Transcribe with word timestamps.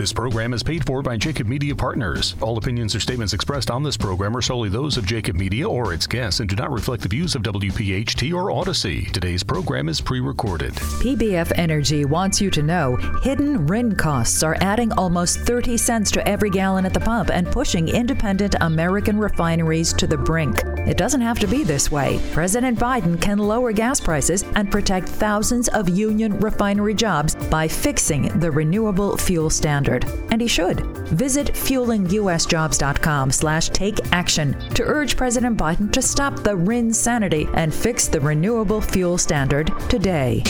This 0.00 0.14
program 0.14 0.54
is 0.54 0.62
paid 0.62 0.86
for 0.86 1.02
by 1.02 1.18
Jacob 1.18 1.46
Media 1.46 1.76
Partners. 1.76 2.34
All 2.40 2.56
opinions 2.56 2.94
or 2.94 3.00
statements 3.00 3.34
expressed 3.34 3.70
on 3.70 3.82
this 3.82 3.98
program 3.98 4.34
are 4.34 4.40
solely 4.40 4.70
those 4.70 4.96
of 4.96 5.04
Jacob 5.04 5.36
Media 5.36 5.68
or 5.68 5.92
its 5.92 6.06
guests 6.06 6.40
and 6.40 6.48
do 6.48 6.56
not 6.56 6.72
reflect 6.72 7.02
the 7.02 7.08
views 7.10 7.34
of 7.34 7.42
WPHT 7.42 8.32
or 8.32 8.50
Odyssey. 8.50 9.04
Today's 9.12 9.42
program 9.42 9.90
is 9.90 10.00
pre 10.00 10.20
recorded. 10.20 10.72
PBF 10.72 11.52
Energy 11.56 12.06
wants 12.06 12.40
you 12.40 12.50
to 12.50 12.62
know 12.62 12.96
hidden 13.22 13.66
RIN 13.66 13.94
costs 13.94 14.42
are 14.42 14.56
adding 14.62 14.90
almost 14.92 15.40
30 15.40 15.76
cents 15.76 16.10
to 16.12 16.26
every 16.26 16.48
gallon 16.48 16.86
at 16.86 16.94
the 16.94 17.00
pump 17.00 17.28
and 17.28 17.46
pushing 17.48 17.86
independent 17.86 18.54
American 18.62 19.18
refineries 19.18 19.92
to 19.92 20.06
the 20.06 20.16
brink. 20.16 20.62
It 20.88 20.96
doesn't 20.96 21.20
have 21.20 21.38
to 21.40 21.46
be 21.46 21.62
this 21.62 21.90
way. 21.90 22.18
President 22.32 22.78
Biden 22.78 23.20
can 23.20 23.36
lower 23.36 23.70
gas 23.70 24.00
prices 24.00 24.44
and 24.56 24.72
protect 24.72 25.10
thousands 25.10 25.68
of 25.68 25.90
union 25.90 26.38
refinery 26.40 26.94
jobs 26.94 27.34
by 27.50 27.68
fixing 27.68 28.28
the 28.40 28.50
renewable 28.50 29.18
fuel 29.18 29.50
standard. 29.50 29.89
And 30.30 30.40
he 30.40 30.46
should. 30.46 30.80
Visit 31.08 31.48
fuelingusjobs.com 31.48 33.30
slash 33.32 33.68
take 33.70 33.98
action 34.12 34.56
to 34.74 34.82
urge 34.84 35.16
President 35.16 35.58
Biden 35.58 35.92
to 35.92 36.00
stop 36.00 36.42
the 36.42 36.56
RIN 36.56 36.92
sanity 36.92 37.48
and 37.54 37.74
fix 37.74 38.08
the 38.08 38.20
renewable 38.20 38.80
fuel 38.80 39.18
standard 39.18 39.72
today. 39.88 40.42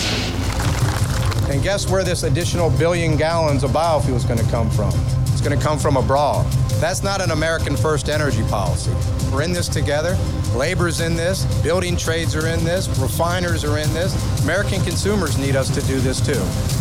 And 1.49 1.63
guess 1.63 1.91
where 1.91 2.05
this 2.05 2.23
additional 2.23 2.71
billion 2.71 3.17
gallons 3.17 3.65
of 3.65 3.71
biofuel 3.73 4.15
is 4.15 4.25
going 4.25 4.39
to 4.39 4.51
come 4.51 4.71
from? 4.71 4.93
It's 5.33 5.41
going 5.41 5.59
to 5.59 5.65
come 5.65 5.79
from 5.79 5.97
abroad. 5.97 6.47
That's 6.81 7.03
not 7.03 7.21
an 7.21 7.31
American 7.31 7.77
first 7.77 8.09
energy 8.09 8.43
policy. 8.45 8.93
We're 9.33 9.43
in 9.43 9.53
this 9.53 9.69
together. 9.69 10.17
Labor's 10.55 11.01
in 11.01 11.17
this. 11.17 11.45
Building 11.63 11.97
trades 11.97 12.37
are 12.37 12.47
in 12.47 12.63
this. 12.65 12.89
Refiners 12.99 13.65
are 13.65 13.79
in 13.79 13.93
this. 13.93 14.15
American 14.45 14.83
consumers 14.83 15.39
need 15.39 15.57
us 15.57 15.69
to 15.75 15.81
do 15.87 15.99
this 16.01 16.21
too. 16.21 16.80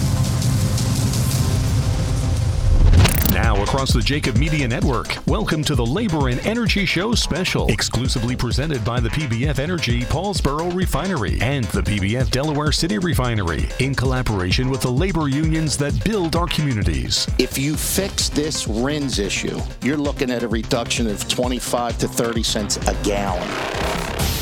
Now, 3.49 3.63
across 3.63 3.91
the 3.91 4.01
Jacob 4.01 4.37
Media 4.37 4.67
Network, 4.67 5.17
welcome 5.25 5.63
to 5.63 5.73
the 5.73 5.83
Labor 5.83 6.29
and 6.29 6.39
Energy 6.45 6.85
Show 6.85 7.15
special, 7.15 7.67
exclusively 7.69 8.35
presented 8.35 8.85
by 8.85 8.99
the 8.99 9.09
PBF 9.09 9.57
Energy 9.57 10.01
Paulsboro 10.01 10.71
Refinery 10.75 11.41
and 11.41 11.65
the 11.65 11.81
PBF 11.81 12.29
Delaware 12.29 12.71
City 12.71 12.99
Refinery, 12.99 13.67
in 13.79 13.95
collaboration 13.95 14.69
with 14.69 14.81
the 14.81 14.91
labor 14.91 15.29
unions 15.29 15.77
that 15.77 15.99
build 16.05 16.35
our 16.35 16.45
communities. 16.45 17.27
If 17.39 17.57
you 17.57 17.75
fix 17.75 18.29
this 18.29 18.67
RINs 18.67 19.17
issue, 19.17 19.59
you're 19.81 19.97
looking 19.97 20.29
at 20.29 20.43
a 20.43 20.47
reduction 20.47 21.07
of 21.07 21.27
25 21.27 21.97
to 21.97 22.07
30 22.07 22.43
cents 22.43 22.77
a 22.87 22.93
gallon. 23.03 24.38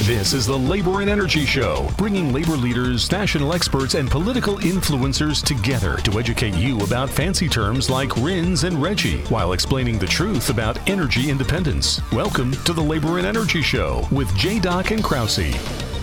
This 0.00 0.34
is 0.34 0.46
the 0.46 0.56
Labor 0.56 1.00
and 1.00 1.08
Energy 1.08 1.46
Show, 1.46 1.88
bringing 1.96 2.30
labor 2.30 2.52
leaders, 2.52 3.10
national 3.10 3.54
experts, 3.54 3.94
and 3.94 4.10
political 4.10 4.56
influencers 4.58 5.42
together 5.42 5.96
to 6.02 6.20
educate 6.20 6.54
you 6.54 6.78
about 6.80 7.08
fancy 7.08 7.48
terms 7.48 7.88
like 7.88 8.14
RINs 8.18 8.64
and 8.64 8.80
Reggie 8.80 9.22
while 9.24 9.54
explaining 9.54 9.98
the 9.98 10.06
truth 10.06 10.50
about 10.50 10.78
energy 10.88 11.30
independence. 11.30 12.02
Welcome 12.12 12.52
to 12.64 12.74
the 12.74 12.80
Labor 12.80 13.16
and 13.16 13.26
Energy 13.26 13.62
Show 13.62 14.06
with 14.12 14.32
J. 14.36 14.60
Doc 14.60 14.90
and 14.90 15.02
Krause. 15.02 15.95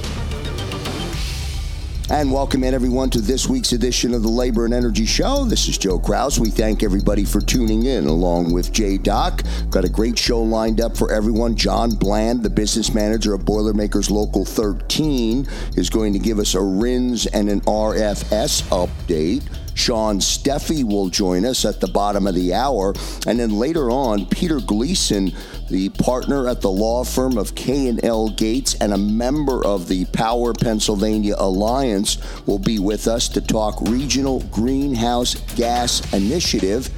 And 2.13 2.31
welcome 2.31 2.63
in 2.63 2.75
everyone 2.75 3.09
to 3.09 3.21
this 3.21 3.49
week's 3.49 3.71
edition 3.71 4.13
of 4.13 4.21
the 4.21 4.29
Labor 4.29 4.65
and 4.65 4.73
Energy 4.73 5.07
Show. 5.07 5.45
This 5.45 5.67
is 5.67 5.79
Joe 5.79 5.97
Kraus. 5.97 6.37
We 6.37 6.51
thank 6.51 6.83
everybody 6.83 7.25
for 7.25 7.41
tuning 7.41 7.87
in 7.87 8.05
along 8.05 8.53
with 8.53 8.71
Jay 8.71 8.99
Doc. 8.99 9.41
Got 9.71 9.83
a 9.83 9.89
great 9.89 10.15
show 10.15 10.39
lined 10.39 10.79
up 10.79 10.95
for 10.95 11.11
everyone. 11.11 11.55
John 11.55 11.89
Bland, 11.89 12.43
the 12.43 12.51
business 12.51 12.93
manager 12.93 13.33
of 13.33 13.45
Boilermakers 13.45 14.11
Local 14.11 14.45
13, 14.45 15.47
is 15.75 15.89
going 15.89 16.13
to 16.13 16.19
give 16.19 16.37
us 16.37 16.53
a 16.53 16.61
RINs 16.61 17.25
and 17.25 17.49
an 17.49 17.61
RFS 17.61 18.61
update. 18.69 19.41
Shawn 19.75 20.19
Steffee 20.19 20.83
will 20.83 21.09
join 21.09 21.45
us 21.45 21.65
at 21.65 21.79
the 21.79 21.87
bottom 21.87 22.27
of 22.27 22.35
the 22.35 22.53
hour. 22.53 22.93
And 23.27 23.39
then 23.39 23.51
later 23.51 23.89
on, 23.89 24.25
Peter 24.27 24.59
Gleason, 24.59 25.31
the 25.69 25.89
partner 25.89 26.47
at 26.47 26.61
the 26.61 26.71
law 26.71 27.03
firm 27.03 27.37
of 27.37 27.55
K&L 27.55 28.29
Gates 28.29 28.75
and 28.75 28.93
a 28.93 28.97
member 28.97 29.65
of 29.65 29.87
the 29.87 30.05
Power 30.05 30.53
Pennsylvania 30.53 31.35
Alliance, 31.37 32.17
will 32.45 32.59
be 32.59 32.79
with 32.79 33.07
us 33.07 33.27
to 33.29 33.41
talk 33.41 33.81
regional 33.81 34.41
greenhouse 34.51 35.35
gas 35.55 36.13
initiative 36.13 36.89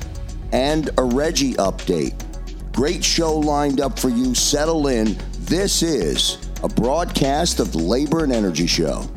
and 0.51 0.89
a 0.89 1.03
RGGI 1.03 1.55
update. 1.55 2.21
Great 2.73 3.03
show 3.03 3.37
lined 3.37 3.79
up 3.79 3.97
for 3.97 4.09
you. 4.09 4.35
Settle 4.35 4.87
in. 4.87 5.17
This 5.39 5.81
is 5.81 6.49
a 6.63 6.67
broadcast 6.67 7.59
of 7.59 7.71
the 7.71 7.77
Labor 7.77 8.23
and 8.23 8.33
Energy 8.33 8.67
Show. 8.67 9.09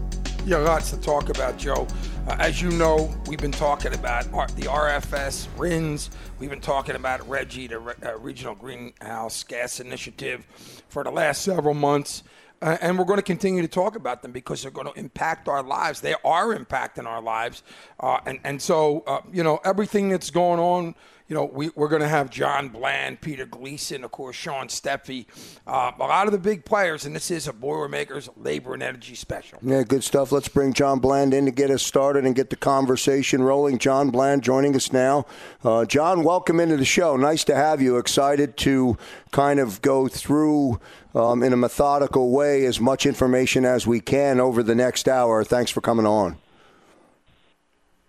Yeah, 0.47 0.59
lots 0.59 0.91
to 0.91 0.97
talk 0.99 1.29
about, 1.29 1.59
Joe. 1.59 1.87
Uh, 2.29 2.37
as 2.41 2.61
you 2.61 2.71
know, 2.73 3.11
we've 3.27 3.39
been 3.39 3.51
talking 3.51 3.95
about 3.95 4.31
R- 4.35 4.49
the 4.49 4.65
RFS 4.65 5.49
RINs. 5.57 6.11
We've 6.39 6.51
been 6.51 6.61
talking 6.61 6.95
about 6.95 7.27
Reggie, 7.27 7.69
the 7.69 7.79
Re- 7.79 7.95
uh, 8.05 8.19
Regional 8.19 8.55
Greenhouse 8.55 9.43
Gas 9.45 9.81
Initiative, 9.81 10.47
for 10.91 11.03
the 11.03 11.11
last 11.11 11.41
several 11.41 11.73
months. 11.73 12.23
Uh, 12.61 12.77
and 12.83 12.99
we're 12.99 13.07
going 13.07 13.17
to 13.19 13.23
continue 13.23 13.63
to 13.63 13.69
talk 13.69 13.97
about 13.97 14.21
them 14.21 14.33
because 14.33 14.61
they're 14.61 14.71
going 14.71 14.93
to 14.93 14.99
impact 15.01 15.49
our 15.49 15.63
lives. 15.63 16.03
They 16.03 16.17
are 16.23 16.55
impacting 16.55 17.07
our 17.07 17.23
lives. 17.23 17.63
Uh, 17.99 18.19
and, 18.27 18.41
and 18.45 18.61
so, 18.61 19.05
uh, 19.07 19.23
you 19.33 19.43
know, 19.43 19.61
everything 19.65 20.11
that's 20.11 20.29
going 20.29 20.61
on 20.61 20.97
you 21.29 21.35
know, 21.35 21.45
we, 21.45 21.71
we're 21.75 21.89
going 21.89 22.03
to 22.03 22.09
have 22.09 22.31
John 22.31 22.71
Bland, 22.71 23.21
Peter 23.21 23.45
Gleason, 23.45 24.03
of 24.03 24.11
course, 24.11 24.35
Shawn 24.35 24.69
Steffee, 24.69 25.27
uh, 25.67 25.93
a 25.99 26.01
lot 26.01 26.27
of 26.27 26.33
the 26.33 26.39
big 26.39 26.65
players, 26.65 27.05
and 27.05 27.15
this 27.15 27.31
is 27.31 27.47
a 27.47 27.53
Boilermakers 27.53 28.31
Labor 28.37 28.73
and 28.73 28.83
Energy 28.83 29.15
Special. 29.15 29.59
Yeah, 29.63 29.83
good 29.83 30.03
stuff. 30.03 30.33
Let's 30.33 30.49
bring 30.49 30.73
John 30.73 31.01
Bland 31.01 31.35
in 31.35 31.45
to 31.45 31.51
get 31.51 31.71
us 31.71 31.83
started 31.83 32.25
and 32.25 32.35
get 32.35 32.49
the 32.49 32.57
conversation 32.57 33.43
rolling. 33.43 33.79
John 33.79 34.09
Bland 34.09 34.43
joining 34.43 34.75
us 34.75 34.91
now. 34.91 35.27
Uh, 35.63 35.85
John, 35.85 36.25
welcome 36.25 36.61
into 36.61 36.79
the 36.79 36.87
show. 36.87 37.17
Nice 37.17 37.45
to 37.45 37.55
have 37.55 37.83
you. 37.83 37.99
Excited 37.99 38.57
to 38.59 38.97
kind 39.31 39.61
of 39.61 39.83
go 39.83 40.09
through 40.09 40.81
um, 41.15 41.43
in 41.43 41.53
a 41.53 41.57
methodical 41.57 42.31
way 42.31 42.65
as 42.65 42.81
much 42.81 43.05
information 43.05 43.67
as 43.67 43.87
we 43.87 44.01
can 44.01 44.41
over 44.41 44.63
the 44.63 44.75
next 44.75 45.07
hour. 45.07 45.45
Thanks 45.45 45.71
for 45.71 45.83
coming 45.83 46.07
on. 46.07 46.39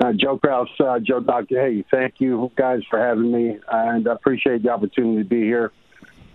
Uh, 0.01 0.13
Joe 0.13 0.37
Kraus, 0.37 0.69
uh, 0.79 0.99
Joe 0.99 1.19
Doctor. 1.19 1.59
Hey, 1.59 1.83
thank 1.91 2.15
you 2.19 2.49
guys 2.55 2.79
for 2.89 2.97
having 2.97 3.31
me, 3.33 3.59
and 3.69 4.07
I 4.07 4.13
appreciate 4.13 4.63
the 4.63 4.69
opportunity 4.69 5.23
to 5.23 5.27
be 5.27 5.41
here. 5.41 5.73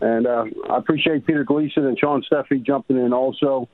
And 0.02 0.26
uh, 0.26 0.44
I 0.68 0.76
appreciate 0.76 1.26
Peter 1.26 1.44
Gleason 1.44 1.86
and 1.86 1.98
Shawn 1.98 2.22
Steffee 2.30 2.62
jumping 2.62 2.98
in 2.98 3.14
also. 3.14 3.70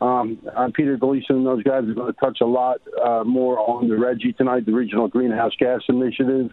Um, 0.00 0.38
uh, 0.54 0.70
Peter 0.72 0.96
Gleason 0.96 1.36
and 1.36 1.46
those 1.46 1.64
guys 1.64 1.82
are 1.82 1.94
going 1.94 2.12
to 2.12 2.20
touch 2.20 2.38
a 2.42 2.46
lot 2.46 2.80
uh, 3.04 3.24
more 3.24 3.58
on 3.58 3.88
the 3.88 3.96
Reggie 3.96 4.32
tonight, 4.34 4.66
the 4.66 4.72
Regional 4.72 5.08
Greenhouse 5.08 5.52
Gas 5.58 5.80
Initiative, 5.88 6.52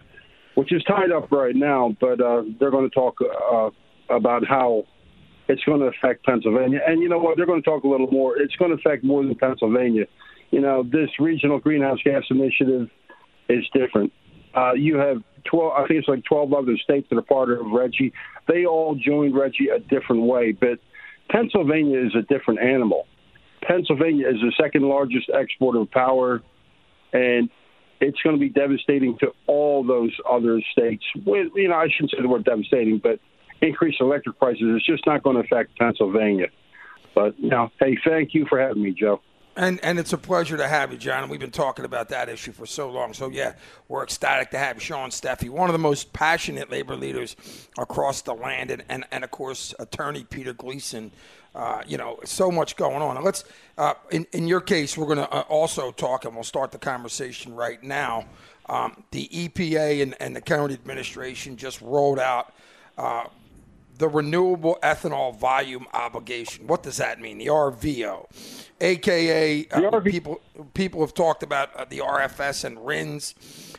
which 0.56 0.72
is 0.72 0.82
tied 0.82 1.12
up 1.12 1.30
right 1.30 1.54
now, 1.54 1.94
but 2.00 2.20
uh, 2.20 2.42
they're 2.58 2.72
going 2.72 2.88
to 2.88 2.94
talk 2.94 3.18
about 4.10 4.44
how 4.44 4.84
it's 5.48 5.62
going 5.64 5.80
to 5.80 5.86
affect 5.86 6.24
Pennsylvania. 6.24 6.80
And 6.84 7.00
you 7.00 7.08
know 7.08 7.18
what? 7.18 7.36
They're 7.36 7.46
going 7.46 7.62
to 7.62 7.68
talk 7.68 7.84
a 7.84 7.88
little 7.88 8.10
more. 8.10 8.40
It's 8.40 8.56
going 8.56 8.70
to 8.72 8.76
affect 8.76 9.04
more 9.04 9.22
than 9.22 9.36
Pennsylvania 9.36 10.06
you 10.52 10.60
know, 10.60 10.84
this 10.84 11.08
regional 11.18 11.58
greenhouse 11.58 11.98
gas 12.04 12.22
initiative 12.30 12.88
is 13.48 13.64
different. 13.72 14.12
Uh, 14.54 14.74
you 14.74 14.96
have 14.96 15.22
12, 15.50 15.72
I 15.72 15.86
think 15.88 16.00
it's 16.00 16.08
like 16.08 16.24
12 16.24 16.52
other 16.52 16.76
states 16.76 17.08
that 17.10 17.18
are 17.18 17.22
part 17.22 17.50
of 17.50 17.66
Reggie. 17.72 18.12
They 18.46 18.66
all 18.66 18.94
joined 18.94 19.34
Reggie 19.34 19.68
a 19.68 19.80
different 19.80 20.22
way, 20.22 20.52
but 20.52 20.78
Pennsylvania 21.30 22.04
is 22.04 22.14
a 22.14 22.22
different 22.22 22.60
animal. 22.60 23.06
Pennsylvania 23.62 24.28
is 24.28 24.40
the 24.40 24.52
second 24.60 24.82
largest 24.82 25.30
exporter 25.32 25.80
of 25.80 25.90
power, 25.90 26.42
and 27.14 27.48
it's 28.00 28.20
going 28.20 28.36
to 28.36 28.40
be 28.40 28.50
devastating 28.50 29.16
to 29.18 29.32
all 29.46 29.84
those 29.84 30.12
other 30.30 30.60
states. 30.72 31.04
With, 31.24 31.48
you 31.54 31.68
know, 31.68 31.76
I 31.76 31.88
shouldn't 31.88 32.10
say 32.10 32.20
the 32.20 32.28
word 32.28 32.44
devastating, 32.44 32.98
but 32.98 33.20
increased 33.62 34.00
electric 34.00 34.38
prices 34.38 34.76
is 34.76 34.82
just 34.84 35.06
not 35.06 35.22
going 35.22 35.36
to 35.36 35.42
affect 35.42 35.78
Pennsylvania. 35.78 36.48
But, 37.14 37.38
you 37.38 37.48
know, 37.48 37.70
hey, 37.80 37.96
thank 38.04 38.34
you 38.34 38.44
for 38.48 38.60
having 38.60 38.82
me, 38.82 38.92
Joe. 38.92 39.22
And 39.56 39.80
and 39.84 39.98
it's 39.98 40.14
a 40.14 40.18
pleasure 40.18 40.56
to 40.56 40.66
have 40.66 40.92
you, 40.92 40.98
John. 40.98 41.28
We've 41.28 41.38
been 41.38 41.50
talking 41.50 41.84
about 41.84 42.08
that 42.08 42.30
issue 42.30 42.52
for 42.52 42.64
so 42.64 42.90
long. 42.90 43.12
So 43.12 43.28
yeah, 43.28 43.52
we're 43.86 44.02
ecstatic 44.02 44.50
to 44.52 44.58
have 44.58 44.80
Shawn 44.80 45.10
Steffee, 45.10 45.50
one 45.50 45.68
of 45.68 45.74
the 45.74 45.78
most 45.78 46.12
passionate 46.14 46.70
labor 46.70 46.96
leaders 46.96 47.36
across 47.78 48.22
the 48.22 48.34
land, 48.34 48.70
and 48.70 48.82
and, 48.88 49.04
and 49.10 49.24
of 49.24 49.30
course 49.30 49.74
attorney 49.78 50.24
Peter 50.24 50.54
Gleason. 50.54 51.10
Uh, 51.54 51.82
you 51.86 51.98
know, 51.98 52.18
so 52.24 52.50
much 52.50 52.76
going 52.76 53.02
on. 53.02 53.16
And 53.16 53.24
let's 53.26 53.44
uh, 53.76 53.92
in 54.10 54.26
in 54.32 54.48
your 54.48 54.62
case, 54.62 54.96
we're 54.96 55.04
going 55.04 55.18
to 55.18 55.30
uh, 55.30 55.40
also 55.42 55.90
talk, 55.92 56.24
and 56.24 56.34
we'll 56.34 56.44
start 56.44 56.72
the 56.72 56.78
conversation 56.78 57.54
right 57.54 57.82
now. 57.82 58.24
Um, 58.70 59.04
the 59.10 59.28
EPA 59.28 60.02
and, 60.02 60.14
and 60.18 60.34
the 60.34 60.40
county 60.40 60.72
administration 60.72 61.58
just 61.58 61.82
rolled 61.82 62.18
out 62.18 62.54
uh, 62.96 63.24
the 63.98 64.08
renewable 64.08 64.78
ethanol 64.82 65.36
volume 65.36 65.86
obligation. 65.92 66.66
What 66.66 66.82
does 66.82 66.96
that 66.96 67.20
mean? 67.20 67.38
The 67.38 67.46
RVO, 67.46 68.26
aka 68.80 69.66
uh, 69.70 69.80
RV- 69.80 70.10
people 70.10 70.40
people 70.74 71.00
have 71.00 71.14
talked 71.14 71.42
about 71.42 71.74
uh, 71.76 71.84
the 71.88 71.98
RFS 71.98 72.64
and 72.64 72.84
RINs. 72.84 73.34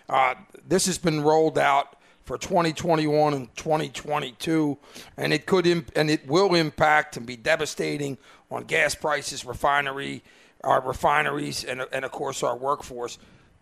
Uh, 0.08 0.36
this 0.68 0.86
has 0.86 0.98
been 0.98 1.22
rolled 1.22 1.58
out 1.58 1.98
for 2.24 2.38
2021 2.38 3.34
and 3.34 3.56
2022, 3.56 4.78
and 5.18 5.34
it 5.34 5.46
could 5.46 5.68
imp- 5.68 5.92
and 5.96 6.10
it 6.10 6.26
will 6.28 6.56
impact 6.56 7.18
and 7.18 7.26
be 7.26 7.36
devastating 7.36 8.18
on 8.50 8.64
gas 8.64 8.96
prices, 8.96 9.44
refinery, 9.46 10.24
our 10.64 10.82
refineries, 10.82 11.64
and 11.64 11.86
and 11.92 12.06
of 12.06 12.12
course 12.12 12.44
our 12.44 12.56
workforce. 12.56 13.18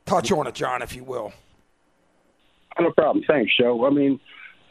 Touch 0.06 0.32
on 0.32 0.48
it, 0.48 0.56
John, 0.56 0.82
if 0.82 0.96
you 0.96 1.04
will. 1.04 1.32
No 2.80 2.92
problem. 2.92 3.24
Thanks, 3.28 3.56
Joe. 3.56 3.86
I 3.86 3.90
mean, 3.90 4.20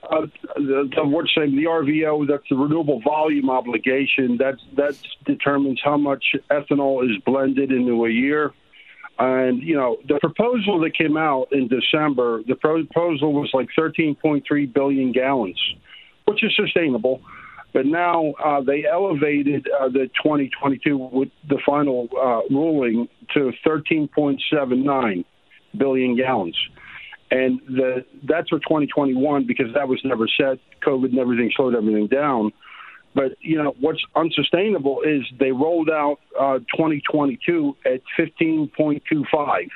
uh, 0.03 0.27
the, 0.57 0.89
saying 1.35 1.57
the 1.57 1.65
RVO 1.65 2.27
that's 2.27 2.49
the 2.49 2.57
renewable 2.57 3.01
volume 3.01 3.51
obligation 3.51 4.39
that 4.39 4.57
that 4.77 4.97
determines 5.25 5.81
how 5.83 5.97
much 5.97 6.25
ethanol 6.51 7.05
is 7.05 7.21
blended 7.25 7.71
into 7.71 8.05
a 8.05 8.11
year. 8.11 8.53
And 9.19 9.63
you 9.63 9.77
know 9.77 9.99
the 10.09 10.19
proposal 10.19 10.81
that 10.81 10.97
came 10.97 11.17
out 11.17 11.49
in 11.53 11.69
December, 11.69 12.43
the 12.43 12.55
proposal 12.55 13.33
was 13.33 13.51
like 13.53 13.69
13.3 13.79 14.73
billion 14.73 15.13
gallons, 15.13 15.61
which 16.25 16.43
is 16.43 16.55
sustainable. 16.57 17.21
But 17.73 17.87
now 17.87 18.33
uh, 18.45 18.63
they 18.63 18.85
elevated 18.85 19.69
uh, 19.69 19.89
the 19.89 20.11
2022 20.23 20.97
with 20.97 21.29
the 21.49 21.59
final 21.65 22.09
uh, 22.21 22.53
ruling 22.53 23.09
to 23.35 23.53
13.79 23.65 25.25
billion 25.77 26.17
gallons 26.17 26.57
and 27.31 27.61
the 27.69 28.05
that's 28.25 28.49
for 28.49 28.59
2021 28.59 29.47
because 29.47 29.73
that 29.75 29.89
was 29.89 30.01
never 30.05 30.27
set. 30.29 30.59
COVID 30.85 31.07
and 31.07 31.19
everything 31.19 31.51
slowed 31.55 31.75
everything 31.75 32.07
down. 32.09 32.53
But 33.15 33.33
you 33.41 33.63
know 33.63 33.75
what's 33.81 34.03
unsustainable 34.15 35.03
is 35.03 35.23
they 35.39 35.53
rolled 35.53 35.91
out 35.91 36.19
uh, 36.39 36.59
2022 36.77 37.77
at 37.85 38.01
15.25 38.19 39.69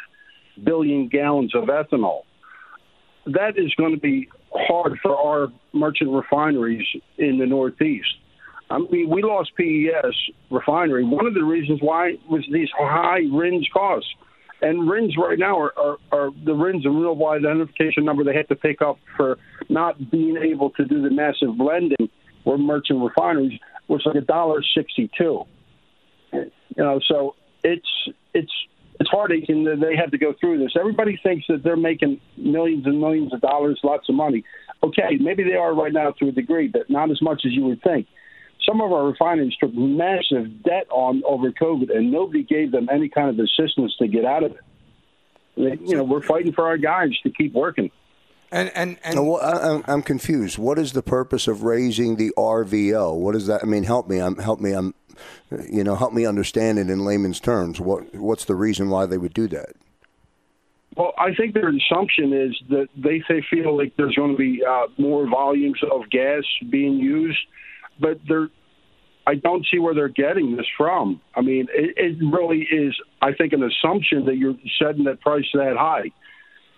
billion 0.63 1.09
gallons 1.09 1.55
of 1.55 1.65
ethanol. 1.65 2.23
That 3.27 3.57
is 3.57 3.75
going 3.75 3.95
to 3.95 4.01
be 4.01 4.29
hard 4.53 4.99
for 5.03 5.17
our 5.17 5.49
merchant 5.73 6.11
refineries 6.11 6.87
in 7.19 7.39
the 7.39 7.47
Northeast. 7.47 8.09
I 8.71 8.79
mean, 8.79 9.11
we 9.11 9.23
lost 9.23 9.53
PES 9.57 10.15
refinery. 10.51 11.05
One 11.05 11.27
of 11.27 11.35
the 11.35 11.45
reasons 11.45 11.81
why 11.83 12.15
was 12.29 12.45
these 12.51 12.69
high 12.77 13.23
RINs 13.31 13.69
costs. 13.73 14.09
And 14.63 14.89
RINs 14.89 15.17
right 15.19 15.39
now 15.39 15.59
are, 15.59 15.73
are, 15.79 15.97
are 16.13 16.31
the 16.45 16.55
RINs 16.55 16.85
and 16.85 16.95
renewable 16.95 17.29
identification 17.29 18.05
number 18.05 18.25
they 18.25 18.35
had 18.35 18.49
to 18.49 18.57
pick 18.57 18.81
up 18.81 18.99
for 19.17 19.39
not 19.69 20.11
being 20.11 20.37
able 20.37 20.71
to 20.71 20.85
do 20.85 21.03
the 21.03 21.11
massive 21.11 21.57
blending 21.59 22.09
for 22.45 22.59
merchant 22.59 23.03
refineries 23.03 23.59
was 23.89 24.03
like 24.07 24.17
a 24.17 24.21
dollar 24.21 24.63
sixty-two. 24.75 25.45
You 26.33 26.51
know, 26.77 27.01
so 27.07 27.35
it's 27.63 27.89
it's 28.33 28.53
it's 29.01 29.11
heartache, 29.11 29.47
that 29.47 29.79
they 29.81 29.97
had 29.97 30.13
to 30.13 30.19
go 30.19 30.35
through 30.41 30.59
this. 30.59 30.73
Everybody 30.79 31.19
thinks 31.23 31.47
that 31.49 31.63
they're 31.65 31.77
making 31.77 32.21
millions 32.37 32.87
and 32.87 33.01
millions 33.01 33.35
of 33.35 33.41
dollars, 33.41 33.81
lots 33.83 34.09
of 34.09 34.15
money. 34.15 34.45
Okay, 34.83 35.17
maybe 35.21 35.43
they 35.43 35.55
are 35.55 35.75
right 35.75 35.93
now 35.93 36.13
to 36.13 36.29
a 36.29 36.33
degree, 36.33 36.69
but 36.69 36.89
not 36.89 37.11
as 37.11 37.21
much 37.21 37.43
as 37.45 37.53
you 37.53 37.65
would 37.67 37.83
think 37.83 38.07
some 38.67 38.81
of 38.81 38.93
our 38.93 39.05
refineries 39.05 39.55
took 39.61 39.75
massive 39.75 40.63
debt 40.63 40.87
on 40.91 41.23
over 41.27 41.51
COVID, 41.51 41.95
and 41.95 42.11
nobody 42.11 42.43
gave 42.43 42.73
them 42.73 42.89
any 42.91 43.09
kind 43.09 43.29
of 43.29 43.39
assistance 43.39 43.95
to 43.99 44.09
get 44.09 44.25
out 44.25 44.45
of 44.45 44.53
it. 45.57 45.81
You 45.81 45.97
know, 45.97 46.05
we're 46.05 46.23
fighting 46.23 46.53
for 46.53 46.67
our 46.67 46.77
guys 46.77 47.11
to 47.23 47.31
keep 47.31 47.53
working. 47.53 47.91
And 48.51 48.71
and 48.75 48.99
and 49.03 49.27
well, 49.27 49.41
I, 49.41 49.93
I'm 49.93 50.03
confused. 50.03 50.59
What 50.59 50.79
is 50.79 50.93
the 50.93 51.03
purpose 51.03 51.49
of 51.49 51.63
raising 51.63 52.17
the 52.17 52.33
RVO? 52.37 53.17
What 53.17 53.35
is 53.35 53.47
that? 53.47 53.63
I 53.63 53.67
mean, 53.67 53.85
help 53.85 54.09
me. 54.09 54.19
I'm 54.19 54.37
help 54.37 54.61
me. 54.61 54.73
I'm, 54.73 54.95
you 55.69 55.83
know, 55.83 55.97
help 55.97 56.13
me 56.13 56.27
understand 56.27 56.79
it 56.79 56.91
in 56.91 57.05
layman's 57.05 57.41
terms. 57.41 57.81
What 57.81 58.15
what's 58.15 58.45
the 58.45 58.55
reason 58.55 58.91
why 58.91 59.07
they 59.07 59.19
would 59.19 59.35
do 59.35 59.49
that? 59.49 59.75
Well, 60.97 61.13
I 61.19 61.35
think 61.35 61.55
their 61.55 61.71
assumption 61.71 62.33
is 62.33 62.57
that 62.69 62.87
they, 62.97 63.21
they 63.29 63.45
feel 63.51 63.77
like 63.77 63.97
there's 63.97 64.15
going 64.15 64.31
to 64.31 64.37
be 64.37 64.63
uh, 64.65 64.87
more 64.97 65.29
volumes 65.29 65.81
of 65.91 66.09
gas 66.09 66.45
being 66.71 66.95
used 66.95 67.41
but 68.01 68.19
they're 68.29 68.49
I 69.27 69.37
don't 69.37 69.67
see 69.71 69.79
where 69.79 69.95
they're 69.95 70.09
getting 70.09 70.57
this 70.57 70.67
from. 70.77 71.21
I 71.35 71.41
mean, 71.41 71.67
it, 71.73 71.95
it 71.97 72.19
really 72.23 72.69
is, 72.71 72.95
I 73.23 73.33
think, 73.33 73.55
an 73.55 73.63
assumption 73.63 74.27
that 74.27 74.37
you're 74.37 74.55
setting 74.79 75.05
that 75.05 75.23
price 75.23 75.47
that 75.55 75.77
high. 75.79 76.11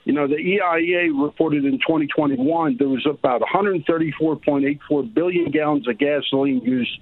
You 0.05 0.13
know, 0.13 0.29
the 0.29 0.37
EIA 0.37 1.13
reported 1.13 1.65
in 1.65 1.79
2021 1.79 2.77
there 2.79 2.89
was 2.89 3.05
about 3.05 3.43
134.84 3.43 5.15
billion 5.15 5.51
gallons 5.51 5.89
of 5.89 5.99
gasoline 5.99 6.61
used 6.61 7.01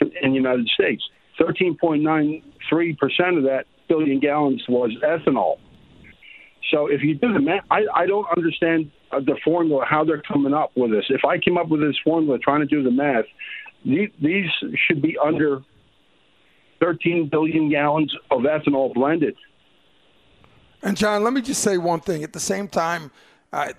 in 0.00 0.30
the 0.30 0.36
United 0.36 0.66
States. 0.68 1.02
13.93% 1.38 2.42
of 3.36 3.44
that 3.44 3.66
billion 3.88 4.18
gallons 4.20 4.64
was 4.68 4.92
ethanol. 5.04 5.58
So 6.70 6.86
if 6.86 7.02
you 7.02 7.14
do 7.14 7.32
the 7.32 7.40
math, 7.40 7.64
I, 7.70 7.82
I 7.94 8.06
don't 8.06 8.26
understand 8.36 8.90
uh, 9.12 9.20
the 9.20 9.36
formula, 9.44 9.84
how 9.88 10.04
they're 10.04 10.22
coming 10.22 10.52
up 10.52 10.72
with 10.76 10.90
this. 10.90 11.04
If 11.10 11.24
I 11.24 11.38
came 11.38 11.56
up 11.56 11.68
with 11.68 11.80
this 11.80 11.96
formula 12.02 12.38
trying 12.38 12.60
to 12.60 12.66
do 12.66 12.82
the 12.82 12.90
math, 12.90 13.24
these, 13.84 14.10
these 14.20 14.50
should 14.86 15.00
be 15.00 15.16
under 15.18 15.62
13 16.80 17.28
billion 17.30 17.70
gallons 17.70 18.14
of 18.30 18.42
ethanol 18.42 18.92
blended. 18.92 19.36
And 20.82 20.96
John, 20.96 21.24
let 21.24 21.32
me 21.32 21.40
just 21.40 21.62
say 21.62 21.78
one 21.78 22.00
thing. 22.00 22.22
At 22.22 22.32
the 22.32 22.40
same 22.40 22.68
time, 22.68 23.10
uh, 23.52 23.72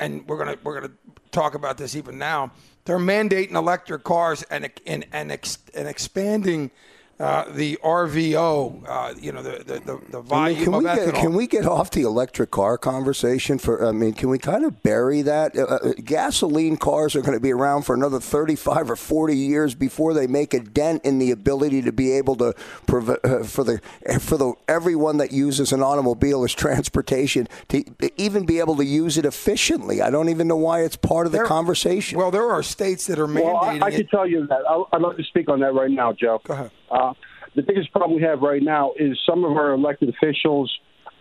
and 0.00 0.26
we're 0.26 0.38
gonna 0.38 0.56
we're 0.64 0.80
gonna 0.80 0.94
talk 1.30 1.54
about 1.54 1.76
this 1.76 1.94
even 1.94 2.18
now. 2.18 2.52
They're 2.84 2.98
mandating 2.98 3.52
electric 3.52 4.04
cars 4.04 4.42
and 4.50 4.70
and 4.86 5.06
and, 5.12 5.30
ex, 5.30 5.58
and 5.74 5.86
expanding 5.86 6.70
uh, 7.20 7.44
the 7.50 7.76
RVO, 7.82 8.84
uh, 8.88 9.14
you 9.20 9.32
know, 9.32 9.42
the, 9.42 9.64
the, 9.64 9.80
the, 9.80 10.00
the 10.10 10.20
volume 10.20 10.62
can 10.62 10.72
we, 10.72 10.88
of 10.88 10.96
get, 10.96 11.14
can 11.14 11.34
we 11.34 11.46
get 11.48 11.66
off 11.66 11.90
the 11.90 12.02
electric 12.02 12.52
car 12.52 12.78
conversation 12.78 13.58
for, 13.58 13.84
I 13.84 13.90
mean, 13.90 14.12
can 14.12 14.28
we 14.28 14.38
kind 14.38 14.64
of 14.64 14.84
bury 14.84 15.22
that? 15.22 15.56
Uh, 15.56 15.64
uh 15.64 15.92
gasoline 16.04 16.76
cars 16.76 17.16
are 17.16 17.20
going 17.20 17.36
to 17.36 17.40
be 17.40 17.52
around 17.52 17.82
for 17.82 17.94
another 17.94 18.20
35 18.20 18.90
or 18.92 18.96
40 18.96 19.36
years 19.36 19.74
before 19.74 20.14
they 20.14 20.28
make 20.28 20.54
a 20.54 20.60
dent 20.60 21.04
in 21.04 21.18
the 21.18 21.32
ability 21.32 21.82
to 21.82 21.90
be 21.90 22.12
able 22.12 22.36
to, 22.36 22.46
uh, 22.46 22.52
for 22.82 23.02
the, 23.02 23.80
for 24.20 24.38
the, 24.38 24.52
everyone 24.68 25.16
that 25.16 25.32
uses 25.32 25.72
an 25.72 25.82
automobile 25.82 26.44
as 26.44 26.54
transportation 26.54 27.48
to 27.68 27.84
even 28.16 28.46
be 28.46 28.60
able 28.60 28.76
to 28.76 28.84
use 28.84 29.18
it 29.18 29.24
efficiently. 29.24 30.00
I 30.00 30.10
don't 30.10 30.28
even 30.28 30.46
know 30.46 30.56
why 30.56 30.82
it's 30.82 30.96
part 30.96 31.26
of 31.26 31.32
the 31.32 31.38
there, 31.38 31.46
conversation. 31.46 32.16
Well, 32.16 32.30
there 32.30 32.48
are 32.48 32.62
states 32.62 33.08
that 33.08 33.18
are 33.18 33.26
mandating 33.26 33.44
well, 33.44 33.56
I, 33.56 33.86
I 33.86 33.90
can 33.90 34.06
tell 34.06 34.26
you 34.26 34.46
that. 34.46 34.62
I, 34.68 34.84
I'd 34.92 35.02
like 35.02 35.16
to 35.16 35.24
speak 35.24 35.48
on 35.48 35.58
that 35.60 35.74
right 35.74 35.90
now, 35.90 36.12
Joe. 36.12 36.40
Go 36.44 36.54
ahead. 36.54 36.70
Uh, 36.90 37.12
the 37.54 37.62
biggest 37.62 37.92
problem 37.92 38.16
we 38.16 38.22
have 38.22 38.40
right 38.40 38.62
now 38.62 38.92
is 38.96 39.18
some 39.28 39.44
of 39.44 39.52
our 39.52 39.72
elected 39.72 40.08
officials, 40.08 40.72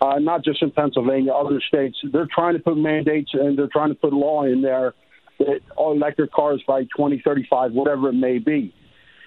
uh, 0.01 0.19
not 0.19 0.43
just 0.43 0.61
in 0.61 0.71
Pennsylvania, 0.71 1.31
other 1.31 1.61
states, 1.67 1.97
they're 2.11 2.27
trying 2.33 2.53
to 2.53 2.59
put 2.59 2.77
mandates 2.77 3.31
and 3.33 3.57
they're 3.57 3.69
trying 3.71 3.89
to 3.89 3.95
put 3.95 4.13
law 4.13 4.43
in 4.43 4.61
there 4.61 4.93
that 5.39 5.59
all 5.75 5.93
electric 5.93 6.31
cars 6.31 6.63
by 6.67 6.81
2035, 6.83 7.71
whatever 7.71 8.09
it 8.09 8.13
may 8.13 8.39
be. 8.39 8.73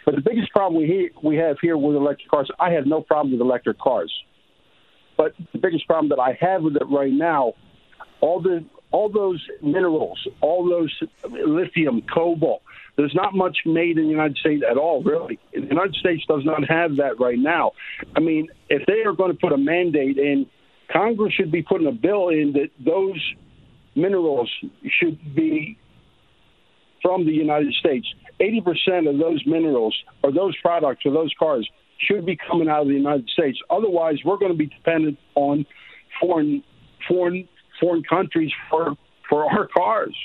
But 0.05 0.15
the 0.17 0.23
biggest 0.23 0.51
problem 0.51 0.83
we, 0.83 1.11
we 1.23 1.37
have 1.37 1.57
here 1.61 1.77
with 1.77 1.97
electric 1.97 2.29
cars, 2.29 2.51
I 2.59 2.71
have 2.73 2.87
no 2.87 3.01
problem 3.01 3.33
with 3.33 3.41
electric 3.41 3.79
cars. 3.79 4.13
But 5.17 5.35
the 5.53 5.59
biggest 5.59 5.87
problem 5.87 6.09
that 6.09 6.19
I 6.19 6.37
have 6.41 6.63
with 6.63 6.77
it 6.77 6.89
right 6.91 7.13
now, 7.13 7.53
all 8.21 8.41
the 8.41 8.65
all 8.93 9.09
those 9.09 9.45
minerals, 9.63 10.19
all 10.41 10.69
those 10.69 10.93
lithium, 11.31 12.03
cobalt, 12.13 12.63
there's 12.97 13.15
not 13.15 13.35
much 13.35 13.59
made 13.67 13.99
in 13.99 14.05
the 14.05 14.11
United 14.11 14.37
States 14.37 14.63
at 14.69 14.77
all, 14.77 15.03
really. 15.03 15.39
The 15.53 15.61
United 15.61 15.95
States 15.95 16.25
does 16.29 16.45
not 16.45 16.69
have 16.69 16.97
that 16.97 17.21
right 17.21 17.39
now. 17.39 17.73
I 18.17 18.21
mean, 18.21 18.49
if 18.69 18.87
they 18.87 19.03
are 19.07 19.13
going 19.13 19.33
to 19.33 19.39
put 19.39 19.53
a 19.53 19.59
mandate 19.59 20.19
in, 20.19 20.47
Congress 20.93 21.33
should 21.35 21.53
be 21.53 21.63
putting 21.63 21.87
a 21.87 21.93
bill 21.93 22.29
in 22.29 22.53
that 22.55 22.71
those 22.85 23.21
minerals 23.95 24.51
should 24.99 25.35
be 25.35 25.79
from 27.03 27.25
the 27.25 27.33
United 27.33 27.73
States. 27.75 28.07
80% 28.41 29.09
of 29.09 29.19
those 29.19 29.43
minerals 29.47 29.97
or 30.23 30.33
those 30.33 30.57
products 30.63 31.05
or 31.05 31.13
those 31.13 31.33
cars 31.39 31.69
should 31.99 32.25
be 32.25 32.37
coming 32.51 32.69
out 32.69 32.83
of 32.83 32.89
the 32.89 32.95
United 32.95 33.29
States. 33.29 33.59
Otherwise, 33.69 34.17
we're 34.25 34.39
going 34.39 34.53
to 34.53 34.59
be 34.59 34.67
dependent 34.67 35.19
on 35.35 35.67
foreign 36.21 36.63
foreign 37.09 37.49
foreign 37.81 38.03
countries 38.03 38.51
for 38.71 38.97
for 39.29 39.45
our 39.45 39.67
cars. 39.67 40.17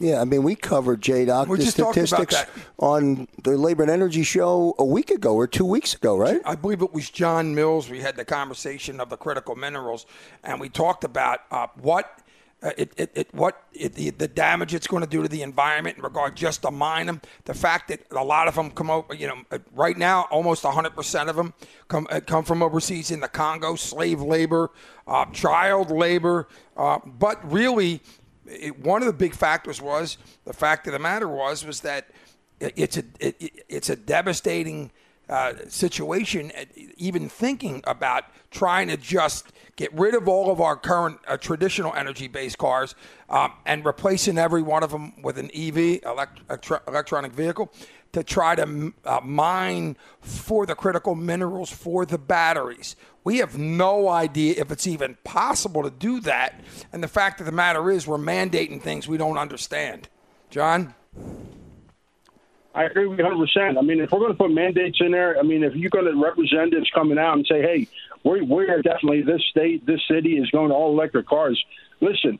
Yeah, 0.00 0.20
I 0.20 0.24
mean, 0.24 0.42
we 0.42 0.54
covered 0.54 1.00
J 1.00 1.24
Doc 1.24 1.48
the 1.48 1.66
statistics 1.66 2.44
on 2.78 3.26
the 3.42 3.56
Labor 3.56 3.82
and 3.82 3.90
Energy 3.90 4.22
Show 4.22 4.74
a 4.78 4.84
week 4.84 5.10
ago 5.10 5.34
or 5.34 5.46
two 5.46 5.64
weeks 5.64 5.94
ago, 5.94 6.16
right? 6.16 6.40
I 6.44 6.54
believe 6.54 6.82
it 6.82 6.92
was 6.92 7.10
John 7.10 7.54
Mills. 7.54 7.90
We 7.90 8.00
had 8.00 8.16
the 8.16 8.24
conversation 8.24 9.00
of 9.00 9.10
the 9.10 9.16
critical 9.16 9.56
minerals, 9.56 10.06
and 10.44 10.60
we 10.60 10.68
talked 10.68 11.04
about 11.04 11.40
uh, 11.50 11.66
what. 11.80 12.20
Uh, 12.60 12.72
it, 12.76 12.92
it, 12.96 13.12
it, 13.14 13.28
what 13.32 13.62
it, 13.72 13.94
the, 13.94 14.10
the 14.10 14.26
damage 14.26 14.74
it's 14.74 14.88
going 14.88 15.00
to 15.00 15.08
do 15.08 15.22
to 15.22 15.28
the 15.28 15.42
environment 15.42 15.96
in 15.96 16.02
regard 16.02 16.34
just 16.34 16.62
to 16.62 16.72
mine 16.72 17.06
them. 17.06 17.20
The 17.44 17.54
fact 17.54 17.86
that 17.86 18.00
a 18.10 18.24
lot 18.24 18.48
of 18.48 18.56
them 18.56 18.72
come 18.72 18.90
over, 18.90 19.14
you 19.14 19.28
know, 19.28 19.36
uh, 19.52 19.58
right 19.76 19.96
now 19.96 20.22
almost 20.22 20.64
100% 20.64 21.28
of 21.28 21.36
them 21.36 21.54
come 21.86 22.08
uh, 22.10 22.18
come 22.18 22.42
from 22.42 22.60
overseas 22.60 23.12
in 23.12 23.20
the 23.20 23.28
Congo, 23.28 23.76
slave 23.76 24.20
labor, 24.20 24.72
uh, 25.06 25.26
child 25.26 25.92
labor. 25.92 26.48
Uh, 26.76 26.98
but 27.06 27.48
really, 27.48 28.02
it, 28.48 28.78
one 28.80 29.02
of 29.02 29.06
the 29.06 29.12
big 29.12 29.34
factors 29.34 29.80
was 29.80 30.18
the 30.44 30.52
fact 30.52 30.86
of 30.86 30.92
the 30.92 30.98
matter 30.98 31.28
was 31.28 31.64
was 31.64 31.80
that 31.80 32.08
it's 32.60 32.96
a 32.96 33.04
it, 33.20 33.64
it's 33.68 33.90
a 33.90 33.96
devastating 33.96 34.90
uh, 35.28 35.52
situation, 35.68 36.50
uh, 36.58 36.64
even 36.96 37.28
thinking 37.28 37.82
about 37.86 38.24
trying 38.50 38.88
to 38.88 38.96
just 38.96 39.52
get 39.76 39.92
rid 39.92 40.14
of 40.14 40.26
all 40.26 40.50
of 40.50 40.58
our 40.58 40.74
current 40.74 41.18
uh, 41.28 41.36
traditional 41.36 41.94
energy 41.94 42.28
based 42.28 42.56
cars 42.56 42.94
um, 43.28 43.52
and 43.66 43.84
replacing 43.84 44.38
every 44.38 44.62
one 44.62 44.82
of 44.82 44.90
them 44.90 45.12
with 45.22 45.36
an 45.36 45.50
EV, 45.54 46.00
elect- 46.04 46.40
electronic 46.88 47.32
vehicle, 47.32 47.70
to 48.12 48.22
try 48.22 48.54
to 48.54 48.92
uh, 49.04 49.20
mine 49.22 49.96
for 50.20 50.66
the 50.66 50.74
critical 50.74 51.14
minerals 51.14 51.70
for 51.70 52.06
the 52.06 52.18
batteries. 52.18 52.96
We 53.24 53.38
have 53.38 53.58
no 53.58 54.08
idea 54.08 54.54
if 54.58 54.70
it's 54.70 54.86
even 54.86 55.16
possible 55.24 55.82
to 55.82 55.90
do 55.90 56.20
that. 56.20 56.60
And 56.92 57.02
the 57.02 57.08
fact 57.08 57.40
of 57.40 57.46
the 57.46 57.52
matter 57.52 57.90
is, 57.90 58.06
we're 58.06 58.16
mandating 58.16 58.80
things 58.80 59.06
we 59.06 59.18
don't 59.18 59.36
understand. 59.36 60.08
John? 60.50 60.94
I 62.74 62.84
agree 62.84 63.06
with 63.06 63.18
you 63.18 63.24
100%. 63.24 63.76
I 63.76 63.82
mean, 63.82 64.00
if 64.00 64.12
we're 64.12 64.20
going 64.20 64.32
to 64.32 64.38
put 64.38 64.52
mandates 64.52 64.98
in 65.00 65.10
there, 65.10 65.38
I 65.38 65.42
mean, 65.42 65.64
if 65.64 65.74
you're 65.74 65.90
going 65.90 66.04
to 66.04 66.14
representatives 66.14 66.90
coming 66.94 67.18
out 67.18 67.34
and 67.34 67.46
say, 67.46 67.60
hey, 67.60 67.88
we're, 68.24 68.44
we're 68.44 68.82
definitely, 68.82 69.22
this 69.22 69.42
state, 69.50 69.84
this 69.84 70.00
city 70.08 70.38
is 70.38 70.48
going 70.50 70.68
to 70.68 70.74
all 70.74 70.92
electric 70.92 71.26
cars, 71.26 71.62
listen, 72.00 72.38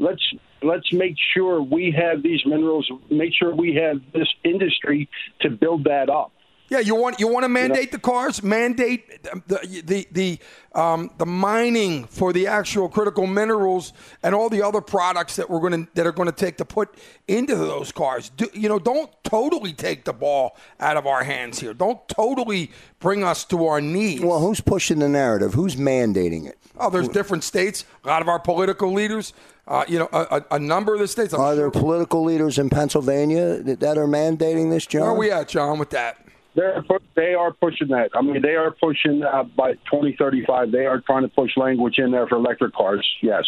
let's 0.00 0.22
let's 0.62 0.92
make 0.92 1.14
sure 1.34 1.62
we 1.62 1.94
have 1.96 2.22
these 2.22 2.40
minerals, 2.46 2.90
make 3.10 3.32
sure 3.34 3.54
we 3.54 3.74
have 3.74 4.00
this 4.12 4.28
industry 4.44 5.08
to 5.42 5.50
build 5.50 5.84
that 5.84 6.08
up. 6.08 6.32
Yeah, 6.70 6.78
you 6.78 6.94
want 6.94 7.18
you 7.18 7.26
want 7.26 7.42
to 7.42 7.48
mandate 7.48 7.78
you 7.78 7.86
know, 7.86 7.90
the 7.90 7.98
cars, 7.98 8.44
mandate 8.44 9.24
the 9.24 9.82
the 9.84 10.06
the 10.12 10.38
um, 10.80 11.10
the 11.18 11.26
mining 11.26 12.04
for 12.04 12.32
the 12.32 12.46
actual 12.46 12.88
critical 12.88 13.26
minerals 13.26 13.92
and 14.22 14.36
all 14.36 14.48
the 14.48 14.62
other 14.62 14.80
products 14.80 15.34
that 15.34 15.50
we're 15.50 15.58
going 15.58 15.86
to 15.86 15.92
that 15.94 16.06
are 16.06 16.12
going 16.12 16.30
to 16.30 16.34
take 16.34 16.58
to 16.58 16.64
put 16.64 16.94
into 17.26 17.56
those 17.56 17.90
cars. 17.90 18.30
Do, 18.30 18.48
you 18.54 18.68
know, 18.68 18.78
don't 18.78 19.10
totally 19.24 19.72
take 19.72 20.04
the 20.04 20.12
ball 20.12 20.56
out 20.78 20.96
of 20.96 21.08
our 21.08 21.24
hands 21.24 21.58
here. 21.58 21.74
Don't 21.74 22.06
totally 22.06 22.70
bring 23.00 23.24
us 23.24 23.44
to 23.46 23.66
our 23.66 23.80
knees. 23.80 24.20
Well, 24.20 24.38
who's 24.38 24.60
pushing 24.60 25.00
the 25.00 25.08
narrative? 25.08 25.54
Who's 25.54 25.74
mandating 25.74 26.46
it? 26.46 26.56
Oh, 26.78 26.88
there's 26.88 27.08
different 27.08 27.42
states. 27.42 27.84
A 28.04 28.06
lot 28.06 28.22
of 28.22 28.28
our 28.28 28.38
political 28.38 28.92
leaders. 28.92 29.32
Uh, 29.70 29.84
you 29.86 30.00
know, 30.00 30.08
a, 30.12 30.42
a, 30.50 30.58
number 30.58 30.94
of 30.94 30.98
the 30.98 31.06
states. 31.06 31.32
I'm 31.32 31.40
are 31.40 31.54
sure. 31.54 31.70
there 31.70 31.70
political 31.70 32.24
leaders 32.24 32.58
in 32.58 32.70
Pennsylvania 32.70 33.62
that 33.62 33.96
are 33.96 34.08
mandating 34.08 34.68
this, 34.68 34.84
John? 34.84 35.02
Where 35.02 35.10
are 35.10 35.16
we 35.16 35.30
at, 35.30 35.48
John, 35.48 35.78
with 35.78 35.90
that? 35.90 36.26
They're 36.56 36.82
they 37.14 37.34
are 37.34 37.52
pushing 37.52 37.86
that. 37.88 38.10
I 38.12 38.20
mean, 38.20 38.42
they 38.42 38.56
are 38.56 38.72
pushing 38.72 39.22
uh, 39.22 39.44
by 39.44 39.74
2035. 39.74 40.72
They 40.72 40.86
are 40.86 41.00
trying 41.00 41.22
to 41.22 41.28
push 41.28 41.56
language 41.56 41.98
in 41.98 42.10
there 42.10 42.26
for 42.26 42.34
electric 42.34 42.74
cars. 42.74 43.08
Yes. 43.22 43.44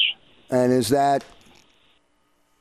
And 0.49 0.73
is 0.73 0.91
that 0.91 1.25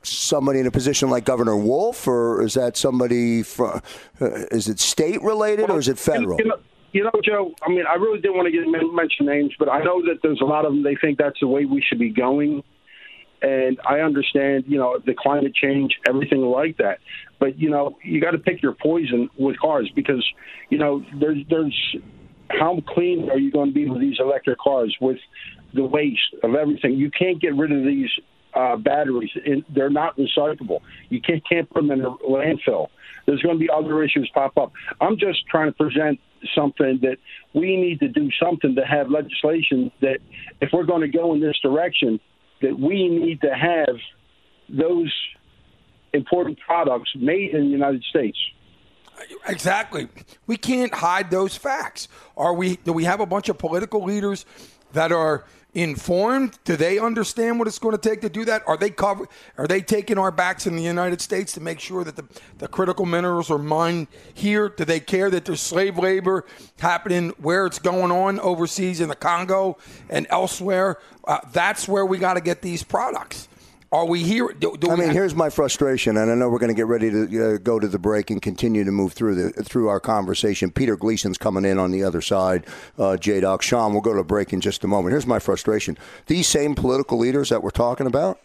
somebody 0.02 0.60
in 0.60 0.66
a 0.66 0.72
position 0.72 1.12
like 1.12 1.26
Governor 1.26 1.56
Wolf, 1.56 2.08
or 2.08 2.42
is 2.42 2.56
that 2.56 2.78
somebody 2.78 3.44
from? 3.44 3.80
Uh, 4.20 4.26
is 4.50 4.70
it 4.70 4.80
state 4.80 5.22
related 5.22 5.68
well, 5.68 5.78
or 5.78 5.80
is 5.80 5.88
it 5.88 6.00
federal? 6.00 6.40
You 6.40 6.46
know, 6.46 6.58
you 6.94 7.04
know, 7.04 7.12
Joe. 7.24 7.54
I 7.62 7.70
mean, 7.70 7.84
I 7.88 7.94
really 7.94 8.20
didn't 8.20 8.38
want 8.38 8.48
to 8.48 8.52
get 8.52 8.66
mention 8.92 9.28
names, 9.28 9.54
but 9.60 9.70
I 9.70 9.84
know 9.84 10.02
that 10.08 10.22
there's 10.24 10.42
a 10.42 10.46
lot 10.46 10.66
of 10.66 10.74
them. 10.74 10.82
They 10.82 10.96
think 10.96 11.20
that's 11.20 11.40
the 11.40 11.48
way 11.48 11.66
we 11.66 11.84
should 11.88 12.00
be 12.00 12.10
going 12.10 12.64
and 13.42 13.80
I 13.88 14.00
understand, 14.00 14.66
you 14.68 14.78
know, 14.78 15.00
the 15.04 15.14
climate 15.14 15.56
change, 15.56 15.98
everything 16.08 16.42
like 16.42 16.78
that. 16.78 17.00
But 17.40 17.60
you 17.60 17.70
know, 17.70 17.98
you 18.04 18.22
got 18.22 18.32
to 18.32 18.38
pick 18.38 18.62
your 18.62 18.74
poison 18.74 19.30
with 19.38 19.60
cars 19.60 19.92
because, 19.96 20.26
you 20.70 20.78
know, 20.78 21.04
there's 21.20 21.40
there's 21.50 21.96
how 22.50 22.80
clean 22.88 23.30
are 23.30 23.38
you 23.38 23.52
going 23.52 23.70
to 23.70 23.74
be 23.74 23.90
with 23.90 24.02
these 24.02 24.18
electric 24.20 24.60
cars 24.60 24.96
with 25.02 25.18
the 25.74 25.84
waste 25.84 26.36
of 26.44 26.56
everything? 26.56 26.94
You 26.94 27.10
can't 27.10 27.42
get 27.42 27.56
rid 27.56 27.72
of 27.72 27.84
these 27.84 28.10
uh, 28.54 28.76
batteries; 28.76 29.32
they're 29.74 29.90
not 29.90 30.18
recyclable. 30.18 30.82
You 31.10 31.22
can't 31.22 31.48
can't 31.48 31.70
put 31.70 31.82
them 31.82 31.92
in 31.92 32.02
a 32.02 32.12
landfill. 32.18 32.88
There's 33.26 33.42
going 33.42 33.56
to 33.56 33.60
be 33.60 33.70
other 33.70 34.04
issues 34.04 34.30
pop 34.34 34.58
up. 34.58 34.72
I'm 35.00 35.18
just 35.18 35.48
trying 35.48 35.68
to 35.68 35.78
present 35.78 36.20
something 36.56 37.00
that 37.04 37.18
we 37.54 37.78
need 37.78 38.00
to 38.00 38.08
do 38.08 38.30
something 38.42 38.76
to 38.76 38.86
have 38.86 39.10
legislation 39.10 39.92
that 40.02 40.18
if 40.60 40.70
we're 40.74 40.86
going 40.86 41.02
to 41.02 41.08
go 41.08 41.34
in 41.34 41.40
this 41.40 41.58
direction 41.62 42.20
that 42.62 42.80
we 42.80 43.10
need 43.10 43.42
to 43.42 43.54
have 43.54 43.98
those 44.70 45.14
important 46.14 46.60
products 46.66 47.12
made 47.16 47.52
in 47.52 47.66
the 47.66 47.70
United 47.70 48.04
States. 48.04 48.38
Exactly. 49.48 50.08
We 50.48 50.58
can't 50.58 50.94
hide 50.94 51.30
those 51.30 51.56
facts. 51.56 52.08
Are 52.36 52.54
we 52.54 52.78
do 52.78 52.94
we 52.94 53.04
have 53.04 53.20
a 53.20 53.26
bunch 53.26 53.50
of 53.50 53.58
political 53.58 54.04
leaders 54.04 54.46
that 54.94 55.12
are 55.12 55.46
informed? 55.74 56.60
Do 56.66 56.76
they 56.76 57.00
understand 57.00 57.58
what 57.58 57.68
it's 57.68 57.80
going 57.80 57.96
to 57.96 58.10
take 58.10 58.22
to 58.22 58.30
do 58.30 58.46
that? 58.46 58.68
Are 58.68 58.78
they 58.78 58.90
cover 58.90 59.28
are 59.58 59.68
they 59.68 59.82
taking 59.82 60.18
our 60.18 60.32
backs 60.32 60.68
in 60.68 60.76
the 60.76 60.84
United 60.84 61.22
States 61.22 61.54
to 61.54 61.62
make 61.62 61.80
sure 61.80 62.04
that 62.04 62.16
the, 62.16 62.26
the 62.58 62.68
critical 62.68 63.06
minerals 63.06 63.50
are 63.50 63.58
mined 63.58 64.08
here? 64.34 64.70
Do 64.70 64.86
they 64.86 65.00
care 65.00 65.30
that 65.30 65.46
there's 65.46 65.62
slave 65.62 65.98
labor 65.98 66.46
happening 66.80 67.30
where 67.38 67.66
it's 67.66 67.80
going 67.80 68.12
on 68.12 68.40
overseas 68.40 69.00
in 69.00 69.10
the 69.10 69.16
Congo 69.16 69.78
and 70.10 70.28
elsewhere? 70.30 70.98
Uh, 71.24 71.40
that's 71.54 71.88
where 71.88 72.06
we 72.06 72.18
got 72.18 72.34
to 72.34 72.42
get 72.42 72.62
these 72.62 72.84
products. 72.84 73.48
Are 73.94 74.06
we 74.06 74.24
here? 74.24 74.56
Do, 74.58 74.78
do 74.78 74.90
I 74.90 74.96
mean, 74.96 75.08
have- 75.08 75.14
here's 75.16 75.36
my 75.36 75.50
frustration, 75.50 76.16
and 76.16 76.32
I 76.32 76.36
know 76.36 76.48
we're 76.50 76.60
going 76.60 76.70
to 76.70 76.76
get 76.76 76.88
ready 76.88 77.12
to 77.12 77.56
uh, 77.56 77.58
go 77.58 77.78
to 77.78 77.90
the 77.90 78.00
break 78.00 78.30
and 78.30 78.42
continue 78.42 78.86
to 78.86 78.92
move 78.92 79.12
through 79.12 79.36
the 79.36 79.64
through 79.64 79.90
our 79.90 80.00
conversation. 80.00 80.72
Peter 80.72 80.96
Gleason's 80.96 81.38
coming 81.38 81.66
in 81.66 81.78
on 81.78 81.92
the 81.92 82.02
other 82.02 82.22
side. 82.22 82.66
Uh, 82.98 83.18
J. 83.18 83.42
Doc 83.42 83.62
Shawn, 83.62 83.92
we'll 83.92 84.02
go 84.02 84.14
to 84.14 84.20
the 84.20 84.24
break 84.24 84.54
in 84.54 84.62
just 84.62 84.86
a 84.86 84.88
moment. 84.88 85.12
Here's 85.12 85.28
my 85.28 85.40
frustration: 85.40 85.98
these 86.28 86.48
same 86.48 86.74
political 86.74 87.18
leaders 87.18 87.50
that 87.50 87.64
we're 87.64 87.70
talking 87.70 88.08
about 88.08 88.40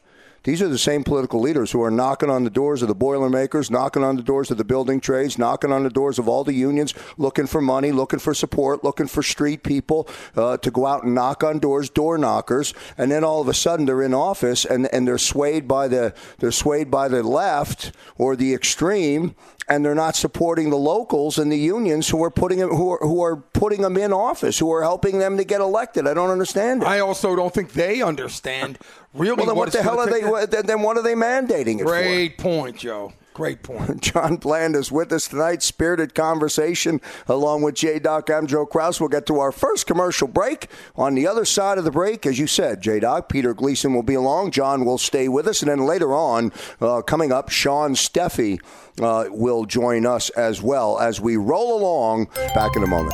these 0.47 0.63
are 0.63 0.69
the 0.69 0.79
same 0.79 1.03
political 1.03 1.41
leaders 1.41 1.73
who 1.73 1.83
are 1.83 1.91
knocking 1.91 2.31
on 2.31 2.45
the 2.45 2.51
doors 2.51 2.81
of 2.81 2.87
the 2.87 2.95
Boilermakers, 2.95 3.69
knocking 3.69 4.05
on 4.05 4.15
the 4.15 4.23
doors 4.23 4.49
of 4.53 4.59
the 4.59 4.65
building 4.65 5.01
trades, 5.01 5.39
knocking 5.39 5.73
on 5.73 5.83
the 5.83 5.91
doors 5.91 6.21
of 6.21 6.29
all 6.29 6.45
the 6.45 6.55
unions, 6.55 6.95
looking 7.19 7.49
for 7.49 7.61
money, 7.61 7.91
looking 7.91 8.21
for 8.21 8.33
support, 8.33 8.85
looking 8.85 9.09
for 9.09 9.25
street 9.25 9.65
people 9.65 10.09
uh, 10.37 10.57
to 10.59 10.71
go 10.71 10.87
out 10.87 11.03
and 11.03 11.17
knock 11.17 11.43
on 11.43 11.59
doors, 11.59 11.91
door 11.91 12.17
knockers, 12.17 12.73
and 12.97 13.11
then 13.11 13.25
all 13.25 13.41
of 13.41 13.49
a 13.49 13.55
sudden 13.55 13.87
they're 13.87 14.03
in 14.03 14.15
office 14.15 14.65
and, 14.65 14.87
and 14.95 15.09
they're 15.09 15.19
swayed 15.19 15.67
by 15.67 15.89
the 15.89 16.15
they're 16.39 16.53
swayed 16.53 16.93
by 16.93 17.09
the 17.09 17.25
left 17.25 17.91
or 18.17 18.37
the 18.37 18.55
extreme 18.55 19.35
and 19.69 19.85
they're 19.85 19.95
not 19.95 20.15
supporting 20.15 20.71
the 20.71 20.77
locals 20.77 21.39
and 21.39 21.51
the 21.51 21.59
unions 21.59 22.09
who 22.09 22.23
are 22.23 22.31
putting 22.31 22.59
them, 22.59 22.71
who 22.71 22.93
are, 22.93 22.99
who 22.99 23.23
are 23.23 23.37
putting 23.37 23.83
them 23.83 23.97
in 23.97 24.13
office, 24.13 24.59
who 24.59 24.73
are 24.73 24.83
helping 24.83 25.19
them 25.19 25.37
to 25.37 25.45
get 25.45 25.61
elected. 25.61 26.07
I 26.07 26.15
don't 26.15 26.31
understand 26.31 26.83
it. 26.83 26.89
I 26.89 27.01
also 27.01 27.35
don't 27.35 27.53
think 27.53 27.73
they 27.73 28.01
understand 28.03 28.79
really. 29.13 29.33
Well, 29.37 29.47
then 29.47 29.57
what, 29.57 29.67
what 29.67 29.73
the 29.73 29.83
hell 29.83 29.99
are 29.99 30.09
they? 30.11 30.25
What, 30.25 30.51
then 30.51 30.83
what 30.83 30.97
are 30.97 31.03
they 31.03 31.15
mandating 31.15 31.81
it 31.81 31.85
Great 31.87 32.37
for? 32.37 32.43
point, 32.43 32.77
Joe. 32.79 33.13
Great 33.37 33.63
point. 33.63 34.01
John 34.15 34.37
Bland 34.37 34.75
is 34.75 34.91
with 34.91 35.13
us 35.13 35.29
tonight. 35.29 35.63
Spirited 35.63 36.15
conversation 36.15 37.03
along 37.29 37.61
with 37.61 37.75
J. 37.75 37.99
Doc. 37.99 38.31
I'm 38.31 38.47
Joe 38.47 38.65
Kraus. 38.65 38.99
We'll 38.99 39.11
get 39.11 39.27
to 39.27 39.41
our 39.41 39.53
first 39.53 39.87
commercial 39.87 40.27
break. 40.27 40.69
On 40.95 41.15
the 41.15 41.27
other 41.27 41.45
side 41.45 41.77
of 41.77 41.85
the 41.85 41.91
break, 41.91 42.25
as 42.25 42.39
you 42.39 42.47
said, 42.47 42.81
J. 42.81 43.01
Doc, 43.01 43.29
Peter 43.29 43.53
Gleason 43.53 43.93
will 43.93 44.03
be 44.03 44.15
along. 44.15 44.53
John 44.53 44.87
will 44.87 44.97
stay 44.97 45.29
with 45.29 45.47
us. 45.47 45.61
And 45.61 45.71
then 45.71 45.85
later 45.85 46.15
on, 46.15 46.51
uh, 46.81 47.03
coming 47.03 47.31
up, 47.31 47.51
Shawn 47.51 47.95
Steffee 47.95 48.59
uh, 49.03 49.27
will 49.29 49.67
join 49.67 50.07
us 50.07 50.31
as 50.31 50.63
well 50.63 50.99
as 50.99 51.21
we 51.21 51.37
roll 51.37 51.79
along. 51.79 52.31
Back 52.55 52.75
in 52.75 52.85
a 52.85 52.87
moment. 52.87 53.13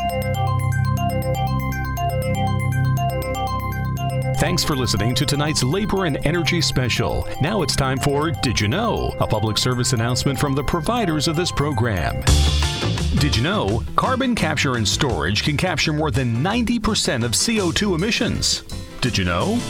Thanks 4.42 4.64
for 4.64 4.74
listening 4.74 5.14
to 5.14 5.24
tonight's 5.24 5.62
Labor 5.62 6.06
and 6.06 6.18
Energy 6.26 6.60
Special. 6.60 7.28
Now 7.40 7.62
it's 7.62 7.76
time 7.76 7.96
for 7.96 8.32
Did 8.32 8.60
You 8.60 8.66
Know? 8.66 9.14
A 9.20 9.26
public 9.26 9.56
service 9.56 9.92
announcement 9.92 10.36
from 10.36 10.52
the 10.52 10.64
providers 10.64 11.28
of 11.28 11.36
this 11.36 11.52
program. 11.52 12.20
Did 13.20 13.36
you 13.36 13.44
know 13.44 13.84
carbon 13.94 14.34
capture 14.34 14.74
and 14.74 14.86
storage 14.86 15.44
can 15.44 15.56
capture 15.56 15.92
more 15.92 16.10
than 16.10 16.42
90% 16.42 17.24
of 17.24 17.30
CO2 17.30 17.94
emissions? 17.94 18.64
Did 19.00 19.16
you 19.16 19.24
know? 19.24 19.60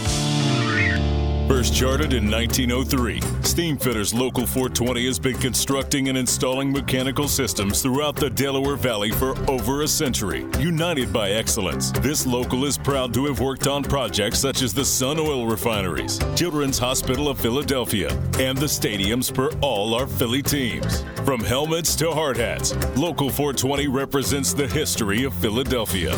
First 1.49 1.75
chartered 1.75 2.13
in 2.13 2.31
1903, 2.31 3.21
Steamfitters 3.43 4.15
Local 4.15 4.47
420 4.47 5.07
has 5.07 5.19
been 5.19 5.37
constructing 5.39 6.09
and 6.09 6.17
installing 6.17 6.73
mechanical 6.73 7.29
systems 7.29 7.83
throughout 7.83 8.17
the 8.17 8.31
Delaware 8.31 8.77
Valley 8.77 9.11
for 9.11 9.37
over 9.51 9.83
a 9.83 9.89
century. 9.89 10.47
United 10.59 11.13
by 11.13 11.31
excellence, 11.31 11.91
this 11.93 12.27
local 12.27 12.65
is 12.65 12.79
proud 12.79 13.13
to 13.15 13.27
have 13.27 13.41
worked 13.41 13.67
on 13.67 13.83
projects 13.83 14.39
such 14.39 14.63
as 14.63 14.73
the 14.73 14.85
Sun 14.85 15.19
Oil 15.19 15.47
Refineries, 15.47 16.19
Children's 16.35 16.79
Hospital 16.79 17.29
of 17.29 17.39
Philadelphia, 17.39 18.09
and 18.39 18.57
the 18.57 18.67
stadiums 18.67 19.35
for 19.35 19.53
all 19.61 19.95
our 19.95 20.07
Philly 20.07 20.43
teams. 20.43 21.05
From 21.25 21.41
helmets 21.41 21.95
to 21.97 22.11
hard 22.11 22.37
hats, 22.37 22.75
Local 22.97 23.29
420 23.29 23.89
represents 23.89 24.55
the 24.55 24.69
history 24.69 25.25
of 25.25 25.35
Philadelphia. 25.35 26.13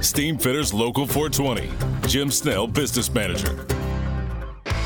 Steamfitters 0.00 0.72
Local 0.72 1.06
420, 1.06 1.70
Jim 2.08 2.30
Snell, 2.30 2.66
Business 2.66 3.12
Manager. 3.12 3.66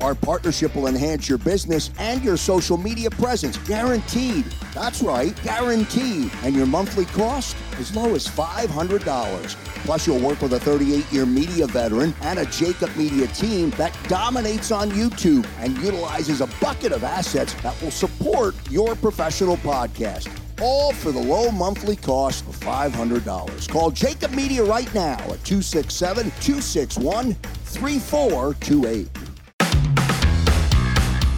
Our 0.00 0.14
partnership 0.14 0.74
will 0.74 0.86
enhance 0.86 1.28
your 1.28 1.38
business 1.38 1.90
and 1.98 2.22
your 2.24 2.36
social 2.36 2.76
media 2.76 3.10
presence. 3.10 3.58
Guaranteed. 3.58 4.44
That's 4.72 5.02
right, 5.02 5.34
guaranteed. 5.42 6.30
And 6.42 6.54
your 6.54 6.66
monthly 6.66 7.04
cost? 7.06 7.56
As 7.78 7.94
low 7.94 8.14
as 8.14 8.26
$500. 8.26 9.54
Plus, 9.84 10.06
you'll 10.06 10.20
work 10.20 10.40
with 10.40 10.54
a 10.54 10.60
38 10.60 11.10
year 11.12 11.26
media 11.26 11.66
veteran 11.66 12.14
and 12.22 12.38
a 12.38 12.46
Jacob 12.46 12.94
Media 12.96 13.26
team 13.28 13.70
that 13.70 13.96
dominates 14.08 14.70
on 14.70 14.90
YouTube 14.90 15.46
and 15.58 15.76
utilizes 15.78 16.40
a 16.40 16.46
bucket 16.60 16.92
of 16.92 17.04
assets 17.04 17.54
that 17.62 17.80
will 17.82 17.90
support 17.90 18.54
your 18.70 18.94
professional 18.96 19.56
podcast. 19.58 20.28
All 20.60 20.92
for 20.92 21.12
the 21.12 21.20
low 21.20 21.50
monthly 21.50 21.96
cost 21.96 22.46
of 22.48 22.56
$500. 22.56 23.68
Call 23.68 23.90
Jacob 23.90 24.32
Media 24.32 24.64
right 24.64 24.92
now 24.94 25.18
at 25.18 25.44
267 25.44 26.24
261 26.40 27.34
3428. 27.34 29.27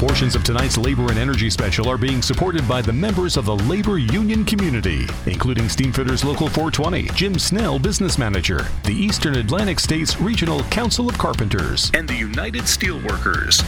Portions 0.01 0.35
of 0.35 0.43
tonight's 0.43 0.79
labor 0.79 1.11
and 1.11 1.19
energy 1.19 1.51
special 1.51 1.87
are 1.87 1.99
being 1.99 2.23
supported 2.23 2.67
by 2.67 2.81
the 2.81 2.91
members 2.91 3.37
of 3.37 3.45
the 3.45 3.55
labor 3.55 3.99
union 3.99 4.47
community, 4.47 5.07
including 5.27 5.65
Steamfitters 5.65 6.25
Local 6.25 6.49
420, 6.49 7.03
Jim 7.15 7.39
Snell, 7.39 7.79
Business 7.79 8.17
Manager, 8.17 8.67
the 8.85 8.95
Eastern 8.95 9.37
Atlantic 9.37 9.79
States 9.79 10.19
Regional 10.19 10.63
Council 10.65 11.07
of 11.07 11.19
Carpenters, 11.19 11.91
and 11.93 12.09
the 12.09 12.15
United 12.15 12.63
Steelworkers. 12.63 13.63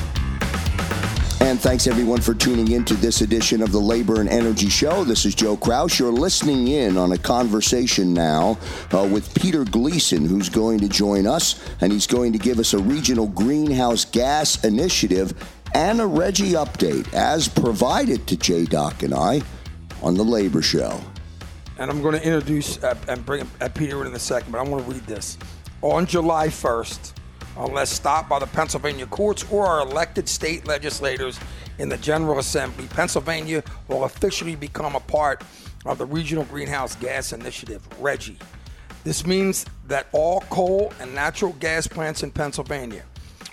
And 1.43 1.61
thanks 1.61 1.87
everyone 1.87 2.23
for 2.23 2.33
tuning 2.33 2.71
in 2.71 2.87
to 2.87 2.95
this 2.95 3.21
edition 3.21 3.61
of 3.61 3.71
the 3.71 3.81
Labor 3.81 4.19
and 4.19 4.29
Energy 4.31 4.71
Show. 4.71 5.05
This 5.05 5.27
is 5.27 5.35
Joe 5.35 5.59
Kraus. 5.59 5.99
You're 5.99 6.12
listening 6.12 6.69
in 6.69 6.97
on 6.97 7.12
a 7.12 7.19
conversation 7.19 8.15
now 8.15 8.57
uh, 8.95 9.07
with 9.12 9.35
Peter 9.35 9.65
Gleason, 9.65 10.25
who's 10.25 10.49
going 10.49 10.79
to 10.79 10.89
join 10.89 11.27
us, 11.27 11.62
and 11.83 11.93
he's 11.93 12.07
going 12.07 12.33
to 12.33 12.39
give 12.39 12.59
us 12.59 12.73
a 12.73 12.79
regional 12.79 13.27
greenhouse 13.27 14.07
gas 14.07 14.65
initiative 14.65 15.35
and 15.75 16.00
a 16.00 16.05
RGGI 16.05 16.64
update 16.64 17.12
as 17.14 17.49
provided 17.49 18.26
to 18.26 18.37
J 18.37 18.64
Doc 18.64 19.02
and 19.02 19.14
I 19.14 19.43
on 20.02 20.14
the 20.14 20.23
Labor 20.23 20.62
Show. 20.62 21.00
And 21.79 21.91
I'm 21.91 22.02
going 22.02 22.14
to 22.14 22.25
introduce 22.25 22.83
uh, 22.83 22.97
and 23.09 23.25
bring 23.25 23.49
uh, 23.61 23.69
Peter 23.69 24.05
in 24.05 24.14
a 24.14 24.19
second, 24.19 24.52
but 24.52 24.59
I 24.59 24.62
want 24.62 24.85
to 24.85 24.93
read 24.93 25.07
this. 25.07 25.38
On 25.81 26.07
July 26.07 26.49
1st, 26.49 27.12
unless 27.57 27.91
stopped 27.91 28.29
by 28.29 28.38
the 28.38 28.47
Pennsylvania 28.47 29.07
courts 29.07 29.45
or 29.50 29.67
our 29.67 29.81
elected 29.81 30.29
state 30.29 30.67
legislators 30.67 31.41
in 31.79 31.88
the 31.88 31.97
General 31.97 32.38
Assembly, 32.38 32.87
Pennsylvania 32.88 33.62
will 33.88 34.05
officially 34.05 34.55
become 34.55 34.95
a 34.95 35.00
part 35.00 35.43
of 35.85 35.99
the 35.99 36.07
Regional 36.07 36.45
Greenhouse 36.45 36.95
Gas 36.97 37.33
Initiative, 37.33 37.87
RGGI. 38.00 38.37
This 39.05 39.26
means 39.26 39.67
that 39.88 40.07
all 40.12 40.43
coal 40.43 40.93
and 41.00 41.12
natural 41.14 41.52
gas 41.55 41.88
plants 41.88 42.23
in 42.23 42.31
Pennsylvania, 42.31 43.02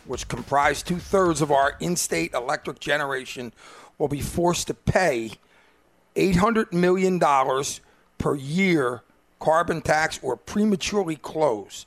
which 0.09 0.27
comprise 0.27 0.81
two 0.81 0.97
thirds 0.97 1.39
of 1.39 1.51
our 1.51 1.75
in 1.79 1.95
state 1.95 2.33
electric 2.33 2.79
generation, 2.79 3.53
will 3.99 4.07
be 4.07 4.21
forced 4.21 4.65
to 4.65 4.73
pay 4.73 5.29
$800 6.15 6.73
million 6.73 7.19
per 8.17 8.35
year 8.35 9.03
carbon 9.39 9.81
tax 9.81 10.19
or 10.23 10.35
prematurely 10.35 11.15
close. 11.15 11.85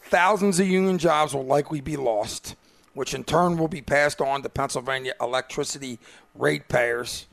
Thousands 0.00 0.58
of 0.58 0.66
union 0.66 0.96
jobs 0.96 1.34
will 1.34 1.44
likely 1.44 1.82
be 1.82 1.98
lost, 1.98 2.56
which 2.94 3.12
in 3.12 3.22
turn 3.22 3.58
will 3.58 3.68
be 3.68 3.82
passed 3.82 4.22
on 4.22 4.42
to 4.42 4.48
Pennsylvania 4.48 5.12
electricity 5.20 5.98
ratepayers. 6.34 7.26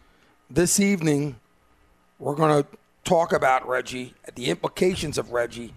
This 0.49 0.81
evening, 0.81 1.37
we're 2.19 2.35
going 2.35 2.61
to 2.61 2.69
talk 3.05 3.31
about 3.31 3.65
Reggie, 3.65 4.13
the 4.35 4.49
implications 4.49 5.17
of 5.17 5.27
RGGI 5.27 5.71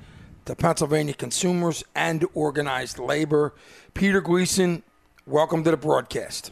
to 0.49 0.57
Pennsylvania 0.57 1.13
consumers 1.13 1.85
and 1.95 2.25
organized 2.33 2.99
labor. 2.99 3.53
Peter 3.93 4.23
Gleason, 4.23 4.83
welcome 5.27 5.63
to 5.63 5.71
the 5.71 5.77
broadcast. 5.77 6.51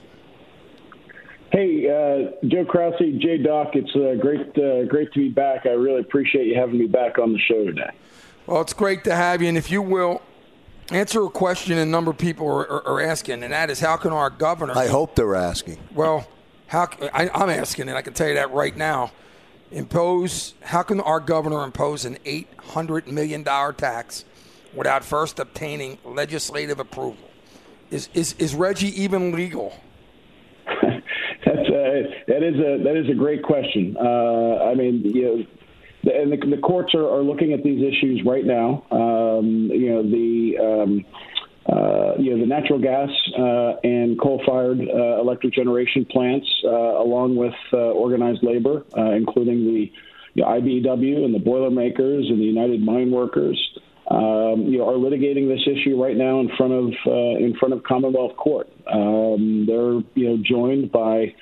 Hey, 1.51 1.89
uh, 1.89 2.47
Joe 2.47 2.67
Kraus, 2.67 2.93
J 2.99 3.39
Doc, 3.39 3.69
it's 3.73 3.91
uh, 3.97 4.21
great, 4.21 4.49
uh, 4.59 4.85
great 4.85 5.11
to 5.15 5.21
be 5.21 5.31
back. 5.31 5.65
I 5.65 5.71
really 5.71 6.01
appreciate 6.01 6.47
you 6.47 6.57
having 6.57 6.79
me 6.79 6.87
back 6.87 7.19
on 7.19 7.33
the 7.33 7.39
show 7.39 7.65
today. 7.65 7.91
Well, 8.47 8.61
it's 8.61 8.75
great 8.75 9.03
to 9.05 9.15
have 9.15 9.41
you, 9.41 9.49
and 9.49 9.57
if 9.57 9.71
you 9.71 9.81
will, 9.81 10.21
answer 10.91 11.25
a 11.25 11.31
question 11.31 11.79
a 11.79 11.87
number 11.87 12.11
of 12.11 12.19
people 12.19 12.47
are, 12.47 12.71
are, 12.71 12.87
are, 12.87 13.01
asking, 13.01 13.43
and 13.43 13.53
that 13.55 13.71
is 13.71 13.81
how 13.81 13.97
can 13.97 14.13
our 14.13 14.29
governor? 14.29 14.75
I 14.77 14.89
hope 14.89 15.15
they're 15.15 15.35
asking. 15.35 15.79
Well, 15.95 16.29
how 16.67 16.91
I, 17.15 17.31
I'm 17.33 17.49
asking, 17.49 17.89
and 17.89 17.97
I 17.97 18.03
can 18.03 18.13
tell 18.13 18.29
you 18.29 18.35
that 18.35 18.51
right 18.51 18.77
now. 18.77 19.13
Impose 19.71 20.55
how 20.63 20.83
can 20.83 21.01
our 21.01 21.21
governor 21.21 21.65
impose 21.65 22.05
an 22.05 22.19
eight 22.25 22.49
hundred 22.59 23.09
million 23.09 23.43
dollar 23.43 23.73
tax 23.73 24.25
without 24.75 25.05
first 25.05 25.39
obtaining 25.39 25.99
legislative 26.05 26.79
approval? 26.79 27.29
Is 27.91 28.09
is 28.15 28.35
is 28.39 28.55
RGGI 28.55 28.93
even 28.93 29.33
legal? 29.33 29.73
That's 30.67 31.69
a, 31.69 32.25
that 32.29 32.43
is 32.43 32.55
a 32.57 32.83
that 32.85 32.97
is 32.97 33.09
a 33.11 33.15
great 33.15 33.43
question. 33.43 33.97
Uh, 33.99 34.65
I 34.65 34.75
mean, 34.75 35.03
you 35.05 35.23
know 35.23 35.45
and 36.13 36.33
the, 36.33 36.37
the 36.37 36.59
courts 36.59 36.95
are, 36.95 37.09
are, 37.09 37.23
looking 37.23 37.53
at 37.53 37.63
these 37.63 37.83
issues 37.83 38.23
right 38.25 38.45
now. 38.45 38.85
Um, 38.91 39.71
you 39.73 39.91
know, 39.91 40.03
the 40.03 40.59
um, 40.59 41.05
uh, 41.69 42.15
you 42.19 42.31
know 42.31 42.41
the 42.41 42.47
natural 42.47 42.79
gas 42.79 43.09
uh, 43.37 43.75
and 43.83 44.21
coal-fired 44.21 44.79
uh, 44.81 45.21
electric 45.21 45.53
generation 45.53 46.05
plants, 46.05 46.47
uh, 46.65 46.69
along 46.69 47.35
with 47.35 47.55
uh, 47.73 47.77
organized 47.77 48.43
labor, 48.43 48.85
uh, 48.97 49.11
including 49.11 49.65
the 49.65 49.91
you 50.35 50.43
know, 50.43 50.49
IBEW 50.49 51.25
and 51.25 51.35
the 51.35 51.41
Boilermakers 51.41 52.27
and 52.29 52.39
the 52.39 52.45
United 52.45 52.81
Mine 52.81 53.11
Workers. 53.11 53.59
Um, 54.09 54.67
you 54.69 54.79
know, 54.79 54.89
are 54.89 54.95
litigating 54.95 55.49
this 55.49 55.67
issue 55.67 56.01
right 56.01 56.17
now 56.17 56.39
in 56.39 56.49
front 56.57 56.73
of 56.73 56.93
in 57.41 57.57
front 57.59 57.75
of 57.75 57.83
Commonwealth 57.83 58.37
Court. 58.37 58.69
Um, 58.87 59.65
they're 59.67 59.99
you 60.15 60.29
know 60.29 60.39
joined 60.41 60.93
by 60.93 61.35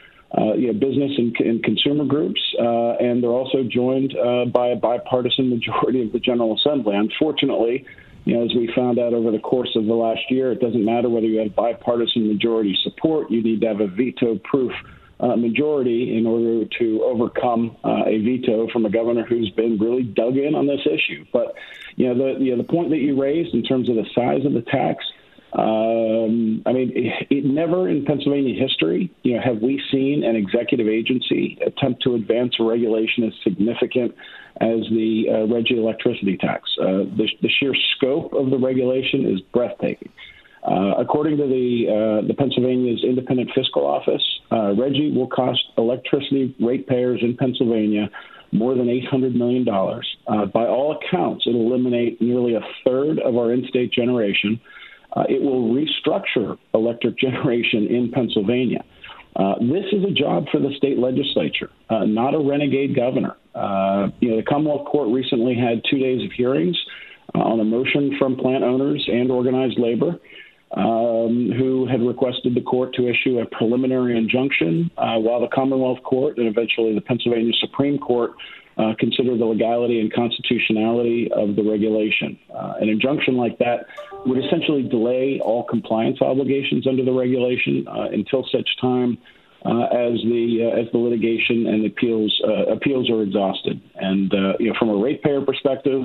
you 0.56 0.72
know, 0.72 0.72
business 0.72 1.12
and, 1.18 1.36
and 1.40 1.62
consumer 1.62 2.06
groups, 2.06 2.40
and 2.58 3.22
they're 3.22 3.28
also 3.28 3.64
joined 3.70 4.14
by 4.54 4.68
a 4.68 4.76
bipartisan 4.76 5.50
majority 5.50 6.00
of 6.00 6.12
the 6.12 6.18
General 6.18 6.56
Assembly. 6.56 6.96
Unfortunately, 6.96 7.84
you 8.24 8.36
know, 8.36 8.44
as 8.44 8.54
we 8.54 8.72
found 8.74 8.98
out 8.98 9.12
over 9.12 9.30
the 9.30 9.38
course 9.38 9.76
of 9.76 9.84
the 9.86 9.94
last 9.94 10.30
year, 10.30 10.52
it 10.52 10.60
doesn't 10.60 10.84
matter 10.84 11.08
whether 11.08 11.26
you 11.26 11.40
have 11.40 11.54
bipartisan 11.54 12.26
majority 12.28 12.76
support; 12.82 13.30
you 13.30 13.42
need 13.42 13.60
to 13.60 13.66
have 13.68 13.80
a 13.80 13.86
veto-proof 13.86 14.72
uh, 15.20 15.36
majority 15.36 16.16
in 16.16 16.26
order 16.26 16.64
to 16.78 17.02
overcome 17.04 17.76
uh, 17.84 18.04
a 18.06 18.18
veto 18.18 18.68
from 18.68 18.84
a 18.86 18.90
governor 18.90 19.24
who's 19.24 19.50
been 19.50 19.78
really 19.78 20.02
dug 20.02 20.36
in 20.36 20.54
on 20.54 20.66
this 20.66 20.80
issue. 20.86 21.24
But 21.32 21.54
you 21.96 22.12
know, 22.12 22.14
the 22.34 22.44
you 22.44 22.50
know, 22.52 22.62
the 22.62 22.68
point 22.68 22.90
that 22.90 22.98
you 22.98 23.20
raised 23.20 23.54
in 23.54 23.62
terms 23.62 23.88
of 23.88 23.96
the 23.96 24.06
size 24.14 24.44
of 24.44 24.52
the 24.52 24.62
tax 24.62 25.04
um, 25.56 26.62
I 26.66 26.72
mean, 26.72 26.90
it, 26.94 27.26
it, 27.30 27.44
never 27.44 27.88
in 27.88 28.04
Pennsylvania 28.04 28.60
history, 28.60 29.12
you 29.22 29.36
know, 29.36 29.42
have 29.44 29.62
we 29.62 29.80
seen 29.92 30.24
an 30.24 30.34
executive 30.34 30.88
agency 30.88 31.58
attempt 31.64 32.02
to 32.02 32.16
advance 32.16 32.54
a 32.58 32.64
regulation 32.64 33.22
as 33.22 33.32
significant 33.44 34.14
as 34.60 34.80
the 34.90 35.26
uh, 35.28 35.46
RGGI 35.46 35.78
electricity 35.78 36.36
tax. 36.36 36.70
Uh, 36.80 37.06
the, 37.16 37.28
the, 37.42 37.48
sheer 37.48 37.72
scope 37.96 38.32
of 38.34 38.50
the 38.50 38.58
regulation 38.58 39.32
is 39.32 39.40
breathtaking. 39.52 40.10
Uh, 40.66 40.94
according 40.98 41.36
to 41.36 41.46
the 41.46 41.86
uh, 41.86 42.26
the 42.26 42.34
Pennsylvania's 42.34 43.04
Independent 43.04 43.50
Fiscal 43.54 43.86
Office, 43.86 44.22
uh, 44.50 44.74
RGGI 44.74 45.14
will 45.14 45.28
cost 45.28 45.60
electricity 45.76 46.54
ratepayers 46.60 47.20
in 47.22 47.36
Pennsylvania 47.36 48.08
more 48.50 48.74
than 48.74 48.86
$800 48.86 49.34
million. 49.34 49.68
Uh, 49.68 50.46
by 50.46 50.64
all 50.64 50.96
accounts, 50.96 51.44
it'll 51.46 51.66
eliminate 51.66 52.22
nearly 52.22 52.54
a 52.54 52.60
third 52.84 53.18
of 53.18 53.36
our 53.36 53.52
in-state 53.52 53.92
generation. 53.92 54.60
Uh, 55.14 55.24
it 55.28 55.40
will 55.40 55.72
restructure 55.72 56.58
electric 56.74 57.18
generation 57.18 57.86
in 57.86 58.10
Pennsylvania. 58.12 58.84
Uh, 59.36 59.54
this 59.60 59.84
is 59.92 60.04
a 60.04 60.12
job 60.12 60.44
for 60.52 60.60
the 60.60 60.70
state 60.76 60.98
legislature, 60.98 61.70
uh, 61.90 62.04
not 62.04 62.34
a 62.34 62.38
renegade 62.38 62.94
governor. 62.94 63.36
Uh, 63.54 64.08
you 64.20 64.30
know, 64.30 64.36
the 64.36 64.44
Commonwealth 64.48 64.86
Court 64.86 65.08
recently 65.12 65.54
had 65.54 65.82
two 65.90 65.98
days 65.98 66.24
of 66.24 66.30
hearings 66.32 66.76
uh, 67.34 67.38
on 67.38 67.58
a 67.58 67.64
motion 67.64 68.16
from 68.18 68.36
plant 68.36 68.62
owners 68.62 69.04
and 69.10 69.30
organized 69.30 69.78
labor. 69.78 70.18
Um, 70.76 71.52
who 71.56 71.86
had 71.86 72.02
requested 72.02 72.56
the 72.56 72.60
court 72.60 72.94
to 72.94 73.08
issue 73.08 73.38
a 73.38 73.46
preliminary 73.46 74.18
injunction, 74.18 74.90
uh, 74.98 75.18
while 75.18 75.40
the 75.40 75.46
Commonwealth 75.54 76.02
Court 76.02 76.36
and 76.36 76.48
eventually 76.48 76.96
the 76.96 77.00
Pennsylvania 77.00 77.52
Supreme 77.60 77.96
Court 77.96 78.32
uh, 78.78 78.92
consider 78.98 79.36
the 79.36 79.44
legality 79.44 80.00
and 80.00 80.12
constitutionality 80.12 81.30
of 81.32 81.56
the 81.56 81.62
regulation. 81.62 82.38
Uh, 82.54 82.74
an 82.80 82.88
injunction 82.88 83.36
like 83.36 83.58
that 83.58 83.86
would 84.26 84.42
essentially 84.44 84.82
delay 84.82 85.40
all 85.40 85.64
compliance 85.64 86.20
obligations 86.20 86.86
under 86.86 87.04
the 87.04 87.12
regulation 87.12 87.86
uh, 87.88 88.08
until 88.12 88.46
such 88.50 88.68
time 88.80 89.18
uh, 89.64 89.84
as 89.84 90.20
the 90.24 90.60
uh, 90.60 90.80
as 90.80 90.86
the 90.92 90.98
litigation 90.98 91.66
and 91.66 91.86
appeals 91.86 92.38
uh, 92.46 92.66
appeals 92.66 93.08
are 93.10 93.22
exhausted. 93.22 93.80
And 93.96 94.32
you 94.60 94.68
know, 94.68 94.74
from 94.78 94.90
a 94.90 94.96
ratepayer 94.96 95.40
perspective, 95.40 96.04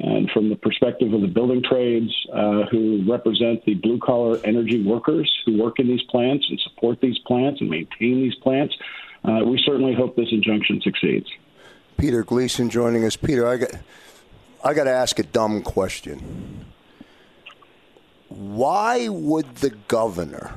and 0.00 0.30
from 0.30 0.48
the 0.48 0.56
perspective 0.56 1.12
of 1.12 1.20
the 1.20 1.26
building 1.26 1.62
trades 1.62 2.10
uh, 2.32 2.64
who 2.70 3.04
represent 3.08 3.64
the 3.66 3.74
blue 3.74 3.98
collar 3.98 4.38
energy 4.44 4.82
workers 4.82 5.30
who 5.44 5.62
work 5.62 5.78
in 5.78 5.88
these 5.88 6.02
plants 6.10 6.46
and 6.48 6.58
support 6.60 7.00
these 7.00 7.18
plants 7.26 7.60
and 7.60 7.68
maintain 7.68 8.22
these 8.22 8.34
plants, 8.36 8.74
uh, 9.24 9.44
we 9.44 9.62
certainly 9.64 9.94
hope 9.94 10.16
this 10.16 10.28
injunction 10.32 10.80
succeeds. 10.82 11.26
Peter 12.00 12.24
Gleason 12.24 12.70
joining 12.70 13.04
us. 13.04 13.14
Peter, 13.14 13.46
I 13.46 13.58
got, 13.58 13.72
I 14.64 14.72
got 14.72 14.84
to 14.84 14.90
ask 14.90 15.18
a 15.18 15.22
dumb 15.22 15.60
question. 15.60 16.64
Why 18.28 19.08
would 19.10 19.56
the 19.56 19.68
governor, 19.86 20.54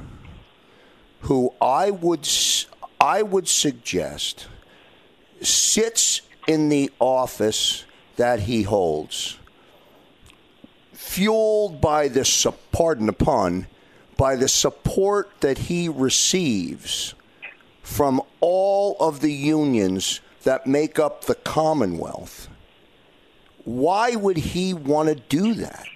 who 1.24 1.54
I 1.62 1.92
would, 1.92 2.26
I 2.98 3.24
would 3.24 3.50
suggest 3.50 4.48
sits 5.42 6.22
in 6.48 6.70
the 6.70 6.90
office 7.00 7.84
that 8.16 8.40
he 8.42 8.64
holds, 8.64 9.38
fueled 10.94 11.82
by 11.82 12.08
the, 12.08 12.54
pardon 12.72 13.08
the 13.08 13.12
pun, 13.12 13.68
by 14.16 14.38
the 14.38 14.48
support 14.48 15.30
that 15.42 15.58
he 15.58 15.90
receives 15.90 17.16
from 17.82 18.22
all 18.40 18.96
of 19.02 19.20
the 19.20 19.34
unions 19.34 20.22
that 20.44 20.68
make 20.68 21.00
up 21.00 21.26
the 21.26 21.36
Commonwealth. 21.36 22.50
Why 23.66 24.16
would 24.16 24.38
he 24.38 24.74
want 24.74 25.10
to 25.10 25.16
do 25.16 25.54
that? 25.56 25.88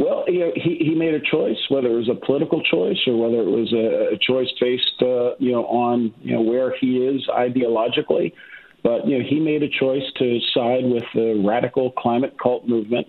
Well, 0.00 0.24
he, 0.26 0.78
he 0.80 0.94
made 0.94 1.12
a 1.12 1.20
choice, 1.20 1.58
whether 1.68 1.88
it 1.88 1.94
was 1.94 2.08
a 2.08 2.14
political 2.14 2.62
choice 2.62 2.98
or 3.06 3.20
whether 3.20 3.42
it 3.42 3.50
was 3.50 3.70
a, 3.74 4.16
choice 4.16 4.48
based, 4.58 5.02
uh, 5.02 5.34
you 5.38 5.52
know, 5.52 5.66
on 5.66 6.14
you 6.22 6.34
know 6.34 6.40
where 6.40 6.74
he 6.74 6.98
is 6.98 7.26
ideologically. 7.28 8.32
But 8.82 9.06
you 9.06 9.18
know, 9.18 9.24
he 9.28 9.40
made 9.40 9.62
a 9.62 9.68
choice 9.68 10.04
to 10.16 10.40
side 10.54 10.84
with 10.84 11.04
the 11.14 11.42
radical 11.46 11.90
climate 11.90 12.36
cult 12.42 12.66
movement, 12.66 13.08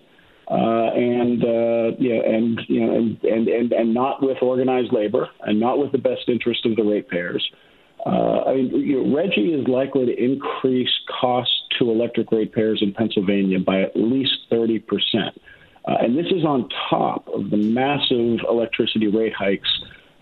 uh, 0.50 0.54
and 0.54 1.42
uh, 1.42 1.96
yeah, 1.98 2.20
and 2.26 2.60
you 2.68 2.80
know, 2.80 2.94
and, 2.94 3.24
and 3.24 3.48
and 3.48 3.72
and 3.72 3.94
not 3.94 4.22
with 4.22 4.42
organized 4.42 4.92
labor, 4.92 5.28
and 5.40 5.58
not 5.58 5.78
with 5.78 5.92
the 5.92 5.98
best 5.98 6.28
interest 6.28 6.66
of 6.66 6.76
the 6.76 6.82
ratepayers. 6.82 7.48
Uh, 7.52 7.71
I 8.10 8.54
mean, 8.54 8.70
you 8.74 9.02
know, 9.02 9.16
RGGI 9.16 9.60
is 9.62 9.68
likely 9.68 10.06
to 10.06 10.24
increase 10.24 10.90
costs 11.20 11.54
to 11.78 11.90
electric 11.90 12.30
ratepayers 12.32 12.80
in 12.82 12.92
Pennsylvania 12.92 13.58
by 13.58 13.82
at 13.82 13.96
least 13.96 14.32
30 14.50 14.78
percent. 14.80 15.40
Uh, 15.84 15.96
and 16.00 16.16
this 16.16 16.26
is 16.26 16.44
on 16.44 16.68
top 16.90 17.26
of 17.28 17.50
the 17.50 17.56
massive 17.56 18.40
electricity 18.48 19.08
rate 19.08 19.34
hikes 19.34 19.68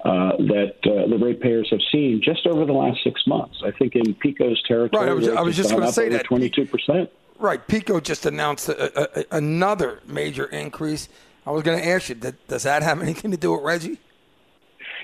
uh, 0.05 0.37
that 0.39 0.77
uh, 0.85 1.07
the 1.09 1.19
ratepayers 1.19 1.69
have 1.71 1.81
seen 1.93 2.23
just 2.25 2.47
over 2.47 2.65
the 2.65 2.73
last 2.73 2.99
six 3.05 3.27
months. 3.27 3.61
I 3.63 3.71
think 3.71 3.95
in 3.95 4.15
PECO's 4.15 4.63
territory, 4.67 5.05
right, 5.05 5.11
I 5.11 5.15
was, 5.15 5.29
I 5.29 5.41
was 5.43 5.57
just 5.57 5.71
going 5.71 5.83
to 5.83 5.93
say 5.93 6.09
that 6.11 6.25
twenty-two 6.25 6.67
percent. 6.67 7.11
Right, 7.39 7.67
PECO 7.67 8.03
just 8.03 8.27
announced 8.27 8.69
a, 8.69 9.21
a, 9.21 9.37
another 9.37 10.01
major 10.07 10.45
increase. 10.47 11.09
I 11.47 11.51
was 11.53 11.63
going 11.63 11.79
to 11.79 11.87
ask 11.87 12.11
you, 12.11 12.15
does 12.15 12.65
that 12.65 12.83
have 12.83 13.01
anything 13.01 13.31
to 13.31 13.37
do 13.37 13.53
with 13.53 13.63
RGGI? 13.63 13.99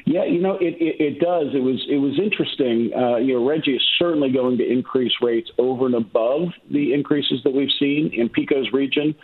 Yeah, 0.04 0.24
you 0.24 0.40
know, 0.40 0.56
it, 0.56 0.74
it, 0.80 1.00
it 1.00 1.20
does. 1.20 1.54
It 1.54 1.62
was 1.62 1.84
it 1.88 1.96
was 1.96 2.18
interesting. 2.22 2.90
Uh, 2.94 3.16
you 3.16 3.34
know, 3.34 3.40
RGGI 3.40 3.76
is 3.76 3.82
certainly 3.98 4.30
going 4.30 4.58
to 4.58 4.64
increase 4.64 5.12
rates 5.22 5.50
over 5.58 5.86
and 5.86 5.94
above 5.94 6.48
the 6.70 6.92
increases 6.92 7.40
that 7.44 7.52
we've 7.52 7.72
seen 7.78 8.10
in 8.12 8.28
PECO's 8.28 8.72
region. 8.72 9.14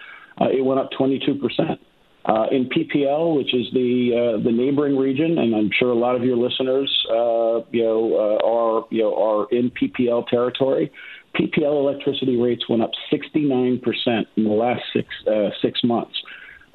Uh, 0.40 0.46
it 0.46 0.64
went 0.64 0.80
up 0.80 0.90
22 0.96 1.35
percent. 1.37 1.80
Uh, 2.24 2.46
in 2.52 2.68
PPL, 2.68 3.37
which 3.37 3.52
is 3.52 3.66
the 3.72 4.12
uh, 4.38 4.44
the 4.44 4.52
neighboring 4.52 4.96
region, 4.96 5.38
and 5.38 5.56
I'm 5.56 5.70
sure 5.76 5.90
a 5.90 5.98
lot 5.98 6.14
of 6.14 6.22
your 6.22 6.37
listeners, 6.37 6.88
uh, 7.11 7.66
you 7.72 7.82
know, 7.82 8.14
uh, 8.14 8.46
are 8.46 8.87
you 8.90 9.02
know 9.02 9.14
are 9.16 9.48
in 9.50 9.72
PPL 9.72 10.28
territory. 10.28 10.92
PPL 11.35 11.80
electricity 11.80 12.37
rates 12.37 12.68
went 12.68 12.80
up 12.80 12.92
69 13.11 13.80
percent 13.80 14.28
in 14.37 14.44
the 14.44 14.50
last 14.50 14.82
six 14.92 15.08
uh, 15.26 15.48
six 15.61 15.80
months, 15.82 16.14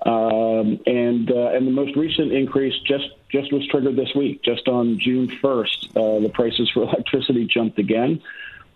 um, 0.06 0.80
and 0.86 1.32
uh, 1.32 1.56
and 1.56 1.66
the 1.66 1.72
most 1.72 1.96
recent 1.96 2.34
increase 2.34 2.74
just 2.86 3.06
just 3.32 3.52
was 3.52 3.68
triggered 3.68 3.96
this 3.96 4.14
week. 4.16 4.44
Just 4.44 4.68
on 4.68 5.00
June 5.00 5.28
1st, 5.44 6.24
the 6.24 6.32
prices 6.34 6.70
for 6.74 6.84
electricity 6.90 7.46
jumped 7.46 7.80
again. 7.80 8.22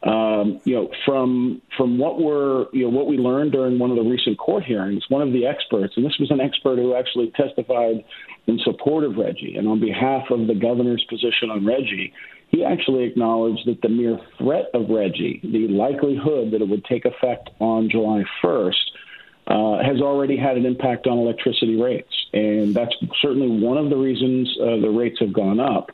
Um, 0.04 0.60
you 0.64 0.74
know, 0.74 0.90
from 1.06 1.62
from 1.78 2.00
what 2.00 2.20
we're 2.20 2.66
you 2.74 2.84
know 2.84 2.90
what 2.90 3.06
we 3.06 3.18
learned 3.18 3.52
during 3.52 3.78
one 3.78 3.92
of 3.92 3.98
the 3.98 4.04
recent 4.04 4.40
court 4.40 4.64
hearings, 4.64 5.04
one 5.10 5.22
of 5.22 5.32
the 5.32 5.46
experts, 5.46 5.94
and 5.96 6.04
this 6.04 6.18
was 6.20 6.32
an 6.32 6.42
expert 6.42 6.78
who 6.78 6.96
actually 6.96 7.32
testified 7.36 8.04
in 8.48 8.58
support 8.64 9.04
of 9.04 9.18
Reggie 9.18 9.56
and 9.58 9.68
on 9.68 9.80
behalf 9.80 10.32
of 10.32 10.48
the 10.48 10.56
governor's 10.56 11.04
position 11.08 11.52
on 11.52 11.68
Reggie, 11.68 12.12
he 12.48 12.66
actually 12.66 13.04
acknowledged 13.04 13.68
that 13.68 13.82
the 13.82 13.90
mere 13.90 14.20
threat 14.40 14.72
of 14.74 14.90
Reggie, 14.90 15.40
the 15.44 15.68
likelihood 15.68 16.52
that 16.52 16.62
it 16.62 16.68
would 16.68 16.84
take 16.86 17.06
effect 17.06 17.52
on 17.60 17.90
July 17.90 18.24
1st, 18.44 18.74
uh, 19.48 19.84
has 19.84 20.02
already 20.02 20.38
had 20.38 20.58
an 20.58 20.66
impact 20.66 21.08
on 21.08 21.18
electricity 21.18 21.82
rates, 21.82 22.14
and 22.34 22.74
that's 22.74 22.94
certainly 23.22 23.48
one 23.50 23.78
of 23.78 23.90
the 23.90 23.98
reasons 23.98 24.56
uh, 24.62 24.78
the 24.80 24.90
rates 24.90 25.20
have 25.20 25.34
gone 25.34 25.60
up. 25.60 25.92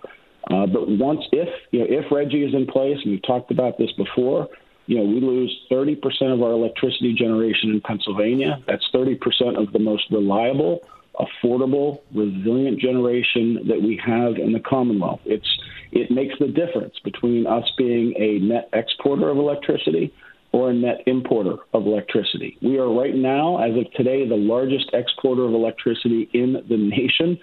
Uh, 0.50 0.66
but 0.66 0.88
once, 0.88 1.22
if 1.32 1.50
you 1.72 1.80
know, 1.80 1.86
if 1.90 2.06
RGGI 2.06 2.50
is 2.50 2.54
in 2.54 2.68
place, 2.68 2.98
and 3.04 3.12
we've 3.12 3.24
talked 3.24 3.52
about 3.52 3.78
this 3.78 3.92
before, 3.94 4.48
you 4.86 4.98
know, 4.98 5.04
we 5.04 5.20
lose 5.20 5.54
30% 5.70 5.98
of 6.34 6.42
our 6.42 6.52
electricity 6.52 7.14
generation 7.14 7.72
in 7.72 7.82
Pennsylvania. 7.82 8.64
That's 8.68 8.86
30% 8.94 9.62
of 9.62 9.74
the 9.74 9.80
most 9.80 10.06
reliable, 10.10 10.80
affordable, 11.16 12.00
resilient 12.14 12.80
generation 12.80 13.68
that 13.68 13.82
we 13.82 14.00
have 14.04 14.38
in 14.38 14.54
the 14.54 14.62
Commonwealth. 14.62 15.20
It's 15.26 15.48
it 15.92 16.12
makes 16.12 16.36
the 16.40 16.48
difference 16.48 16.96
between 17.04 17.48
us 17.48 17.70
being 17.78 18.14
a 18.18 18.40
net 18.40 18.70
exporter 18.74 19.30
of 19.30 19.38
electricity 19.38 20.14
or 20.52 20.70
a 20.70 20.74
net 20.74 21.02
importer 21.06 21.58
of 21.74 21.86
electricity. 21.86 22.58
We 22.62 22.78
are 22.78 22.90
right 22.92 23.16
now, 23.16 23.58
as 23.58 23.76
of 23.78 23.92
today, 23.94 24.28
the 24.28 24.38
largest 24.38 24.90
exporter 24.94 25.44
of 25.44 25.54
electricity 25.54 26.30
in 26.34 26.54
the 26.54 26.78
nation. 26.78 27.40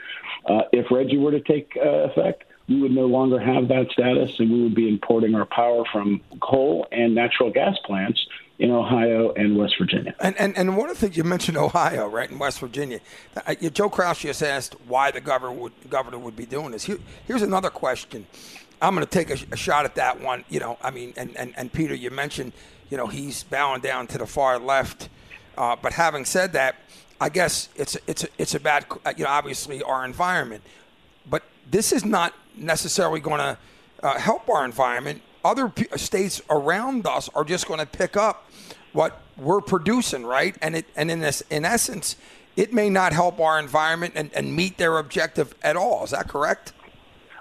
Uh, 0.48 0.62
if 0.72 0.86
RGGI 0.86 1.20
were 1.20 1.30
to 1.32 1.40
take 1.40 1.76
uh, 1.76 2.10
effect, 2.10 2.44
we 2.68 2.80
would 2.80 2.92
no 2.92 3.06
longer 3.06 3.38
have 3.38 3.68
that 3.68 3.90
status 3.92 4.38
and 4.38 4.50
we 4.50 4.62
would 4.62 4.74
be 4.74 4.88
importing 4.88 5.34
our 5.34 5.44
power 5.44 5.84
from 5.92 6.22
coal 6.40 6.86
and 6.90 7.14
natural 7.14 7.50
gas 7.50 7.76
plants 7.84 8.26
in 8.58 8.70
Ohio 8.70 9.32
and 9.32 9.58
West 9.58 9.74
Virginia. 9.78 10.14
And, 10.20 10.36
and, 10.38 10.56
and 10.56 10.76
one 10.76 10.88
of 10.88 10.98
the 10.98 11.06
things 11.06 11.16
you 11.16 11.24
mentioned 11.24 11.56
Ohio, 11.56 12.08
right, 12.08 12.30
in 12.30 12.38
West 12.38 12.60
Virginia. 12.60 13.00
Uh, 13.46 13.54
Joe 13.54 13.90
Kraus 13.90 14.20
just 14.20 14.42
asked 14.42 14.76
why 14.86 15.10
the 15.10 15.20
governor 15.20 15.52
would, 15.52 15.72
governor 15.90 16.18
would 16.18 16.36
be 16.36 16.46
doing 16.46 16.70
this. 16.70 16.84
Here, 16.84 16.98
here's 17.26 17.42
another 17.42 17.70
question. 17.70 18.26
I'm 18.80 18.94
going 18.94 19.06
to 19.06 19.10
take 19.10 19.30
a, 19.30 19.38
a, 19.52 19.56
shot 19.56 19.84
at 19.84 19.94
that 19.96 20.20
one. 20.20 20.44
You 20.48 20.60
know, 20.60 20.78
I 20.82 20.90
mean, 20.90 21.14
and, 21.16 21.36
and, 21.36 21.52
and 21.56 21.72
Peter, 21.72 21.94
you 21.94 22.10
mentioned, 22.10 22.52
you 22.90 22.96
know, 22.96 23.06
he's 23.06 23.42
bowing 23.42 23.80
down 23.80 24.06
to 24.08 24.18
the 24.18 24.26
far 24.26 24.58
left. 24.58 25.08
Uh, 25.56 25.76
but 25.80 25.92
having 25.92 26.24
said 26.24 26.52
that, 26.52 26.76
I 27.20 27.28
guess 27.28 27.68
it's 27.76 27.96
it's 28.06 28.26
it's 28.38 28.54
about 28.54 28.84
you 29.16 29.24
know 29.24 29.30
obviously 29.30 29.82
our 29.82 30.04
environment, 30.04 30.62
but 31.28 31.42
this 31.70 31.92
is 31.92 32.04
not 32.04 32.34
necessarily 32.56 33.20
going 33.20 33.38
to 33.38 33.58
uh, 34.02 34.18
help 34.18 34.48
our 34.48 34.64
environment. 34.64 35.22
Other 35.44 35.68
p- 35.68 35.86
states 35.96 36.42
around 36.50 37.06
us 37.06 37.28
are 37.34 37.44
just 37.44 37.66
going 37.68 37.80
to 37.80 37.86
pick 37.86 38.16
up 38.16 38.50
what 38.92 39.22
we're 39.36 39.60
producing, 39.60 40.26
right? 40.26 40.56
And 40.60 40.76
it 40.76 40.86
and 40.96 41.10
in 41.10 41.20
this 41.20 41.42
in 41.50 41.64
essence, 41.64 42.16
it 42.56 42.72
may 42.72 42.90
not 42.90 43.12
help 43.12 43.40
our 43.40 43.58
environment 43.58 44.14
and, 44.16 44.30
and 44.34 44.54
meet 44.54 44.76
their 44.78 44.98
objective 44.98 45.54
at 45.62 45.76
all. 45.76 46.04
Is 46.04 46.10
that 46.10 46.28
correct? 46.28 46.72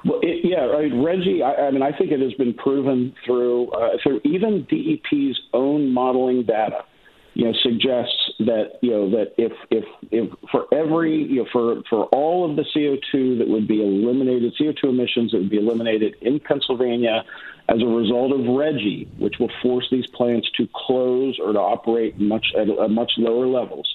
Well, 0.05 0.19
it, 0.21 0.41
yeah. 0.43 0.59
RGGI. 0.59 1.43
I, 1.43 1.67
I, 1.67 1.71
mean, 1.71 1.81
I 1.81 1.97
think 1.97 2.11
it 2.11 2.19
has 2.19 2.33
been 2.33 2.53
proven 2.53 3.13
through 3.25 3.69
uh, 3.71 3.97
through 4.03 4.21
even 4.25 4.65
DEP's 4.69 5.39
own 5.53 5.93
modeling 5.93 6.43
data 6.43 6.83
you 7.35 7.45
know, 7.45 7.53
suggests 7.63 8.31
that 8.39 8.77
you 8.81 8.91
know 8.91 9.09
that 9.09 9.33
if 9.37 9.51
if 9.71 9.85
if 10.11 10.31
for 10.51 10.65
every 10.73 11.23
you 11.23 11.43
know 11.43 11.47
for 11.51 11.81
for 11.89 12.05
all 12.05 12.49
of 12.49 12.55
the 12.55 12.63
CO2 12.75 13.39
that 13.39 13.47
would 13.47 13.67
be 13.67 13.81
eliminated, 13.81 14.53
CO2 14.59 14.83
emissions 14.89 15.31
that 15.31 15.39
would 15.39 15.49
be 15.49 15.57
eliminated 15.57 16.15
in 16.21 16.39
Pennsylvania 16.39 17.23
as 17.69 17.81
a 17.81 17.85
result 17.85 18.33
of 18.33 18.55
Reggie, 18.55 19.09
which 19.17 19.35
will 19.39 19.51
force 19.63 19.87
these 19.89 20.05
plants 20.07 20.47
to 20.57 20.67
close 20.75 21.39
or 21.43 21.53
to 21.53 21.59
operate 21.59 22.19
much 22.19 22.45
at, 22.55 22.69
at 22.69 22.89
much 22.91 23.13
lower 23.17 23.47
levels. 23.47 23.87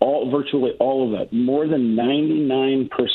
All 0.00 0.30
virtually 0.30 0.72
all 0.80 1.06
of 1.06 1.18
that, 1.18 1.32
more 1.32 1.68
than 1.68 1.94
99 1.94 2.88
percent 2.88 3.13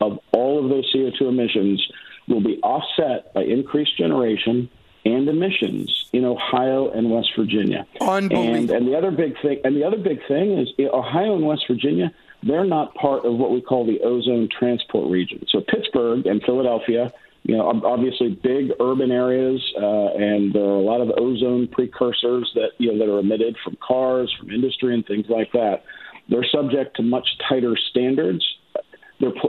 of 0.00 0.18
all 0.32 0.62
of 0.62 0.70
those 0.70 0.92
CO2 0.94 1.20
emissions 1.22 1.86
will 2.28 2.40
be 2.40 2.58
offset 2.62 3.32
by 3.34 3.42
increased 3.42 3.96
generation 3.96 4.68
and 5.04 5.28
emissions 5.28 6.06
in 6.12 6.24
Ohio 6.24 6.90
and 6.90 7.10
West 7.10 7.30
Virginia. 7.36 7.86
Unbelievable. 8.00 8.54
And, 8.54 8.70
and 8.70 8.88
the 8.88 8.96
other 8.96 9.10
big 9.10 9.40
thing, 9.40 9.60
and 9.64 9.76
the 9.76 9.84
other 9.84 9.96
big 9.96 10.18
thing 10.26 10.58
is 10.58 10.68
Ohio 10.92 11.36
and 11.36 11.46
West 11.46 11.64
Virginia. 11.68 12.12
They're 12.42 12.64
not 12.64 12.94
part 12.94 13.24
of 13.24 13.34
what 13.34 13.50
we 13.50 13.60
call 13.60 13.84
the 13.84 14.00
ozone 14.00 14.48
transport 14.56 15.10
region. 15.10 15.44
So 15.48 15.60
Pittsburgh 15.60 16.24
and 16.26 16.42
Philadelphia, 16.42 17.12
you 17.42 17.56
know, 17.56 17.68
obviously 17.84 18.28
big 18.28 18.70
urban 18.78 19.10
areas, 19.10 19.60
uh, 19.76 20.08
and 20.14 20.52
there 20.52 20.62
are 20.62 20.76
a 20.76 20.80
lot 20.80 21.00
of 21.00 21.10
ozone 21.18 21.66
precursors 21.68 22.50
that 22.54 22.72
you 22.78 22.92
know 22.92 22.98
that 22.98 23.12
are 23.12 23.18
emitted 23.18 23.56
from 23.64 23.76
cars, 23.80 24.32
from 24.38 24.50
industry, 24.50 24.94
and 24.94 25.06
things 25.06 25.26
like 25.28 25.50
that. 25.52 25.82
They're 26.28 26.46
subject 26.52 26.96
to 26.96 27.02
much 27.02 27.26
tighter 27.48 27.76
standards. 27.90 28.44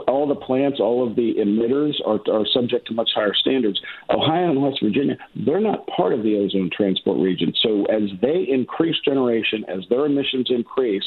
All 0.08 0.26
the 0.26 0.34
plants, 0.34 0.80
all 0.80 1.06
of 1.06 1.14
the 1.14 1.34
emitters 1.34 1.94
are, 2.04 2.20
are 2.32 2.44
subject 2.52 2.88
to 2.88 2.94
much 2.94 3.10
higher 3.14 3.34
standards. 3.34 3.80
Ohio 4.10 4.50
and 4.50 4.62
West 4.62 4.78
Virginia, 4.82 5.16
they're 5.36 5.60
not 5.60 5.86
part 5.86 6.12
of 6.12 6.22
the 6.24 6.36
ozone 6.36 6.70
transport 6.76 7.18
region. 7.18 7.54
So 7.62 7.84
as 7.84 8.10
they 8.20 8.46
increase 8.48 8.96
generation, 9.04 9.64
as 9.68 9.84
their 9.88 10.06
emissions 10.06 10.48
increase, 10.50 11.04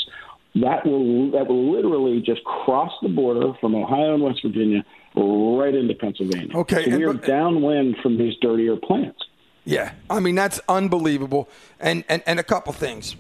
that 0.56 0.86
will 0.86 1.32
that 1.32 1.48
will 1.48 1.74
literally 1.76 2.22
just 2.22 2.44
cross 2.44 2.92
the 3.02 3.10
border 3.10 3.54
from 3.60 3.76
Ohio 3.76 4.14
and 4.14 4.24
West 4.24 4.42
Virginia 4.44 4.86
right 5.16 5.74
into 5.74 5.96
Pennsylvania. 5.96 6.56
Okay, 6.56 6.90
so 6.90 6.98
we 6.98 7.04
are 7.04 7.14
but, 7.14 7.26
downwind 7.26 7.98
from 8.02 8.18
these 8.18 8.36
dirtier 8.40 8.76
plants. 8.76 9.20
Yeah, 9.66 9.94
I 10.10 10.20
mean 10.20 10.36
that's 10.36 10.60
unbelievable. 10.70 11.50
And 11.80 12.04
and 12.08 12.22
and 12.26 12.40
a 12.40 12.44
couple 12.44 12.72
things. 12.74 13.16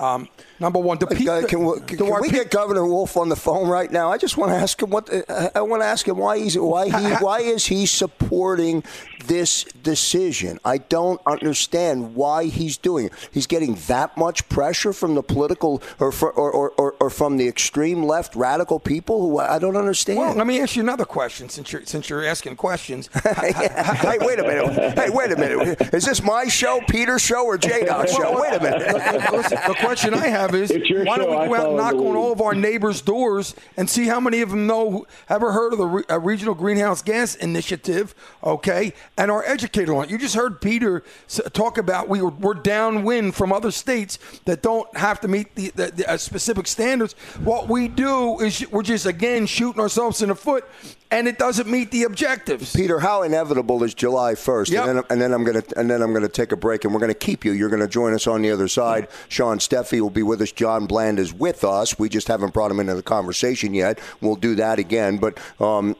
Um, 0.00 0.28
number 0.58 0.78
one, 0.78 0.98
the, 0.98 1.06
pe- 1.06 1.26
uh, 1.26 1.46
can, 1.46 1.64
we, 1.64 1.78
the, 1.78 1.84
can 1.84 1.96
the, 1.98 2.18
we 2.22 2.30
get 2.30 2.50
Governor 2.50 2.86
Wolf 2.86 3.18
on 3.18 3.28
the 3.28 3.36
phone 3.36 3.68
right 3.68 3.90
now? 3.90 4.10
I 4.10 4.16
just 4.16 4.38
want 4.38 4.50
to 4.50 4.56
ask 4.56 4.82
him 4.82 4.88
what 4.88 5.12
uh, 5.12 5.50
I 5.54 5.60
want 5.60 5.82
to 5.82 5.86
ask 5.86 6.08
him 6.08 6.16
why 6.16 6.38
he's 6.38 6.56
why 6.56 6.86
he 6.86 7.14
why 7.16 7.40
is 7.40 7.66
he 7.66 7.84
supporting 7.84 8.82
this 9.26 9.64
decision? 9.82 10.58
I 10.64 10.78
don't 10.78 11.20
understand 11.26 12.14
why 12.14 12.46
he's 12.46 12.78
doing 12.78 13.06
it. 13.06 13.12
He's 13.30 13.46
getting 13.46 13.74
that 13.88 14.16
much 14.16 14.48
pressure 14.48 14.94
from 14.94 15.14
the 15.14 15.22
political 15.22 15.82
or 15.98 16.12
for, 16.12 16.32
or, 16.32 16.50
or, 16.50 16.70
or, 16.70 16.94
or, 16.98 17.10
from 17.10 17.36
the 17.36 17.46
extreme 17.46 18.02
left 18.02 18.34
radical 18.34 18.80
people 18.80 19.20
who 19.20 19.38
I 19.38 19.58
don't 19.58 19.76
understand. 19.76 20.18
Well, 20.18 20.34
let 20.34 20.46
me 20.46 20.60
ask 20.60 20.76
you 20.76 20.82
another 20.82 21.04
question 21.04 21.48
since 21.50 21.72
you're 21.72 21.84
since 21.84 22.08
you're 22.08 22.24
asking 22.24 22.56
questions. 22.56 23.10
hey, 23.22 24.18
wait 24.20 24.38
a 24.38 24.42
minute. 24.42 24.98
Hey, 24.98 25.10
wait 25.10 25.32
a 25.32 25.36
minute. 25.36 25.80
Is 25.92 26.06
this 26.06 26.22
my 26.22 26.46
show, 26.46 26.80
Peter's 26.88 27.22
show, 27.22 27.44
or 27.44 27.58
J 27.58 27.84
Doc's 27.84 28.12
show? 28.12 28.40
Wait 28.40 28.54
a 28.54 28.62
minute. 28.62 29.32
Listen, 29.32 29.58
the 29.66 29.76
question 29.90 30.14
I 30.14 30.28
have 30.28 30.54
is 30.54 30.70
why 30.70 31.18
don't 31.18 31.42
we 31.42 31.48
go 31.48 31.54
out 31.56 31.66
and 31.66 31.76
knock 31.76 31.94
on 31.94 32.14
all 32.14 32.30
of 32.30 32.40
our 32.40 32.54
neighbors' 32.54 33.00
doors 33.00 33.56
and 33.76 33.90
see 33.90 34.06
how 34.06 34.20
many 34.20 34.40
of 34.40 34.50
them 34.50 34.68
know, 34.68 35.04
ever 35.28 35.50
heard 35.50 35.72
of 35.72 35.80
the 35.80 35.86
Re- 35.86 36.04
uh, 36.08 36.20
Regional 36.20 36.54
Greenhouse 36.54 37.02
Gas 37.02 37.34
Initiative, 37.34 38.14
okay, 38.44 38.92
and 39.18 39.32
are 39.32 39.44
educated 39.44 39.88
on 39.90 40.04
it? 40.04 40.10
You 40.10 40.16
just 40.18 40.36
heard 40.36 40.60
Peter 40.60 41.02
talk 41.52 41.76
about 41.76 42.08
we 42.08 42.22
were, 42.22 42.30
we're 42.30 42.54
downwind 42.54 43.34
from 43.34 43.52
other 43.52 43.72
states 43.72 44.20
that 44.44 44.62
don't 44.62 44.96
have 44.96 45.20
to 45.22 45.28
meet 45.28 45.56
the, 45.56 45.70
the, 45.74 45.86
the 45.90 46.08
uh, 46.08 46.16
specific 46.16 46.68
standards. 46.68 47.14
What 47.42 47.68
we 47.68 47.88
do 47.88 48.38
is 48.38 48.64
we're 48.70 48.82
just, 48.82 49.06
again, 49.06 49.46
shooting 49.46 49.80
ourselves 49.80 50.22
in 50.22 50.28
the 50.28 50.36
foot 50.36 50.64
and 51.10 51.26
it 51.26 51.38
doesn't 51.38 51.68
meet 51.68 51.90
the 51.90 52.04
objectives. 52.04 52.74
Peter, 52.74 53.00
how 53.00 53.22
inevitable 53.22 53.82
is 53.82 53.94
July 53.94 54.34
1st? 54.34 54.70
Yep. 54.70 54.86
And, 54.86 54.98
then, 54.98 55.04
and 55.10 55.20
then 55.20 55.32
I'm 55.32 55.44
going 55.44 55.60
to 55.60 55.78
and 55.78 55.90
then 55.90 56.02
I'm 56.02 56.10
going 56.10 56.22
to 56.22 56.28
take 56.28 56.52
a 56.52 56.56
break, 56.56 56.84
and 56.84 56.94
we're 56.94 57.00
going 57.00 57.12
to 57.12 57.18
keep 57.18 57.44
you. 57.44 57.52
You're 57.52 57.68
going 57.68 57.82
to 57.82 57.88
join 57.88 58.14
us 58.14 58.26
on 58.26 58.42
the 58.42 58.50
other 58.50 58.68
side. 58.68 59.08
Shawn 59.28 59.58
Steffee 59.58 60.00
will 60.00 60.10
be 60.10 60.22
with 60.22 60.40
us. 60.40 60.52
John 60.52 60.86
Bland 60.86 61.18
is 61.18 61.32
with 61.32 61.64
us. 61.64 61.98
We 61.98 62.08
just 62.08 62.28
haven't 62.28 62.54
brought 62.54 62.70
him 62.70 62.80
into 62.80 62.94
the 62.94 63.02
conversation 63.02 63.74
yet. 63.74 63.98
We'll 64.20 64.36
do 64.36 64.54
that 64.56 64.78
again. 64.78 65.18
But 65.18 65.38
um, 65.58 65.96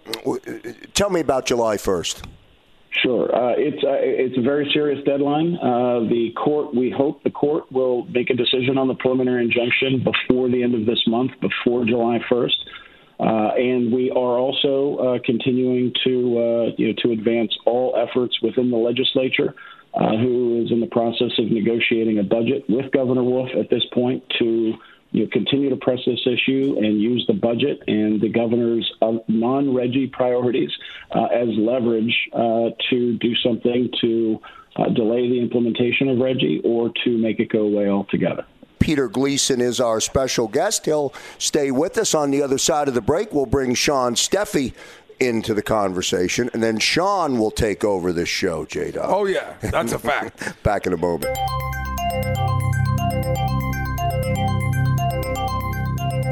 tell 0.94 1.10
me 1.10 1.20
about 1.20 1.46
July 1.46 1.76
1st. 1.76 2.26
Sure, 3.02 3.34
uh, 3.34 3.54
it's 3.56 3.82
uh, 3.84 3.98
it's 4.00 4.36
a 4.36 4.42
very 4.42 4.68
serious 4.74 5.02
deadline. 5.04 5.56
Uh, 5.56 6.00
the 6.08 6.32
court, 6.36 6.74
we 6.74 6.90
hope 6.90 7.22
the 7.22 7.30
court 7.30 7.70
will 7.70 8.04
make 8.06 8.30
a 8.30 8.34
decision 8.34 8.76
on 8.76 8.88
the 8.88 8.94
preliminary 8.94 9.44
injunction 9.44 10.04
before 10.04 10.48
the 10.48 10.62
end 10.62 10.74
of 10.74 10.86
this 10.86 11.00
month, 11.06 11.30
before 11.40 11.84
July 11.84 12.18
1st. 12.28 12.56
Uh, 13.20 13.52
and 13.54 13.92
we 13.92 14.10
are 14.10 14.38
also 14.38 14.96
uh, 14.96 15.18
continuing 15.24 15.92
to 16.02 16.38
uh, 16.38 16.74
you 16.78 16.88
know 16.88 16.94
to 17.02 17.12
advance 17.12 17.54
all 17.66 17.94
efforts 17.96 18.40
within 18.40 18.70
the 18.70 18.76
legislature, 18.76 19.54
uh, 19.92 20.16
who 20.16 20.62
is 20.64 20.72
in 20.72 20.80
the 20.80 20.86
process 20.86 21.30
of 21.38 21.50
negotiating 21.50 22.18
a 22.18 22.22
budget 22.22 22.64
with 22.68 22.90
Governor 22.92 23.22
Wolf 23.22 23.50
at 23.58 23.68
this 23.68 23.84
point 23.92 24.22
to 24.38 24.72
you 25.12 25.24
know, 25.24 25.30
continue 25.32 25.68
to 25.68 25.76
press 25.76 25.98
this 26.06 26.20
issue 26.24 26.76
and 26.78 27.00
use 27.00 27.24
the 27.26 27.34
budget 27.34 27.82
and 27.88 28.20
the 28.22 28.28
governor's 28.28 28.90
non-Reggie 29.28 30.06
priorities 30.06 30.70
uh, 31.10 31.24
as 31.24 31.48
leverage 31.58 32.14
uh, 32.32 32.70
to 32.88 33.18
do 33.18 33.34
something 33.42 33.90
to 34.00 34.40
delay 34.94 35.28
the 35.28 35.38
implementation 35.38 36.08
of 36.08 36.18
Reggie 36.18 36.62
or 36.64 36.90
to 37.04 37.18
make 37.18 37.38
it 37.38 37.50
go 37.50 37.62
away 37.62 37.88
altogether. 37.88 38.46
Peter 38.80 39.08
Gleason 39.08 39.60
is 39.60 39.78
our 39.78 40.00
special 40.00 40.48
guest. 40.48 40.86
He'll 40.86 41.14
stay 41.38 41.70
with 41.70 41.96
us 41.98 42.14
on 42.14 42.30
the 42.32 42.42
other 42.42 42.58
side 42.58 42.88
of 42.88 42.94
the 42.94 43.00
break. 43.00 43.32
We'll 43.32 43.46
bring 43.46 43.74
Shawn 43.74 44.14
Steffee 44.16 44.72
into 45.20 45.52
the 45.54 45.62
conversation, 45.62 46.50
and 46.54 46.62
then 46.62 46.78
Shawn 46.78 47.38
will 47.38 47.50
take 47.50 47.84
over 47.84 48.12
this 48.12 48.28
show, 48.28 48.64
J 48.64 48.90
Doc. 48.90 49.04
Oh, 49.06 49.26
yeah, 49.26 49.54
that's 49.60 49.92
a 49.92 49.98
fact. 50.10 50.62
Back 50.62 50.86
in 50.86 50.94
a 50.94 50.96
moment. 50.96 51.36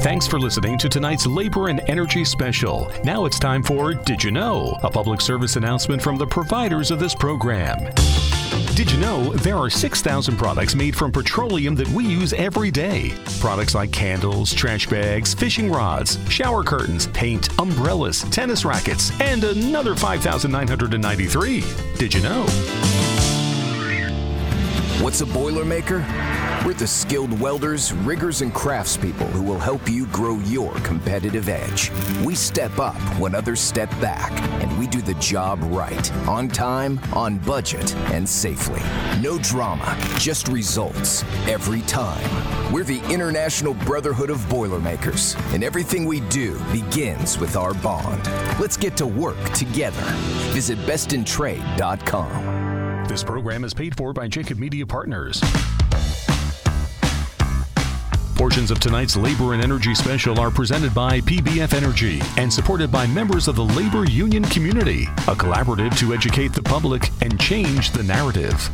Thanks 0.01 0.25
for 0.25 0.39
listening 0.39 0.77
to 0.79 0.89
tonight's 0.89 1.27
Labor 1.27 1.67
and 1.67 1.81
Energy 1.87 2.23
Special. 2.23 2.89
Now 3.03 3.25
it's 3.25 3.37
time 3.37 3.61
for 3.61 3.93
Did 3.93 4.23
You 4.23 4.31
Know? 4.31 4.77
A 4.81 4.89
public 4.89 5.19
service 5.21 5.55
announcement 5.55 6.01
from 6.01 6.15
the 6.15 6.25
providers 6.25 6.89
of 6.89 6.99
this 6.99 7.13
program. 7.13 7.93
Did 8.79 8.91
you 8.93 8.99
know 8.99 9.33
there 9.33 9.57
are 9.57 9.69
6,000 9.69 10.37
products 10.37 10.73
made 10.73 10.95
from 10.95 11.11
petroleum 11.11 11.75
that 11.75 11.87
we 11.89 12.05
use 12.05 12.31
every 12.31 12.71
day? 12.71 13.11
Products 13.41 13.75
like 13.75 13.91
candles, 13.91 14.53
trash 14.53 14.87
bags, 14.87 15.33
fishing 15.33 15.69
rods, 15.69 16.17
shower 16.31 16.63
curtains, 16.63 17.07
paint, 17.07 17.49
umbrellas, 17.59 18.23
tennis 18.31 18.63
rackets, 18.63 19.11
and 19.19 19.43
another 19.43 19.95
5,993. 19.95 21.63
Did 21.97 22.13
you 22.13 22.21
know? 22.21 22.43
What's 25.01 25.19
a 25.19 25.25
Boilermaker? 25.25 26.38
We're 26.65 26.73
the 26.73 26.87
skilled 26.87 27.39
welders, 27.39 27.93
riggers, 27.93 28.41
and 28.41 28.53
craftspeople 28.53 29.29
who 29.29 29.41
will 29.41 29.59
help 29.59 29.89
you 29.89 30.05
grow 30.07 30.39
your 30.39 30.73
competitive 30.81 31.47
edge. 31.47 31.89
We 32.21 32.35
step 32.35 32.79
up 32.79 32.97
when 33.17 33.33
others 33.33 33.61
step 33.61 33.89
back, 34.01 34.33
and 34.61 34.77
we 34.77 34.85
do 34.85 35.01
the 35.01 35.13
job 35.15 35.59
right, 35.63 36.11
on 36.27 36.49
time, 36.49 36.99
on 37.13 37.37
budget, 37.39 37.95
and 38.11 38.27
safely. 38.27 38.81
No 39.21 39.39
drama, 39.39 39.97
just 40.17 40.49
results 40.49 41.23
every 41.47 41.79
time. 41.83 42.29
We're 42.73 42.83
the 42.83 43.01
International 43.09 43.73
Brotherhood 43.73 44.29
of 44.29 44.47
Boilermakers, 44.49 45.37
and 45.53 45.63
everything 45.63 46.03
we 46.05 46.19
do 46.19 46.59
begins 46.73 47.39
with 47.39 47.55
our 47.55 47.73
bond. 47.75 48.27
Let's 48.59 48.75
get 48.75 48.97
to 48.97 49.07
work 49.07 49.41
together. 49.53 50.03
Visit 50.51 50.77
bestintrade.com. 50.79 53.05
This 53.07 53.23
program 53.23 53.63
is 53.63 53.73
paid 53.73 53.95
for 53.95 54.11
by 54.11 54.27
Jacob 54.27 54.59
Media 54.59 54.85
Partners. 54.85 55.41
Portions 58.39 58.71
of 58.71 58.79
tonight's 58.79 59.17
Labor 59.17 59.53
and 59.53 59.61
Energy 59.61 59.93
Special 59.93 60.39
are 60.39 60.49
presented 60.49 60.93
by 60.93 61.19
PBF 61.19 61.73
Energy 61.73 62.21
and 62.37 62.51
supported 62.51 62.89
by 62.89 63.05
members 63.07 63.49
of 63.49 63.57
the 63.57 63.65
labor 63.65 64.05
union 64.05 64.45
community, 64.45 65.03
a 65.27 65.35
collaborative 65.35 65.97
to 65.97 66.13
educate 66.13 66.53
the 66.53 66.63
public 66.63 67.09
and 67.21 67.37
change 67.37 67.91
the 67.91 68.01
narrative. 68.01 68.69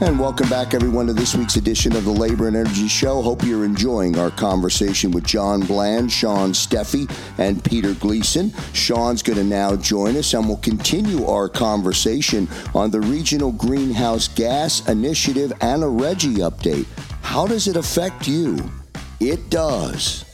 And 0.00 0.16
welcome 0.16 0.48
back, 0.48 0.74
everyone, 0.74 1.08
to 1.08 1.12
this 1.12 1.34
week's 1.34 1.56
edition 1.56 1.96
of 1.96 2.04
the 2.04 2.12
Labor 2.12 2.46
and 2.46 2.56
Energy 2.56 2.86
Show. 2.86 3.20
Hope 3.20 3.42
you're 3.42 3.64
enjoying 3.64 4.16
our 4.16 4.30
conversation 4.30 5.10
with 5.10 5.24
John 5.24 5.58
Bland, 5.60 6.12
Shawn 6.12 6.52
Steffee, 6.52 7.10
and 7.36 7.64
Peter 7.64 7.94
Gleason. 7.94 8.52
Shawn's 8.74 9.24
going 9.24 9.38
to 9.38 9.44
now 9.44 9.74
join 9.74 10.16
us, 10.16 10.34
and 10.34 10.46
we'll 10.46 10.58
continue 10.58 11.26
our 11.26 11.48
conversation 11.48 12.46
on 12.76 12.92
the 12.92 13.00
Regional 13.00 13.50
Greenhouse 13.50 14.28
Gas 14.28 14.88
Initiative 14.88 15.52
and 15.62 15.82
a 15.82 15.88
Reggie 15.88 16.36
update. 16.36 16.86
How 17.22 17.48
does 17.48 17.66
it 17.66 17.74
affect 17.74 18.28
you? 18.28 18.56
It 19.18 19.50
does. 19.50 20.24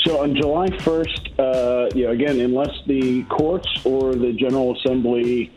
So 0.00 0.20
on 0.20 0.34
July 0.34 0.68
1st, 0.68 1.38
uh, 1.38 1.94
you 1.94 2.04
know, 2.04 2.10
again, 2.10 2.40
unless 2.40 2.76
the 2.86 3.22
courts 3.24 3.68
or 3.86 4.14
the 4.14 4.34
General 4.34 4.76
Assembly 4.76 5.50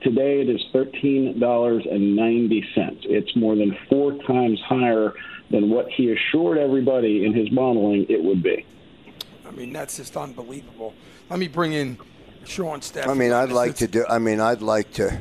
Today 0.00 0.40
it 0.42 0.48
is 0.48 0.60
$13.90. 0.72 2.62
It's 3.02 3.34
more 3.34 3.56
than 3.56 3.76
four 3.88 4.12
times 4.22 4.60
higher 4.60 5.12
than 5.50 5.68
what 5.68 5.88
he 5.90 6.12
assured 6.12 6.56
everybody 6.56 7.24
in 7.24 7.34
his 7.34 7.50
modeling 7.50 8.06
it 8.08 8.22
would 8.22 8.44
be. 8.44 8.64
I 9.44 9.50
mean, 9.50 9.72
that's 9.72 9.96
just 9.96 10.16
unbelievable. 10.16 10.94
Let 11.28 11.40
me 11.40 11.48
bring 11.48 11.72
in 11.72 11.98
Shawn 12.44 12.82
Steph. 12.82 13.08
I 13.08 13.14
mean, 13.14 13.32
I'd 13.32 13.52
like 13.52 13.76
to 13.76 13.86
do. 13.86 14.04
I 14.08 14.18
mean, 14.18 14.40
I'd 14.40 14.62
like 14.62 14.92
to, 14.94 15.20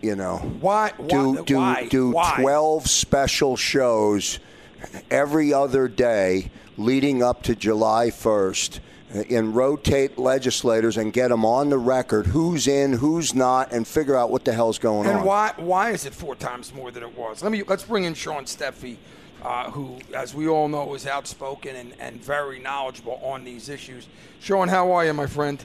you 0.00 0.16
know, 0.16 0.38
why 0.60 0.92
do 1.08 1.44
do 1.44 1.56
why, 1.56 1.88
do 1.88 2.10
why? 2.10 2.36
twelve 2.40 2.88
special 2.88 3.56
shows 3.56 4.38
every 5.10 5.52
other 5.52 5.88
day 5.88 6.50
leading 6.76 7.22
up 7.22 7.42
to 7.44 7.54
July 7.54 8.10
first. 8.10 8.80
And 9.28 9.54
rotate 9.54 10.16
legislators 10.16 10.96
and 10.96 11.12
get 11.12 11.28
them 11.28 11.44
on 11.44 11.68
the 11.68 11.76
record 11.76 12.28
who's 12.28 12.66
in, 12.66 12.94
who's 12.94 13.34
not, 13.34 13.70
and 13.70 13.86
figure 13.86 14.16
out 14.16 14.30
what 14.30 14.46
the 14.46 14.54
hell's 14.54 14.78
going 14.78 15.06
And 15.06 15.10
on. 15.10 15.16
And 15.16 15.26
why 15.26 15.52
why 15.58 15.90
is 15.90 16.06
it 16.06 16.14
four 16.14 16.34
times 16.34 16.72
more 16.72 16.90
than 16.90 17.02
it 17.02 17.14
was? 17.14 17.42
Let 17.42 17.52
me 17.52 17.62
let's 17.62 17.84
bring 17.84 18.04
in 18.04 18.14
Shawn 18.14 18.46
Steffee, 18.46 18.96
uh, 19.42 19.70
who, 19.70 19.98
as 20.14 20.34
we 20.34 20.48
all 20.48 20.66
know, 20.66 20.94
is 20.94 21.06
outspoken 21.06 21.76
and, 21.76 21.92
and 22.00 22.24
very 22.24 22.58
knowledgeable 22.58 23.20
on 23.22 23.44
these 23.44 23.68
issues. 23.68 24.08
Shawn, 24.40 24.68
how 24.68 24.92
are 24.92 25.04
you, 25.04 25.12
my 25.12 25.26
friend? 25.26 25.62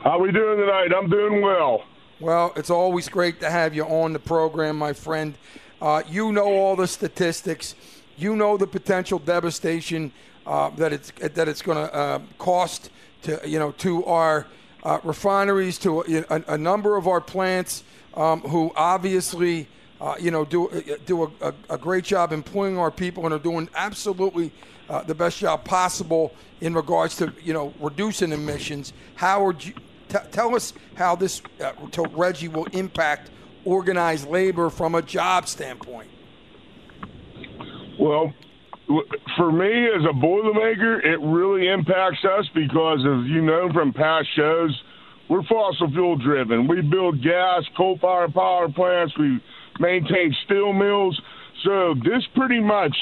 How 0.00 0.18
we 0.18 0.30
doing 0.30 0.58
tonight? 0.58 0.92
I'm 0.94 1.08
doing 1.08 1.40
well. 1.40 1.84
Well, 2.20 2.52
it's 2.54 2.70
always 2.70 3.08
great 3.08 3.40
to 3.40 3.50
have 3.50 3.74
you 3.74 3.84
on 3.84 4.12
the 4.12 4.18
program, 4.18 4.76
my 4.76 4.92
friend. 4.92 5.34
Uh, 5.80 6.02
you 6.08 6.32
know 6.32 6.44
all 6.44 6.76
the 6.76 6.86
statistics. 6.86 7.74
You 8.16 8.36
know 8.36 8.56
the 8.56 8.66
potential 8.66 9.18
devastation 9.18 10.12
uh, 10.46 10.70
that 10.76 10.92
it's 10.92 11.10
that 11.12 11.48
it's 11.48 11.62
going 11.62 11.78
to 11.78 11.94
uh, 11.94 12.20
cost 12.38 12.90
to 13.22 13.40
you 13.44 13.58
know 13.58 13.72
to 13.72 14.04
our 14.04 14.46
uh, 14.84 15.00
refineries, 15.02 15.78
to 15.78 16.24
a, 16.30 16.54
a, 16.54 16.58
number 16.58 16.96
of 16.96 17.08
our 17.08 17.20
plants, 17.20 17.82
um, 18.14 18.42
who 18.42 18.72
obviously 18.76 19.66
uh, 20.00 20.14
you 20.18 20.30
know 20.30 20.44
do 20.44 20.68
do 21.06 21.32
a, 21.40 21.54
a, 21.70 21.78
great 21.78 22.04
job 22.04 22.32
employing 22.32 22.78
our 22.78 22.90
people 22.90 23.24
and 23.24 23.34
are 23.34 23.38
doing 23.38 23.68
absolutely 23.74 24.52
uh, 24.88 25.02
the 25.02 25.14
best 25.14 25.38
job 25.38 25.64
possible 25.64 26.34
in 26.60 26.74
regards 26.74 27.16
to 27.16 27.32
you 27.42 27.52
know 27.52 27.72
reducing 27.80 28.32
emissions. 28.32 28.92
How 29.14 29.44
would 29.44 29.64
you 29.64 29.72
t- 30.08 30.18
tell 30.30 30.54
us 30.54 30.72
how 30.94 31.16
this 31.16 31.42
uh, 31.60 31.72
to 31.92 32.02
RGGI 32.02 32.52
will 32.52 32.66
impact 32.66 33.30
organized 33.64 34.28
labor 34.28 34.70
from 34.70 34.94
a 34.94 35.02
job 35.02 35.48
standpoint? 35.48 36.10
Well, 37.98 38.32
for 39.36 39.50
me 39.50 39.86
as 39.86 40.04
a 40.04 40.12
boilermaker, 40.12 41.04
it 41.04 41.18
really 41.20 41.68
impacts 41.68 42.24
us 42.24 42.48
because, 42.54 43.00
as 43.00 43.26
you 43.26 43.40
know 43.40 43.72
from 43.72 43.92
past 43.92 44.28
shows, 44.36 44.82
we're 45.28 45.42
fossil 45.44 45.90
fuel 45.90 46.16
driven. 46.16 46.68
We 46.68 46.82
build 46.82 47.22
gas, 47.22 47.64
coal 47.76 47.98
fired 47.98 48.32
power 48.32 48.68
plants, 48.68 49.16
we 49.18 49.40
maintain 49.80 50.34
steel 50.44 50.72
mills. 50.72 51.20
So 51.64 51.94
this 51.94 52.24
pretty 52.34 52.60
much, 52.60 52.96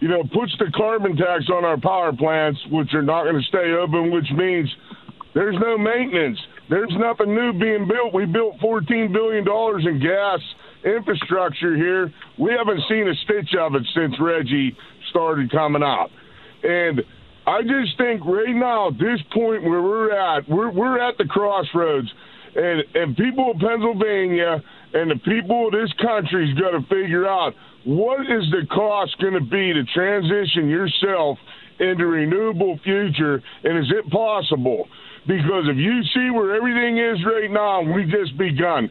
you 0.00 0.08
know, 0.08 0.22
puts 0.22 0.56
the 0.58 0.70
carbon 0.74 1.16
tax 1.16 1.48
on 1.50 1.64
our 1.64 1.78
power 1.78 2.12
plants, 2.12 2.60
which 2.70 2.92
are 2.94 3.02
not 3.02 3.24
going 3.24 3.40
to 3.40 3.48
stay 3.48 3.72
open, 3.72 4.10
which 4.10 4.30
means 4.32 4.74
there's 5.34 5.56
no 5.58 5.76
maintenance. 5.76 6.38
There's 6.70 6.92
nothing 6.96 7.34
new 7.34 7.52
being 7.52 7.86
built. 7.86 8.14
We 8.14 8.24
built 8.24 8.58
$14 8.60 9.12
billion 9.12 9.46
in 9.88 10.00
gas 10.00 10.40
infrastructure 10.84 11.76
here. 11.76 12.12
We 12.38 12.52
haven't 12.52 12.82
seen 12.88 13.08
a 13.08 13.14
stitch 13.24 13.54
of 13.58 13.74
it 13.74 13.82
since 13.94 14.16
RGGI 14.16 14.76
started 15.10 15.50
coming 15.50 15.82
out. 15.82 16.10
And 16.62 17.02
I 17.46 17.62
just 17.62 17.98
think 17.98 18.24
right 18.24 18.54
now, 18.54 18.90
this 18.90 19.20
point 19.32 19.64
where 19.64 19.82
we're 19.82 20.12
at, 20.12 20.48
we're, 20.48 20.70
we're 20.70 20.98
at 20.98 21.18
the 21.18 21.24
crossroads. 21.24 22.12
And, 22.56 22.84
and 22.94 23.16
people 23.16 23.50
of 23.50 23.58
Pennsylvania 23.58 24.62
and 24.94 25.10
the 25.10 25.18
people 25.24 25.66
of 25.66 25.72
this 25.72 25.92
country's 26.00 26.56
got 26.58 26.70
to 26.70 26.80
figure 26.88 27.26
out 27.26 27.52
what 27.84 28.20
is 28.22 28.48
the 28.50 28.66
cost 28.72 29.18
going 29.20 29.34
to 29.34 29.40
be 29.40 29.74
to 29.74 29.84
transition 29.92 30.68
yourself 30.68 31.36
into 31.80 32.06
renewable 32.06 32.78
future, 32.84 33.42
and 33.64 33.78
is 33.78 33.90
it 33.90 34.10
possible? 34.10 34.86
Because 35.26 35.64
if 35.68 35.76
you 35.76 36.02
see 36.14 36.30
where 36.30 36.54
everything 36.54 36.98
is 36.98 37.18
right 37.26 37.50
now, 37.50 37.82
we've 37.82 38.08
just 38.08 38.38
begun. 38.38 38.90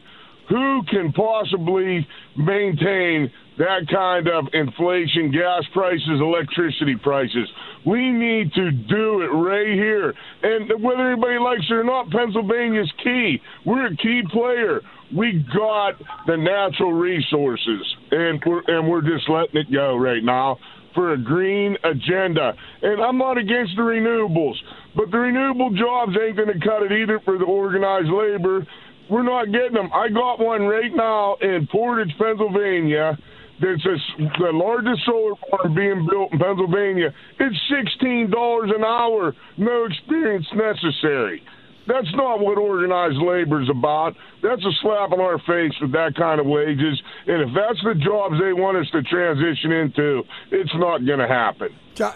Who 0.50 0.82
can 0.90 1.12
possibly 1.12 2.06
maintain 2.36 3.32
that 3.58 3.86
kind 3.90 4.28
of 4.28 4.46
inflation, 4.52 5.30
gas 5.30 5.62
prices, 5.72 6.20
electricity 6.20 6.96
prices? 7.02 7.48
We 7.86 8.10
need 8.10 8.52
to 8.54 8.70
do 8.70 9.22
it 9.22 9.28
right 9.28 9.74
here. 9.74 10.14
And 10.42 10.82
whether 10.82 11.12
anybody 11.12 11.38
likes 11.38 11.64
it 11.68 11.74
or 11.74 11.84
not, 11.84 12.10
Pennsylvania's 12.10 12.92
key. 13.02 13.40
We're 13.64 13.86
a 13.86 13.96
key 13.96 14.22
player. 14.32 14.80
We 15.14 15.44
got 15.54 15.94
the 16.26 16.36
natural 16.36 16.92
resources, 16.92 17.96
and 18.10 18.42
we're, 18.44 18.62
and 18.66 18.88
we're 18.88 19.02
just 19.02 19.28
letting 19.28 19.60
it 19.60 19.72
go 19.72 19.96
right 19.96 20.24
now 20.24 20.58
for 20.94 21.12
a 21.12 21.18
green 21.18 21.76
agenda. 21.84 22.54
And 22.82 23.02
I'm 23.02 23.18
not 23.18 23.36
against 23.36 23.76
the 23.76 23.82
renewables, 23.82 24.54
but 24.96 25.10
the 25.10 25.18
renewable 25.18 25.70
jobs 25.70 26.12
ain't 26.20 26.36
going 26.36 26.48
to 26.48 26.66
cut 26.66 26.82
it 26.82 26.92
either 26.92 27.20
for 27.24 27.36
the 27.36 27.44
organized 27.44 28.08
labor. 28.08 28.66
We're 29.10 29.22
not 29.22 29.46
getting 29.52 29.74
them. 29.74 29.90
I 29.92 30.08
got 30.08 30.40
one 30.40 30.62
right 30.62 30.94
now 30.94 31.36
in 31.42 31.68
Portage, 31.70 32.14
Pennsylvania. 32.18 33.18
That's 33.60 33.84
a, 33.86 33.96
the 34.40 34.52
largest 34.52 35.04
solar 35.06 35.34
farm 35.50 35.74
being 35.74 36.06
built 36.10 36.32
in 36.32 36.38
Pennsylvania. 36.38 37.14
It's 37.38 37.56
sixteen 37.70 38.30
dollars 38.30 38.70
an 38.74 38.84
hour, 38.84 39.34
no 39.56 39.84
experience 39.84 40.46
necessary. 40.54 41.42
That's 41.86 42.12
not 42.14 42.40
what 42.40 42.56
organized 42.56 43.18
labor 43.18 43.60
is 43.60 43.68
about. 43.68 44.16
That's 44.42 44.64
a 44.64 44.72
slap 44.80 45.12
in 45.12 45.20
our 45.20 45.38
face 45.40 45.72
with 45.80 45.92
that 45.92 46.14
kind 46.16 46.40
of 46.40 46.46
wages. 46.46 47.00
And 47.26 47.42
if 47.42 47.54
that's 47.54 47.82
the 47.84 47.94
jobs 47.94 48.40
they 48.40 48.54
want 48.54 48.78
us 48.78 48.90
to 48.92 49.02
transition 49.02 49.70
into, 49.70 50.24
it's 50.50 50.74
not 50.76 51.04
going 51.04 51.18
to 51.18 51.28
happen. 51.28 51.74
John, 51.94 52.14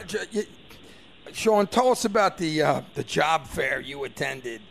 Shawn, 1.32 1.66
tell 1.66 1.90
us 1.90 2.06
about 2.06 2.38
the 2.38 2.62
uh, 2.62 2.82
the 2.94 3.04
job 3.04 3.46
fair 3.46 3.80
you 3.80 4.04
attended 4.04 4.62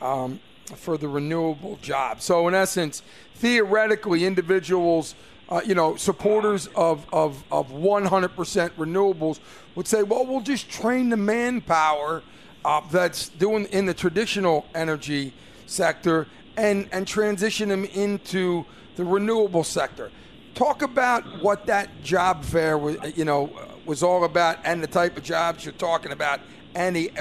um, 0.00 0.40
for 0.74 0.96
the 0.96 1.06
renewable 1.08 1.76
job. 1.82 2.22
So, 2.22 2.48
in 2.48 2.54
essence, 2.54 3.02
theoretically, 3.34 4.24
individuals, 4.24 5.14
uh, 5.48 5.60
you 5.64 5.74
know, 5.74 5.96
supporters 5.96 6.68
of, 6.74 7.06
of, 7.12 7.42
of 7.50 7.70
100% 7.70 8.70
renewables 8.70 9.38
would 9.74 9.86
say, 9.86 10.02
well, 10.02 10.26
we'll 10.26 10.40
just 10.40 10.68
train 10.70 11.08
the 11.08 11.16
manpower– 11.16 12.22
uh, 12.66 12.80
that's 12.90 13.28
doing 13.28 13.64
in 13.66 13.86
the 13.86 13.94
traditional 13.94 14.66
energy 14.74 15.32
sector 15.66 16.26
and, 16.56 16.88
and 16.90 17.06
transition 17.06 17.68
them 17.68 17.84
into 17.84 18.64
the 18.96 19.04
renewable 19.04 19.62
sector. 19.62 20.10
Talk 20.56 20.82
about 20.82 21.22
what 21.42 21.66
that 21.66 22.02
job 22.02 22.44
fair 22.44 22.76
was, 22.76 22.96
you 23.16 23.24
know, 23.24 23.52
was 23.84 24.02
all 24.02 24.24
about, 24.24 24.58
and 24.64 24.82
the 24.82 24.88
type 24.88 25.16
of 25.16 25.22
jobs 25.22 25.64
you're 25.64 25.74
talking 25.74 26.10
about, 26.10 26.40
and 26.74 26.96
the 26.96 27.12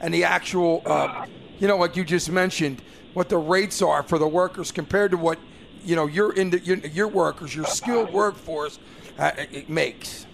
and 0.00 0.12
the 0.12 0.24
actual, 0.24 0.82
uh, 0.84 1.26
you 1.58 1.66
know, 1.66 1.78
like 1.78 1.96
you 1.96 2.04
just 2.04 2.30
mentioned, 2.30 2.82
what 3.14 3.30
the 3.30 3.38
rates 3.38 3.80
are 3.80 4.02
for 4.02 4.18
the 4.18 4.28
workers 4.28 4.70
compared 4.70 5.12
to 5.12 5.16
what, 5.16 5.38
you 5.84 5.96
know, 5.96 6.06
your 6.06 6.34
your, 6.34 6.78
your 6.78 7.08
workers, 7.08 7.54
your 7.54 7.66
skilled 7.66 8.12
workforce 8.12 8.78
uh, 9.18 9.32
it 9.36 9.68
makes. 9.68 10.26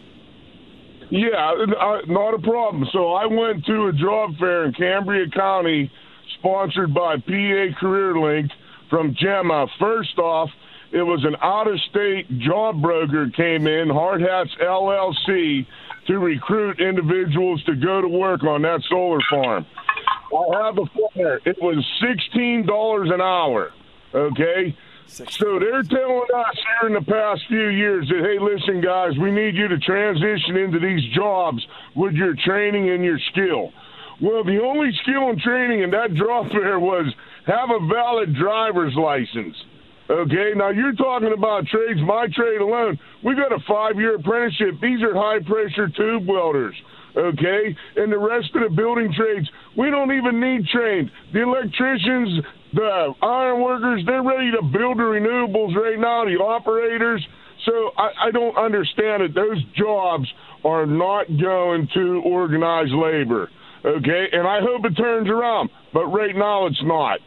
Yeah, 1.11 1.53
uh, 1.81 2.01
not 2.07 2.35
a 2.35 2.39
problem. 2.39 2.87
So 2.93 3.13
I 3.13 3.27
went 3.27 3.65
to 3.65 3.87
a 3.87 3.93
job 3.93 4.37
fair 4.39 4.67
in 4.67 4.75
Cambria 4.75 5.29
County, 5.31 5.91
sponsored 6.39 6.93
by 6.93 7.17
PA 7.17 7.81
CareerLink 7.81 8.51
from 8.91 9.15
Gemma. 9.19 9.67
First 9.81 10.19
off, 10.19 10.51
it 10.93 11.03
was 11.03 11.25
an 11.25 11.37
out-of-state 11.43 12.39
job 12.41 12.81
broker 12.83 13.31
came 13.35 13.67
in, 13.67 13.89
Hard 13.89 14.21
Hats 14.21 14.51
LLC, 14.61 15.67
to 16.07 16.19
recruit 16.19 16.81
individuals 16.81 17.63
to 17.65 17.75
go 17.75 18.01
to 18.01 18.09
work 18.09 18.45
on 18.45 18.63
that 18.63 18.81
solar 18.89 19.21
farm. 19.31 19.67
I 20.33 20.65
have 20.65 20.79
a 20.79 20.85
flyer. 20.87 21.41
It 21.47 21.57
was 21.61 21.85
sixteen 22.01 22.67
dollars 22.67 23.11
an 23.13 23.21
hour. 23.21 23.73
Okay. 24.15 24.77
So 25.09 25.59
they're 25.59 25.83
telling 25.83 26.29
us 26.37 26.57
here 26.81 26.89
in 26.89 26.95
the 26.95 27.05
past 27.11 27.41
few 27.49 27.69
years 27.69 28.07
that, 28.09 28.21
hey, 28.21 28.39
listen, 28.39 28.83
guys, 28.83 29.17
we 29.19 29.31
need 29.31 29.57
you 29.57 29.67
to 29.67 29.79
transition 29.79 30.57
into 30.57 30.79
these 30.79 31.03
jobs 31.15 31.67
with 31.97 32.13
your 32.13 32.35
training 32.45 32.91
and 32.91 33.03
your 33.03 33.19
skill. 33.33 33.73
Well, 34.21 34.45
the 34.45 34.61
only 34.61 34.91
skill 35.03 35.31
and 35.31 35.41
training 35.41 35.83
in 35.83 35.91
that 35.93 36.13
job 36.13 36.51
fair 36.51 36.79
was 36.79 37.07
have 37.47 37.71
a 37.71 37.87
valid 37.89 38.35
driver's 38.35 38.95
license. 38.95 39.57
Okay, 40.11 40.53
now 40.55 40.71
you're 40.71 40.95
talking 40.95 41.33
about 41.33 41.67
trades, 41.67 42.01
my 42.01 42.27
trade 42.35 42.61
alone. 42.61 42.99
We 43.25 43.35
got 43.35 43.53
a 43.53 43.61
five 43.67 43.97
year 43.97 44.17
apprenticeship. 44.17 44.81
These 44.81 45.03
are 45.03 45.15
high 45.15 45.41
pressure 45.41 45.89
tube 45.89 46.27
welders. 46.29 46.75
Okay, 47.17 47.77
and 47.97 48.13
the 48.13 48.19
rest 48.19 48.55
of 48.55 48.63
the 48.63 48.75
building 48.75 49.13
trades, 49.13 49.49
we 49.77 49.91
don't 49.91 50.13
even 50.13 50.41
need 50.41 50.67
trained. 50.69 51.11
The 51.33 51.43
electricians, 51.43 52.45
the 52.73 53.15
iron 53.23 53.63
workers, 53.63 54.03
they're 54.07 54.23
ready 54.23 54.51
to 54.53 54.63
build 54.63 54.99
the 54.99 55.03
renewables 55.03 55.75
right 55.75 55.99
now, 55.99 56.25
the 56.25 56.43
operators. 56.43 57.27
So 57.65 57.91
I, 57.97 58.29
I 58.29 58.31
don't 58.31 58.57
understand 58.57 59.23
it. 59.23 59.35
Those 59.35 59.63
jobs 59.77 60.29
are 60.65 60.87
not 60.87 61.27
going 61.29 61.89
to 61.95 62.23
organized 62.25 62.93
labor. 62.93 63.51
Okay, 63.85 64.27
and 64.33 64.47
I 64.47 64.61
hope 64.61 64.85
it 64.85 64.97
turns 64.97 65.29
around, 65.29 65.71
but 65.93 66.07
right 66.07 66.35
now 66.35 66.67
it's 66.67 66.83
not. 66.83 67.21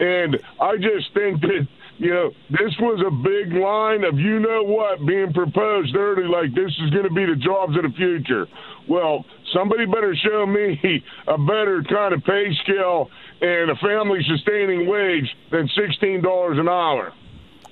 And 0.00 0.36
I 0.60 0.76
just 0.76 1.14
think 1.14 1.40
that 1.42 1.66
you 1.98 2.10
know, 2.10 2.30
this 2.50 2.74
was 2.80 2.98
a 3.06 3.14
big 3.14 3.54
line 3.54 4.02
of 4.02 4.18
you 4.18 4.40
know 4.40 4.64
what 4.64 5.06
being 5.06 5.32
proposed 5.32 5.94
early, 5.94 6.24
like 6.24 6.52
this 6.54 6.72
is 6.82 6.90
going 6.90 7.04
to 7.04 7.14
be 7.14 7.24
the 7.24 7.36
jobs 7.36 7.76
of 7.76 7.84
the 7.84 7.94
future. 7.96 8.46
Well, 8.88 9.24
somebody 9.54 9.86
better 9.86 10.16
show 10.16 10.44
me 10.44 11.04
a 11.28 11.38
better 11.38 11.84
kind 11.88 12.12
of 12.12 12.24
pay 12.24 12.50
scale 12.64 13.08
and 13.42 13.70
a 13.70 13.76
family 13.76 14.20
sustaining 14.26 14.86
wage 14.88 15.36
than 15.50 15.68
sixteen 15.76 16.22
dollars 16.22 16.58
an 16.58 16.68
hour. 16.68 17.12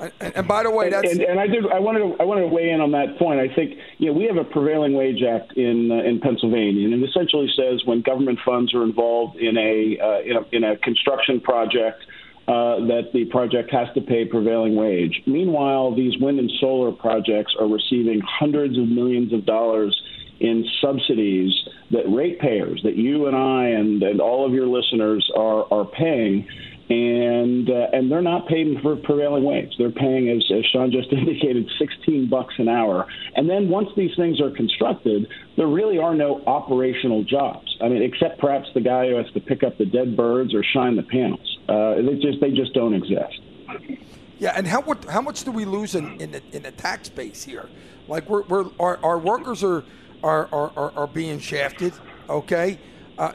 And, 0.00 0.12
and, 0.20 0.48
by 0.48 0.62
the 0.62 0.70
way, 0.70 0.88
that's 0.88 1.12
and, 1.12 1.20
and, 1.20 1.38
I 1.38 1.46
did. 1.46 1.66
I 1.66 1.78
wanted 1.78 2.00
to. 2.00 2.16
I 2.20 2.24
wanted 2.24 2.42
to 2.42 2.46
weigh 2.48 2.70
in 2.70 2.80
on 2.80 2.90
that 2.92 3.18
point. 3.18 3.38
I 3.38 3.54
think 3.54 3.78
you 3.98 4.06
know 4.06 4.12
we 4.12 4.24
have 4.24 4.36
a 4.36 4.44
prevailing 4.44 4.94
wage 4.94 5.22
act 5.22 5.52
in 5.56 5.92
uh, 5.92 5.96
in 5.96 6.20
Pennsylvania, 6.20 6.86
and 6.86 6.94
it 6.94 7.08
essentially 7.08 7.48
says 7.54 7.82
when 7.84 8.00
government 8.00 8.38
funds 8.44 8.74
are 8.74 8.82
involved 8.82 9.36
in 9.36 9.56
a 9.58 9.98
uh, 10.02 10.20
in 10.22 10.36
a, 10.36 10.56
in 10.56 10.64
a 10.64 10.76
construction 10.78 11.40
project 11.40 12.02
uh, 12.48 12.80
that 12.88 13.10
the 13.12 13.26
project 13.26 13.70
has 13.70 13.88
to 13.94 14.00
pay 14.00 14.24
prevailing 14.24 14.74
wage. 14.74 15.22
Meanwhile, 15.26 15.94
these 15.94 16.18
wind 16.18 16.40
and 16.40 16.50
solar 16.60 16.92
projects 16.92 17.54
are 17.60 17.68
receiving 17.68 18.20
hundreds 18.24 18.78
of 18.78 18.88
millions 18.88 19.32
of 19.34 19.44
dollars 19.44 19.94
in 20.40 20.64
subsidies 20.80 21.52
that 21.90 22.08
ratepayers, 22.08 22.80
that 22.82 22.96
you 22.96 23.26
and 23.26 23.36
I 23.36 23.68
and, 23.68 24.02
and 24.02 24.20
all 24.20 24.46
of 24.46 24.52
your 24.52 24.66
listeners 24.66 25.30
are, 25.36 25.72
are 25.72 25.84
paying 25.84 26.48
and 26.90 27.70
uh, 27.70 27.86
and 27.92 28.10
they're 28.10 28.20
not 28.20 28.48
paid 28.48 28.76
for 28.82 28.96
prevailing 28.96 29.44
wage. 29.44 29.72
They're 29.78 29.92
paying, 29.92 30.28
as, 30.28 30.44
as 30.52 30.64
Shawn 30.72 30.90
just 30.90 31.12
indicated, 31.12 31.70
16 31.78 32.28
bucks 32.28 32.54
an 32.58 32.68
hour. 32.68 33.06
And 33.36 33.48
then 33.48 33.68
once 33.68 33.88
these 33.96 34.10
things 34.16 34.40
are 34.40 34.50
constructed, 34.50 35.28
there 35.56 35.68
really 35.68 35.98
are 35.98 36.14
no 36.14 36.42
operational 36.46 37.22
jobs. 37.22 37.76
I 37.80 37.88
mean, 37.88 38.02
except 38.02 38.40
perhaps 38.40 38.66
the 38.74 38.80
guy 38.80 39.08
who 39.08 39.14
has 39.14 39.30
to 39.34 39.40
pick 39.40 39.62
up 39.62 39.78
the 39.78 39.86
dead 39.86 40.16
birds 40.16 40.52
or 40.52 40.64
shine 40.64 40.96
the 40.96 41.04
panels. 41.04 41.58
Uh, 41.68 41.94
they 42.02 42.16
just 42.16 42.40
they 42.40 42.50
just 42.50 42.74
don't 42.74 42.94
exist. 42.94 43.40
Yeah, 44.40 44.54
and 44.56 44.66
how 44.66 44.80
what, 44.80 45.04
how 45.04 45.20
much 45.20 45.44
do 45.44 45.52
we 45.52 45.64
lose 45.64 45.94
in 45.94 46.20
in 46.20 46.32
the, 46.32 46.42
in 46.50 46.64
the 46.64 46.72
tax 46.72 47.08
base 47.08 47.44
here? 47.44 47.68
Like 48.08 48.28
we're, 48.28 48.42
we're 48.42 48.66
our, 48.80 48.98
our 49.04 49.18
workers 49.18 49.62
are 49.62 49.84
are, 50.22 50.48
are 50.52 50.92
are 50.96 51.06
being 51.06 51.38
shafted. 51.38 51.92
Okay, 52.28 52.78
uh, 53.18 53.32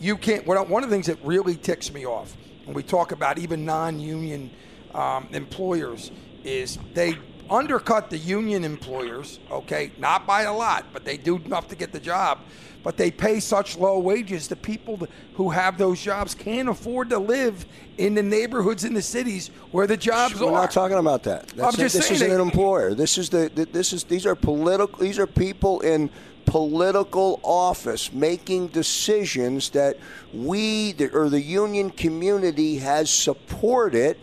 you 0.00 0.16
can't. 0.16 0.46
One 0.46 0.84
of 0.84 0.90
the 0.90 0.94
things 0.94 1.06
that 1.06 1.18
really 1.24 1.56
ticks 1.56 1.92
me 1.92 2.06
off 2.06 2.36
when 2.64 2.74
we 2.74 2.82
talk 2.82 3.12
about 3.12 3.38
even 3.38 3.64
non-union 3.64 4.50
um, 4.94 5.28
employers 5.32 6.10
is 6.44 6.78
they 6.94 7.16
undercut 7.50 8.10
the 8.10 8.18
union 8.18 8.64
employers, 8.64 9.40
okay, 9.50 9.90
not 9.98 10.26
by 10.26 10.42
a 10.42 10.52
lot, 10.52 10.86
but 10.92 11.04
they 11.04 11.16
do 11.16 11.36
enough 11.36 11.68
to 11.68 11.76
get 11.76 11.92
the 11.92 12.00
job. 12.00 12.38
But 12.82 12.96
they 12.96 13.10
pay 13.10 13.40
such 13.40 13.76
low 13.76 13.98
wages. 13.98 14.48
The 14.48 14.56
people 14.56 15.06
who 15.34 15.50
have 15.50 15.76
those 15.76 16.00
jobs 16.00 16.34
can't 16.34 16.68
afford 16.68 17.10
to 17.10 17.18
live 17.18 17.66
in 17.98 18.14
the 18.14 18.22
neighborhoods 18.22 18.84
in 18.84 18.94
the 18.94 19.02
cities 19.02 19.48
where 19.70 19.86
the 19.86 19.98
jobs 19.98 20.36
We're 20.36 20.46
are. 20.46 20.52
We're 20.52 20.60
not 20.62 20.70
talking 20.70 20.96
about 20.96 21.22
that. 21.24 21.48
That's 21.48 21.74
I'm 21.74 21.78
just 21.78 21.94
this 21.94 22.06
saying 22.06 22.14
isn't 22.14 22.28
they, 22.28 22.34
an 22.34 22.40
employer. 22.40 22.94
This 22.94 23.18
is 23.18 23.28
the 23.28 23.50
this 23.70 23.92
is 23.92 24.04
these 24.04 24.24
are 24.24 24.34
political. 24.34 24.96
These 24.98 25.18
are 25.18 25.26
people 25.26 25.80
in 25.80 26.08
political 26.46 27.38
office 27.42 28.12
making 28.14 28.68
decisions 28.68 29.68
that 29.70 29.98
we 30.32 30.94
or 31.12 31.28
the 31.28 31.40
union 31.40 31.90
community 31.90 32.78
has 32.78 33.10
supported 33.10 34.16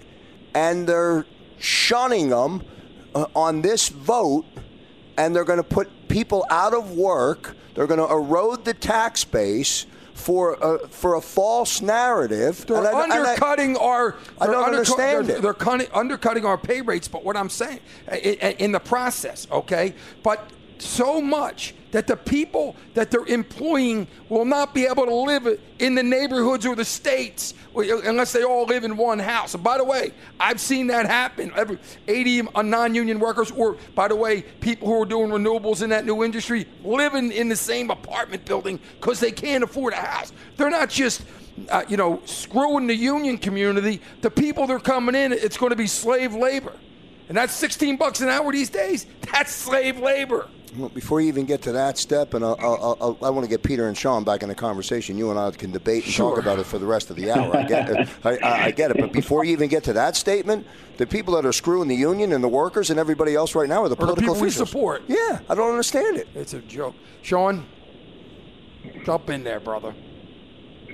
and 0.55 0.87
they're 0.87 1.27
shunning 1.59 2.29
them 2.29 2.63
Uh, 3.17 3.25
on 3.35 3.63
this 3.63 3.89
vote 3.89 4.45
and 5.17 5.35
they're 5.35 5.43
going 5.43 5.57
to 5.57 5.63
put 5.63 5.89
people 6.07 6.45
out 6.51 6.75
of 6.75 6.91
work 6.91 7.55
they're 7.73 7.87
going 7.87 7.99
to 7.99 8.13
erode 8.13 8.63
the 8.63 8.75
tax 8.75 9.23
base 9.23 9.87
for 10.13 10.53
a, 10.61 10.87
for 10.87 11.15
a 11.15 11.21
false 11.21 11.81
narrative. 11.81 12.65
They're 12.65 12.77
I, 12.77 13.03
undercutting 13.03 13.77
I, 13.77 13.81
our. 13.81 14.15
I 14.41 14.47
don't 14.47 14.63
understand 14.63 15.27
they're, 15.27 15.37
it. 15.37 15.41
They're 15.41 15.53
cutting, 15.53 15.87
undercutting 15.93 16.43
our 16.43 16.57
pay 16.57 16.81
rates. 16.81 17.07
But 17.07 17.23
what 17.23 17.37
I'm 17.37 17.49
saying 17.49 17.79
in, 18.11 18.35
in 18.57 18.71
the 18.71 18.79
process, 18.79 19.47
okay, 19.51 19.93
but 20.23 20.51
so 20.81 21.21
much 21.21 21.73
that 21.91 22.07
the 22.07 22.15
people 22.15 22.75
that 22.93 23.09
they're 23.11 23.25
employing 23.25 24.07
will 24.29 24.45
not 24.45 24.73
be 24.73 24.85
able 24.85 25.05
to 25.05 25.15
live 25.15 25.59
in 25.79 25.95
the 25.95 26.03
neighborhoods 26.03 26.65
or 26.65 26.75
the 26.75 26.85
states 26.85 27.53
unless 27.75 28.31
they 28.33 28.43
all 28.43 28.65
live 28.65 28.83
in 28.83 28.97
one 28.97 29.19
house. 29.19 29.53
And 29.53 29.63
by 29.63 29.77
the 29.77 29.83
way, 29.83 30.11
I've 30.39 30.59
seen 30.59 30.87
that 30.87 31.05
happen. 31.05 31.51
Every 31.55 31.77
80 32.07 32.43
non-union 32.63 33.19
workers, 33.19 33.51
or 33.51 33.77
by 33.95 34.07
the 34.07 34.15
way, 34.15 34.41
people 34.41 34.87
who 34.87 35.01
are 35.01 35.05
doing 35.05 35.29
renewables 35.29 35.81
in 35.81 35.91
that 35.91 36.05
new 36.05 36.23
industry, 36.23 36.67
living 36.83 37.31
in 37.31 37.49
the 37.49 37.55
same 37.55 37.89
apartment 37.89 38.45
building 38.45 38.79
because 38.99 39.19
they 39.19 39.31
can't 39.31 39.63
afford 39.63 39.93
a 39.93 39.97
house. 39.97 40.33
They're 40.57 40.69
not 40.69 40.89
just 40.89 41.23
uh, 41.69 41.83
you 41.87 41.97
know, 41.97 42.21
screwing 42.25 42.87
the 42.87 42.95
union 42.95 43.37
community. 43.37 44.01
The 44.21 44.29
people 44.29 44.67
they're 44.67 44.79
coming 44.79 45.15
in, 45.15 45.31
it's 45.31 45.57
going 45.57 45.71
to 45.71 45.75
be 45.75 45.87
slave 45.87 46.33
labor. 46.33 46.73
And 47.29 47.37
that's 47.37 47.53
16 47.53 47.97
bucks 47.97 48.21
an 48.21 48.29
hour 48.29 48.51
these 48.51 48.69
days. 48.69 49.05
That's 49.31 49.51
slave 49.51 49.99
labor. 49.99 50.47
Well, 50.77 50.89
before 50.89 51.21
you 51.21 51.27
even 51.27 51.45
get 51.45 51.63
to 51.63 51.71
that 51.71 51.97
step, 51.97 52.35
and 52.35 52.45
I'll, 52.45 52.57
I'll, 52.59 52.97
I'll, 53.01 53.17
i 53.23 53.29
want 53.31 53.43
to 53.43 53.49
get 53.49 53.63
Peter 53.63 53.87
and 53.87 53.97
Shawn 53.97 54.23
back 54.23 54.43
in 54.43 54.49
the 54.49 54.55
conversation. 54.55 55.17
You 55.17 55.31
and 55.31 55.39
I 55.39 55.49
can 55.49 55.71
debate 55.71 56.03
and 56.03 56.13
sure. 56.13 56.35
talk 56.35 56.39
about 56.39 56.59
it 56.59 56.65
for 56.65 56.77
the 56.77 56.85
rest 56.85 57.09
of 57.09 57.15
the 57.15 57.31
hour. 57.31 57.55
I 57.55 57.63
get 57.63 57.89
it. 57.89 58.09
I, 58.23 58.65
I, 58.65 58.71
get 58.71 58.91
it. 58.91 58.97
But 58.99 59.11
before 59.11 59.43
you 59.43 59.53
even 59.53 59.69
get 59.69 59.83
to 59.85 59.93
that 59.93 60.15
statement, 60.15 60.67
the 60.97 61.07
people 61.07 61.33
that 61.35 61.47
are 61.47 61.53
screwing 61.53 61.87
the 61.87 61.95
union 61.95 62.31
and 62.31 62.43
the 62.43 62.47
workers 62.47 62.91
and 62.91 62.99
everybody 62.99 63.33
else 63.33 63.55
right 63.55 63.67
now 63.67 63.83
are 63.83 63.89
the 63.89 63.95
or 63.95 63.97
political 63.97 64.33
the 64.35 64.39
people 64.39 64.45
officials. 64.45 64.67
we 64.67 64.79
support. 64.79 65.03
Yeah, 65.07 65.39
I 65.49 65.55
don't 65.55 65.71
understand 65.71 66.17
it. 66.17 66.27
It's 66.35 66.53
a 66.53 66.59
joke. 66.59 66.95
Shawn, 67.23 67.65
jump 69.03 69.29
in 69.31 69.43
there, 69.43 69.59
brother. 69.59 69.95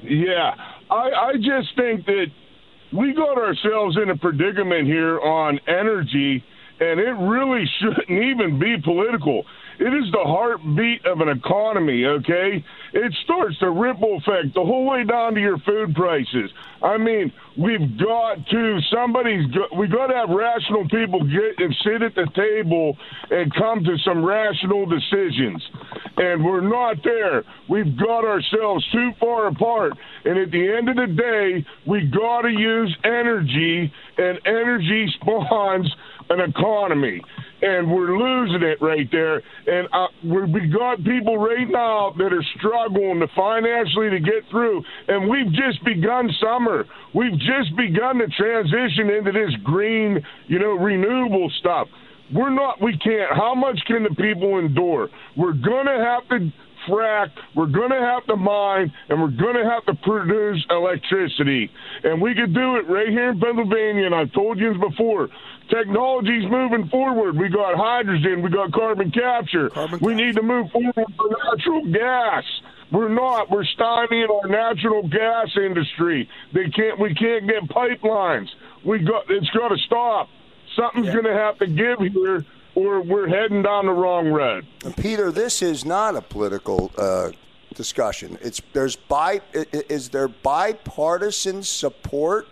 Yeah, 0.02 0.56
I, 0.90 1.12
I 1.12 1.34
just 1.34 1.76
think 1.76 2.06
that 2.06 2.28
we 2.94 3.14
got 3.14 3.38
ourselves 3.38 3.98
in 4.02 4.10
a 4.10 4.16
predicament 4.16 4.88
here 4.88 5.20
on 5.20 5.60
energy, 5.68 6.44
and 6.80 7.00
it 7.00 7.16
really 7.20 7.66
shouldn't 7.80 8.10
even 8.10 8.60
be 8.60 8.78
political. 8.82 9.46
It 9.84 9.94
is 9.94 10.10
the 10.14 10.24
heartbeat 10.24 11.06
of 11.06 11.20
an 11.20 11.28
economy, 11.28 12.06
okay? 12.06 12.64
It 12.94 13.14
starts 13.26 13.58
the 13.60 13.70
ripple 13.70 14.16
effect 14.16 14.54
the 14.56 14.64
whole 14.64 14.86
way 14.86 15.04
down 15.04 15.34
to 15.36 15.42
your 15.42 15.58
food 15.58 15.94
prices. 15.94 16.52
I 16.82 16.98
mean, 16.98 17.34
we've 17.58 18.00
got 18.00 18.48
to 18.48 18.80
somebody's 18.90 19.46
got, 19.52 19.76
we 19.76 19.88
got 19.88 20.08
to 20.08 20.16
have 20.16 20.30
rational 20.30 20.88
people 20.88 21.20
get 21.26 21.60
and 21.60 21.76
sit 21.84 22.02
at 22.02 22.16
the 22.16 22.28
table 22.34 22.96
and 23.30 23.54
come 23.56 23.84
to 23.84 23.98
some 24.06 24.24
rational 24.24 24.86
decisions. 24.86 25.62
And 26.16 26.46
we're 26.46 26.62
not 26.62 27.04
there. 27.04 27.44
We've 27.68 27.98
got 27.98 28.24
ourselves 28.24 28.88
too 28.90 29.12
far 29.20 29.48
apart. 29.48 29.98
And 30.24 30.38
at 30.38 30.52
the 30.52 30.76
end 30.78 30.88
of 30.88 30.96
the 30.96 31.08
day, 31.08 31.66
we 31.86 32.08
got 32.08 32.44
to 32.44 32.52
use 32.52 32.96
energy, 33.04 33.92
and 34.18 34.40
energy 34.46 35.14
spawns 35.20 35.94
an 36.34 36.50
economy 36.50 37.22
and 37.64 37.90
we're 37.90 38.18
losing 38.18 38.62
it 38.62 38.82
right 38.82 39.08
there. 39.12 39.42
And 39.68 39.88
uh, 39.94 40.08
we 40.24 40.68
got 40.68 40.98
people 41.04 41.38
right 41.38 41.68
now 41.70 42.14
that 42.18 42.34
are 42.34 42.46
struggling 42.58 43.22
to 43.22 43.28
financially 43.36 44.10
to 44.10 44.20
get 44.20 44.44
through, 44.52 44.84
and 45.08 45.30
we've 45.30 45.52
just 45.54 45.84
begun 45.86 46.30
summer. 46.42 46.86
We've 47.16 47.40
just 47.40 47.76
begun 47.78 48.20
to 48.20 48.28
transition 48.28 49.10
into 49.10 49.32
this 49.32 49.56
green, 49.64 50.22
you 50.48 50.60
know, 50.60 50.74
renewable 50.76 51.50
stuff. 51.60 51.88
We're 52.34 52.50
not. 52.50 52.82
We 52.82 52.98
can't. 52.98 53.32
How 53.34 53.56
much 53.56 53.80
can 53.88 54.04
the 54.04 54.16
people 54.16 54.60
endure? 54.60 55.10
We're 55.38 55.54
gonna 55.54 56.04
have 56.04 56.28
to 56.30 56.52
frack, 56.88 57.32
we're 57.56 57.68
going 57.68 57.90
to 57.92 58.00
have 58.00 58.26
to 58.28 58.36
mine, 58.36 58.92
and 59.10 59.22
we're 59.22 59.30
going 59.30 59.56
to 59.56 59.70
have 59.70 59.86
to 59.86 59.94
produce 59.96 60.66
electricity. 60.70 61.72
And 62.04 62.22
we 62.22 62.34
could 62.36 62.54
do 62.54 62.78
it 62.78 62.88
right 62.88 63.10
here 63.10 63.30
in 63.30 63.40
Pennsylvania, 63.40 64.06
and 64.06 64.16
I've 64.16 64.32
told 64.34 64.60
you 64.60 64.74
this 64.74 64.82
before. 64.82 65.30
Technology's 65.70 66.44
moving 66.50 66.88
forward. 66.90 67.38
We 67.38 67.50
got 67.50 67.76
hydrogen, 67.76 68.42
we 68.42 68.50
got 68.50 68.72
carbon 68.74 69.12
capture. 69.12 69.70
Carbon 69.70 70.00
we 70.02 70.14
capture. 70.14 70.26
need 70.26 70.36
to 70.36 70.44
move 70.44 70.70
forward 70.72 70.94
with 70.96 71.32
natural 71.56 71.86
gas. 71.92 72.44
We're 72.92 73.10
not. 73.10 73.50
We're 73.50 73.64
stymieing 73.64 74.30
our 74.30 74.48
natural 74.48 75.08
gas 75.08 75.48
industry. 75.58 76.30
They 76.54 76.70
can't. 76.70 77.00
We 77.00 77.16
can't 77.16 77.48
get 77.48 77.64
pipelines. 77.70 78.50
We 78.86 79.00
got. 79.00 79.26
It's 79.30 79.50
got 79.50 79.70
to 79.70 79.78
stop. 79.78 80.30
Something's 80.76 81.08
Yeah. 81.08 81.14
going 81.14 81.26
to 81.26 81.34
have 81.34 81.58
to 81.60 81.68
give 81.68 82.00
here, 82.00 82.46
or 82.76 83.02
we're 83.02 83.28
heading 83.28 83.62
down 83.62 83.86
the 83.86 83.92
wrong 83.92 84.28
road. 84.32 84.66
Peter, 84.98 85.32
this 85.32 85.62
is 85.62 85.86
not 85.86 86.16
a 86.16 86.22
political 86.22 86.92
uh, 86.98 87.32
discussion. 87.76 88.38
It's 88.42 88.62
there's 88.74 88.96
bi 88.96 89.42
i- 89.56 89.66
i- 89.74 89.84
is 89.90 90.10
there 90.10 90.28
bipartisan 90.28 91.64
support 91.64 92.48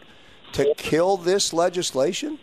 to 0.53 0.73
kill 0.77 1.17
this 1.17 1.53
legislation? 1.53 2.39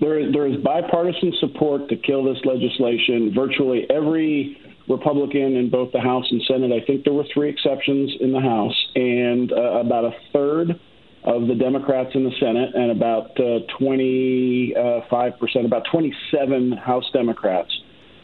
There, 0.00 0.32
there 0.32 0.46
is 0.46 0.56
bipartisan 0.62 1.32
support 1.40 1.88
to 1.90 1.96
kill 1.96 2.24
this 2.24 2.42
legislation. 2.44 3.32
Virtually 3.34 3.86
every 3.90 4.56
Republican 4.88 5.56
in 5.56 5.68
both 5.70 5.92
the 5.92 6.00
House 6.00 6.24
and 6.30 6.42
Senate, 6.48 6.72
I 6.72 6.84
think 6.84 7.04
there 7.04 7.12
were 7.12 7.26
three 7.32 7.50
exceptions 7.50 8.10
in 8.20 8.32
the 8.32 8.40
House, 8.40 8.74
and 8.96 9.52
uh, 9.52 9.56
about 9.80 10.04
a 10.04 10.12
third 10.32 10.80
of 11.24 11.46
the 11.46 11.54
Democrats 11.54 12.10
in 12.14 12.24
the 12.24 12.32
Senate, 12.40 12.74
and 12.74 12.90
about 12.90 13.38
uh, 13.38 13.60
25%, 13.78 15.64
about 15.64 15.86
27 15.90 16.72
House 16.72 17.04
Democrats 17.12 17.70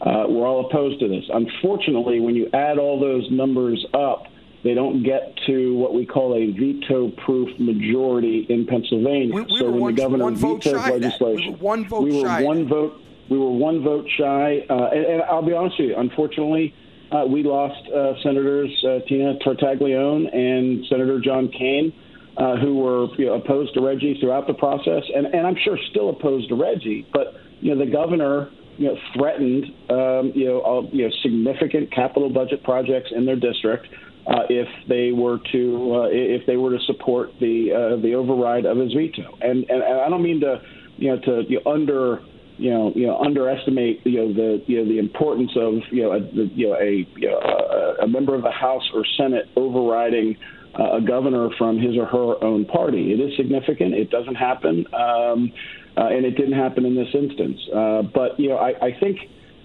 uh, 0.01 0.25
were 0.27 0.45
all 0.45 0.65
opposed 0.67 0.99
to 0.99 1.07
this. 1.07 1.23
Unfortunately, 1.31 2.19
when 2.19 2.35
you 2.35 2.49
add 2.53 2.77
all 2.79 2.99
those 2.99 3.29
numbers 3.31 3.85
up, 3.93 4.27
they 4.63 4.73
don't 4.73 5.03
get 5.03 5.37
to 5.45 5.75
what 5.75 5.93
we 5.93 6.05
call 6.05 6.35
a 6.35 6.51
veto-proof 6.51 7.59
majority 7.59 8.45
in 8.49 8.65
Pennsylvania. 8.65 9.33
We, 9.33 9.41
we 9.43 9.59
so 9.59 9.69
when 9.69 9.79
one, 9.79 9.95
the 9.95 10.01
governor 10.01 10.31
vetoes 10.31 10.73
legislation, 10.73 11.45
We 11.45 11.51
were 11.51 11.57
one 11.57 11.87
vote 11.87 12.03
we 12.03 12.21
were 12.21 12.27
shy. 12.27 12.43
one 12.43 12.67
vote. 12.67 13.01
We 13.29 13.37
were 13.37 13.51
one 13.51 13.83
vote 13.83 14.07
shy, 14.17 14.65
uh, 14.69 14.89
and, 14.93 15.05
and 15.05 15.21
I'll 15.23 15.41
be 15.45 15.53
honest 15.53 15.77
with 15.79 15.89
you. 15.89 15.95
Unfortunately, 15.97 16.73
uh, 17.11 17.25
we 17.27 17.43
lost 17.43 17.87
uh, 17.89 18.13
Senators 18.23 18.71
uh, 18.85 18.99
Tina 19.07 19.35
Tartaglione 19.39 20.33
and 20.33 20.85
Senator 20.89 21.19
John 21.19 21.49
Kane, 21.49 21.93
uh, 22.37 22.55
who 22.57 22.77
were 22.77 23.07
you 23.17 23.25
know, 23.25 23.33
opposed 23.33 23.73
to 23.73 23.79
RGGI 23.79 24.19
throughout 24.19 24.47
the 24.47 24.53
process, 24.53 25.03
and, 25.13 25.25
and 25.27 25.47
I'm 25.47 25.57
sure 25.63 25.77
still 25.89 26.09
opposed 26.09 26.49
to 26.49 26.55
RGGI. 26.55 27.05
But 27.11 27.33
you 27.59 27.73
know, 27.73 27.83
the 27.83 27.91
governor 27.91 28.49
you 28.77 28.87
know 28.87 28.97
threatened 29.15 29.65
um, 29.89 30.31
you 30.35 30.45
know 30.45 30.61
uh, 30.61 30.81
you 30.91 31.05
know 31.05 31.13
significant 31.23 31.91
capital 31.91 32.29
budget 32.29 32.63
projects 32.63 33.09
in 33.15 33.25
their 33.25 33.35
district. 33.35 33.87
Uh, 34.27 34.43
if 34.49 34.67
they 34.89 35.13
were 35.13 35.39
to 35.53 36.03
uh, 36.03 36.07
if 36.11 36.45
they 36.45 36.57
were 36.57 36.77
to 36.77 36.83
support 36.85 37.29
the 37.39 37.71
uh, 37.71 38.01
the 38.01 38.13
override 38.13 38.65
of 38.65 38.77
his 38.77 38.93
veto, 38.93 39.37
and, 39.41 39.65
and 39.69 39.81
and 39.81 40.01
I 40.01 40.09
don't 40.09 40.21
mean 40.21 40.41
to 40.41 40.61
you 40.97 41.15
know 41.15 41.21
to 41.21 41.43
you 41.47 41.61
know, 41.63 41.71
under 41.71 42.21
you 42.57 42.71
know, 42.71 42.91
you 42.95 43.05
know, 43.05 43.19
underestimate, 43.19 44.01
you 44.03 44.17
know, 44.17 44.33
the, 44.33 44.63
you 44.65 44.79
know, 44.79 44.89
the 44.89 44.97
importance 44.97 45.51
of, 45.55 45.75
you 45.91 46.01
know, 46.01 46.13
a, 46.13 46.19
you 46.19 46.67
know, 46.67 46.75
a, 46.75 47.07
you 47.15 47.29
know, 47.29 47.95
a, 48.01 48.07
member 48.07 48.33
of 48.33 48.41
the 48.41 48.51
House 48.51 48.81
or 48.95 49.05
Senate 49.15 49.45
overriding 49.55 50.35
uh, 50.35 50.56
a 50.77 51.01
governor 51.01 51.49
from 51.57 51.79
his 51.79 51.97
or 51.97 52.05
her 52.05 52.43
own 52.43 52.65
party. 52.65 53.11
It 53.13 53.19
is 53.19 53.35
significant. 53.37 53.93
It 53.93 54.09
doesn't 54.09 54.35
happen, 54.35 54.85
um, 54.93 55.51
uh, 55.97 56.07
and 56.07 56.25
it 56.25 56.31
didn't 56.31 56.53
happen 56.53 56.85
in 56.85 56.95
this 56.95 57.09
instance. 57.13 57.59
Uh, 57.73 58.01
but 58.13 58.39
you 58.39 58.49
know, 58.49 58.57
I, 58.57 58.87
I 58.87 58.99
think 58.99 59.17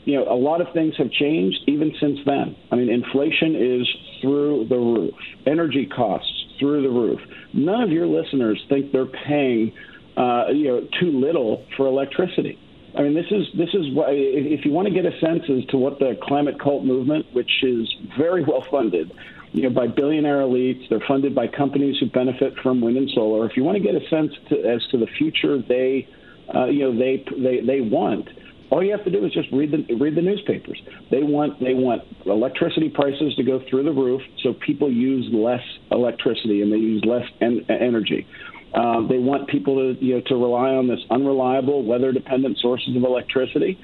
you 0.04 0.16
know 0.16 0.24
a 0.30 0.34
lot 0.34 0.60
of 0.60 0.72
things 0.72 0.94
have 0.98 1.10
changed 1.10 1.58
even 1.66 1.92
since 2.00 2.18
then. 2.24 2.56
I 2.70 2.76
mean, 2.76 2.88
inflation 2.88 3.54
is 3.56 3.88
through 4.20 4.66
the 4.68 4.78
roof. 4.78 5.14
Energy 5.46 5.86
costs 5.86 6.32
through 6.58 6.82
the 6.82 6.90
roof. 6.90 7.20
None 7.52 7.82
of 7.82 7.90
your 7.90 8.06
listeners 8.06 8.62
think 8.68 8.92
they're 8.92 9.04
paying, 9.06 9.72
uh, 10.16 10.46
you 10.54 10.68
know, 10.68 10.88
too 11.00 11.10
little 11.10 11.66
for 11.76 11.86
electricity. 11.86 12.58
I 12.96 13.02
mean, 13.02 13.14
this 13.14 13.26
is 13.30 13.46
this 13.56 13.70
is 13.72 13.94
what 13.94 14.08
if 14.10 14.64
you 14.64 14.70
want 14.70 14.88
to 14.88 14.94
get 14.94 15.06
a 15.06 15.18
sense 15.18 15.44
as 15.48 15.64
to 15.70 15.78
what 15.78 15.98
the 15.98 16.18
climate 16.22 16.60
cult 16.60 16.84
movement, 16.84 17.26
which 17.32 17.50
is 17.62 17.92
very 18.18 18.44
well 18.48 18.64
funded, 18.70 19.12
you 19.52 19.62
know, 19.62 19.70
by 19.70 19.86
billionaire 19.86 20.38
elites, 20.38 20.88
they're 20.88 21.02
funded 21.06 21.34
by 21.34 21.46
companies 21.46 21.96
who 22.00 22.06
benefit 22.06 22.54
from 22.62 22.80
wind 22.80 22.96
and 22.96 23.10
solar. 23.14 23.46
If 23.48 23.56
you 23.56 23.64
want 23.64 23.76
to 23.76 23.82
get 23.82 23.94
a 23.94 24.08
sense 24.08 24.32
to, 24.48 24.56
as 24.64 24.82
to 24.90 24.98
the 24.98 25.06
future 25.18 25.58
they, 25.60 26.08
uh, 26.54 26.66
you 26.66 26.80
know, 26.80 26.98
they 26.98 27.24
they 27.38 27.60
they 27.60 27.80
want, 27.80 28.28
all 28.70 28.82
you 28.82 28.92
have 28.92 29.04
to 29.04 29.10
do 29.10 29.24
is 29.26 29.32
just 29.32 29.48
read 29.52 29.70
the 29.70 29.94
read 29.96 30.14
the 30.14 30.22
newspapers. 30.22 30.80
They 31.10 31.22
want 31.22 31.60
they 31.60 31.74
want 31.74 32.02
electricity 32.24 32.88
prices 32.88 33.34
to 33.36 33.42
go 33.42 33.60
through 33.68 33.84
the 33.84 33.92
roof, 33.92 34.22
so 34.42 34.54
people 34.54 34.90
use 34.90 35.28
less 35.32 35.62
electricity 35.90 36.62
and 36.62 36.72
they 36.72 36.78
use 36.78 37.04
less 37.04 37.26
en- 37.42 37.66
energy. 37.68 38.26
Um, 38.74 39.06
they 39.06 39.18
want 39.18 39.48
people 39.48 39.76
to 39.76 40.02
you 40.02 40.14
know 40.14 40.22
to 40.28 40.34
rely 40.34 40.70
on 40.70 40.88
this 40.88 41.00
unreliable, 41.10 41.84
weather-dependent 41.84 42.58
sources 42.58 42.96
of 42.96 43.02
electricity 43.04 43.78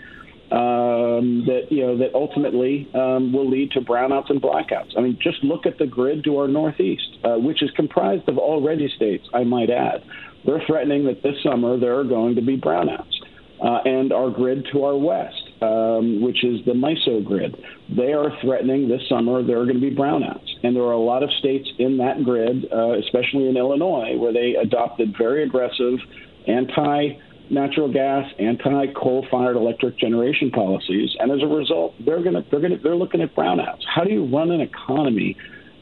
um, 0.51 1.45
that 1.47 1.67
you 1.71 1.87
know 1.87 1.99
that 1.99 2.15
ultimately 2.15 2.89
um, 2.95 3.33
will 3.33 3.49
lead 3.49 3.71
to 3.73 3.81
brownouts 3.81 4.31
and 4.31 4.41
blackouts. 4.41 4.97
I 4.97 5.01
mean, 5.01 5.19
just 5.21 5.43
look 5.45 5.67
at 5.67 5.79
the 5.79 5.87
grid 5.87 6.25
to 6.25 6.39
our 6.39 6.49
northeast, 6.49 7.19
uh, 7.25 7.37
which 7.37 7.63
is 7.63 7.71
comprised 7.77 8.29
of 8.29 8.39
already 8.39 8.89
states. 8.97 9.27
I 9.35 9.45
might 9.45 9.71
add, 9.71 10.03
they're 10.47 10.63
threatening 10.67 11.05
that 11.05 11.23
this 11.23 11.35
summer 11.43 11.79
there 11.79 11.99
are 11.99 12.05
going 12.05 12.35
to 12.37 12.43
be 12.43 12.57
brownouts, 12.59 13.13
uh, 13.63 13.81
and 13.85 14.13
our 14.13 14.31
grid 14.31 14.67
to 14.73 14.85
our 14.85 14.97
west, 14.97 15.43
um, 15.61 16.23
which 16.23 16.45
is 16.45 16.65
the 16.65 16.73
MISO 16.73 17.25
grid, 17.25 17.57
they 17.95 18.13
are 18.13 18.31
threatening 18.41 18.89
this 18.89 19.03
summer 19.09 19.43
there 19.43 19.61
are 19.61 19.65
going 19.65 19.81
to 19.81 19.91
be 19.91 19.95
brownouts. 19.95 20.47
And 20.63 20.75
there 20.75 20.85
are 20.85 20.93
a 20.93 20.99
lot 21.01 21.23
of 21.23 21.31
states 21.39 21.69
in 21.79 21.99
that 21.99 22.25
grid, 22.25 22.67
uh, 22.73 22.99
especially 22.99 23.49
in 23.49 23.57
Illinois, 23.57 24.17
where 24.17 24.33
they 24.33 24.55
adopted 24.55 25.15
very 25.17 25.43
aggressive 25.43 25.99
anti 26.47 27.19
natural 27.51 27.93
gas, 27.93 28.25
anti 28.39 28.87
coal 28.95 29.27
fired 29.31 29.57
electric 29.57 29.99
generation 29.99 30.51
policies. 30.51 31.11
And 31.19 31.33
as 31.33 31.43
a 31.43 31.47
result, 31.47 31.95
they're 32.05 32.23
going 32.23 32.35
to 32.35 32.45
they're 32.51 32.61
going 32.61 32.77
to 32.77 32.79
they're 32.79 32.97
looking 32.97 33.21
at 33.21 33.35
brownouts. 33.35 33.83
How 33.95 34.05
do 34.05 34.11
you 34.11 34.27
run 34.27 34.51
an 34.51 34.61
economy 34.61 35.37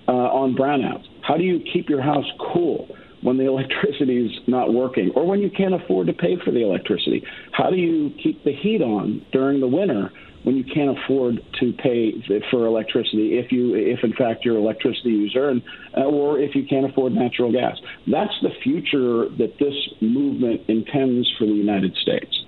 uh, 0.09 0.13
on 0.13 0.55
brownouts? 0.55 1.05
How 1.23 1.37
do 1.37 1.45
you 1.45 1.61
keep 1.73 1.89
your 1.89 2.03
house 2.03 2.27
cool? 2.53 2.89
When 3.23 3.39
the 3.39 3.45
electricity 3.49 4.27
is 4.27 4.33
not 4.47 4.73
working, 4.73 5.11
or 5.17 5.27
when 5.27 5.41
you 5.41 5.51
can't 5.51 5.75
afford 5.75 6.07
to 6.09 6.13
pay 6.13 6.37
for 6.45 6.51
the 6.51 6.63
electricity, 6.63 7.25
how 7.53 7.71
do 7.71 7.77
you 7.77 8.13
keep 8.23 8.45
the 8.45 8.53
heat 8.53 8.83
on 8.83 9.25
during 9.33 9.61
the 9.61 9.67
winter 9.67 10.13
when 10.47 10.57
you 10.57 10.63
can't 10.63 10.97
afford 10.97 11.45
to 11.59 11.73
pay 11.73 12.13
for 12.53 12.67
electricity 12.67 13.37
if 13.37 13.51
you 13.51 13.75
if 13.75 14.05
in 14.05 14.13
fact 14.13 14.45
you're 14.45 14.57
an 14.57 14.63
electricity 14.63 15.11
user 15.11 15.49
and 15.49 15.61
uh, 15.97 16.05
or 16.05 16.39
if 16.39 16.55
you 16.55 16.65
can't 16.65 16.89
afford 16.89 17.13
natural 17.13 17.51
gas 17.51 17.77
that's 18.07 18.33
the 18.43 18.51
future 18.63 19.29
that 19.31 19.59
this 19.59 19.75
movement 20.01 20.61
intends 20.69 21.29
for 21.37 21.47
the 21.47 21.53
United 21.53 21.97
States 21.97 22.45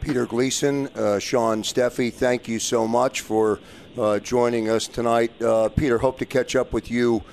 Peter 0.00 0.26
Gleason, 0.26 0.86
uh, 0.94 1.18
Shawn 1.18 1.62
Steffee, 1.62 2.12
thank 2.12 2.46
you 2.46 2.60
so 2.60 2.86
much 2.86 3.22
for 3.22 3.58
uh, 3.98 4.20
joining 4.20 4.68
us 4.68 4.86
tonight. 4.86 5.32
Uh, 5.42 5.68
Peter, 5.68 5.98
hope 5.98 6.18
to 6.20 6.24
catch 6.24 6.54
up 6.54 6.72
with 6.72 6.92
you 6.92 7.24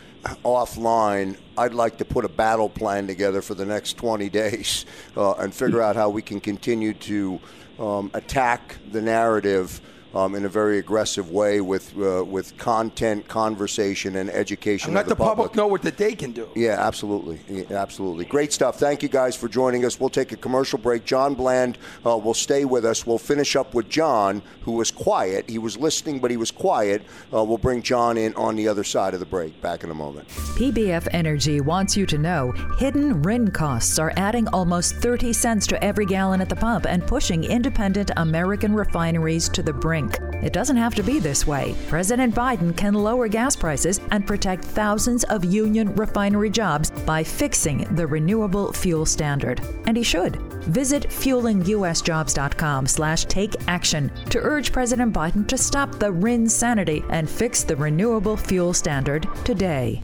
offline. 0.43 1.38
I'd 1.55 1.76
like 1.76 1.97
to 1.97 2.05
put 2.05 2.26
a 2.26 2.30
battle 2.30 2.70
plan 2.70 3.05
together 3.05 3.43
for 3.43 3.53
the 3.53 3.66
next 3.66 3.97
20 3.97 4.28
days 4.30 4.86
uh, 5.16 5.34
and 5.34 5.53
figure 5.53 5.84
out 5.84 5.95
how 5.95 6.09
we 6.09 6.24
can 6.24 6.39
continue 6.39 6.95
to 6.95 7.39
um, 7.78 8.09
attack 8.16 8.78
the 8.91 9.01
narrative 9.01 9.80
um, 10.14 10.36
in 10.36 10.45
a 10.45 10.49
very 10.49 10.78
aggressive 10.80 11.32
way 11.32 11.61
with 11.61 11.93
uh, 11.97 12.24
with 12.24 12.57
content, 12.57 13.28
conversation, 13.28 14.16
and 14.16 14.30
education. 14.30 14.89
And 14.89 14.95
let 14.95 15.03
of 15.03 15.09
the, 15.09 15.16
the 15.16 15.24
public 15.24 15.55
know 15.55 15.68
what 15.68 15.82
that 15.84 15.97
they 15.97 16.16
can 16.16 16.32
do. 16.32 16.49
Yeah, 16.55 16.78
absolutely, 16.80 17.39
Yeah, 17.47 17.78
absolutely. 17.78 18.26
Great 18.26 18.53
stuff. 18.53 18.80
Thank 18.80 19.03
you 19.03 19.09
guys 19.09 19.36
for 19.36 19.47
joining 19.47 19.86
us. 19.86 19.99
We'll 19.99 20.09
take 20.09 20.32
a 20.32 20.38
commercial 20.38 20.80
break. 20.80 21.05
John 21.05 21.34
Bland 21.34 21.78
uh, 22.05 22.18
will 22.18 22.34
stay 22.34 22.66
with 22.66 22.86
us. 22.86 23.05
We'll 23.05 23.18
finish 23.18 23.55
up 23.55 23.74
with 23.74 23.89
John, 23.89 24.41
who 24.61 24.74
was 24.74 24.91
quiet. 24.91 25.49
He 25.49 25.57
was 25.57 25.78
listening, 25.78 26.20
but 26.20 26.32
he 26.32 26.38
was 26.38 26.51
quiet. 26.51 27.01
Uh, 27.34 27.43
we'll 27.43 27.57
bring 27.57 27.82
John 27.82 28.18
in 28.18 28.34
on 28.36 28.55
the 28.55 28.68
other 28.68 28.84
side 28.84 29.14
of 29.14 29.20
the 29.20 29.26
break. 29.26 29.59
Back 29.61 29.84
in 29.84 29.91
a 29.91 29.93
moment. 29.93 30.28
PBF 30.28 31.07
Energy 31.11 31.61
wants 31.61 31.97
you 31.97 32.05
to 32.05 32.18
know 32.18 32.51
hidden 32.78 33.22
RIN 33.22 33.51
costs 33.51 33.97
are 33.99 34.14
adding 34.18 34.47
almost 34.49 34.95
30 34.95 35.34
cents 35.34 35.68
to 35.68 35.84
every 35.84 36.05
gallon 36.05 36.41
at 36.41 36.49
the 36.49 36.55
pump 36.55 36.86
and 36.86 37.05
pushing 37.05 37.43
independent 37.43 38.11
American 38.18 38.74
refineries 38.74 39.49
to 39.49 39.64
the 39.64 39.74
brink. 39.74 40.03
It 40.43 40.54
doesn't 40.54 40.78
have 40.78 40.95
to 40.95 41.04
be 41.04 41.20
this 41.20 41.47
way. 41.47 41.76
President 41.88 42.36
Biden 42.36 42.76
can 42.76 42.93
lower 42.93 43.28
gas 43.28 43.56
prices 43.56 43.99
and 44.12 44.28
protect 44.28 44.66
thousands 44.66 45.24
of 45.26 45.45
union 45.45 45.95
refinery 45.95 46.49
jobs 46.49 46.91
by 46.91 47.24
fixing 47.24 47.84
the 47.95 48.06
renewable 48.06 48.74
fuel 48.74 49.06
standard. 49.06 49.62
And 49.86 49.95
he 49.95 50.04
should. 50.04 50.36
Visit 50.64 51.04
fuelingusjobs.com 51.10 52.88
slash 52.88 53.26
take 53.26 53.56
action 53.68 54.12
to 54.30 54.39
urge 54.39 54.72
President 54.72 55.14
Biden 55.14 55.47
to 55.47 55.58
stop 55.58 55.99
the 55.99 56.12
RIN 56.12 56.49
sanity 56.49 57.04
and 57.10 57.30
fix 57.30 57.64
the 57.64 57.76
renewable 57.76 58.38
fuel 58.38 58.74
standard 58.74 59.28
today. 59.43 60.04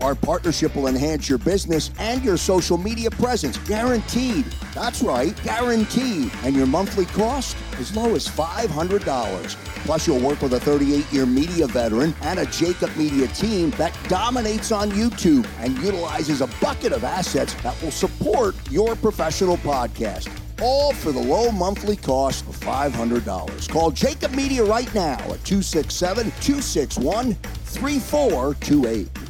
Our 0.00 0.14
partnership 0.14 0.74
will 0.74 0.86
enhance 0.86 1.28
your 1.28 1.38
business 1.38 1.90
and 1.98 2.24
your 2.24 2.36
social 2.36 2.76
media 2.76 3.10
presence. 3.10 3.58
Guaranteed. 3.58 4.44
That's 4.74 5.02
right, 5.02 5.40
guaranteed. 5.44 6.30
And 6.42 6.56
your 6.56 6.66
monthly 6.66 7.06
cost? 7.06 7.56
As 7.78 7.94
low 7.94 8.14
as 8.14 8.26
$500. 8.26 9.56
Plus, 9.84 10.06
you'll 10.06 10.20
work 10.20 10.42
with 10.42 10.54
a 10.54 10.60
38 10.60 11.10
year 11.12 11.26
media 11.26 11.66
veteran 11.66 12.14
and 12.22 12.38
a 12.38 12.46
Jacob 12.46 12.94
Media 12.96 13.26
team 13.28 13.70
that 13.72 13.96
dominates 14.08 14.72
on 14.72 14.90
YouTube 14.90 15.46
and 15.58 15.76
utilizes 15.78 16.40
a 16.40 16.46
bucket 16.60 16.92
of 16.92 17.04
assets 17.04 17.54
that 17.62 17.80
will 17.82 17.90
support 17.90 18.54
your 18.70 18.96
professional 18.96 19.56
podcast. 19.58 20.28
All 20.60 20.92
for 20.92 21.10
the 21.10 21.20
low 21.20 21.50
monthly 21.50 21.96
cost 21.96 22.46
of 22.46 22.56
$500. 22.60 23.68
Call 23.70 23.90
Jacob 23.90 24.32
Media 24.32 24.62
right 24.62 24.92
now 24.94 25.14
at 25.14 25.42
267 25.44 26.26
261 26.42 27.34
3428. 27.34 29.29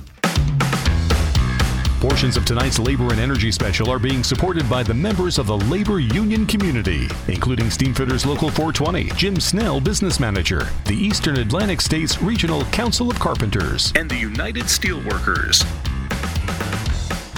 Portions 2.00 2.38
of 2.38 2.46
tonight's 2.46 2.78
labor 2.78 3.10
and 3.10 3.20
energy 3.20 3.52
special 3.52 3.90
are 3.90 3.98
being 3.98 4.24
supported 4.24 4.68
by 4.70 4.82
the 4.82 4.94
members 4.94 5.36
of 5.36 5.46
the 5.46 5.58
labor 5.58 6.00
union 6.00 6.46
community, 6.46 7.06
including 7.28 7.66
Steamfitters 7.66 8.24
Local 8.24 8.48
420, 8.48 9.10
Jim 9.18 9.38
Snell, 9.38 9.82
Business 9.82 10.18
Manager, 10.18 10.66
the 10.86 10.94
Eastern 10.94 11.36
Atlantic 11.36 11.82
States 11.82 12.22
Regional 12.22 12.64
Council 12.66 13.10
of 13.10 13.18
Carpenters, 13.18 13.92
and 13.96 14.10
the 14.10 14.16
United 14.16 14.64
Steelworkers. 14.64 15.62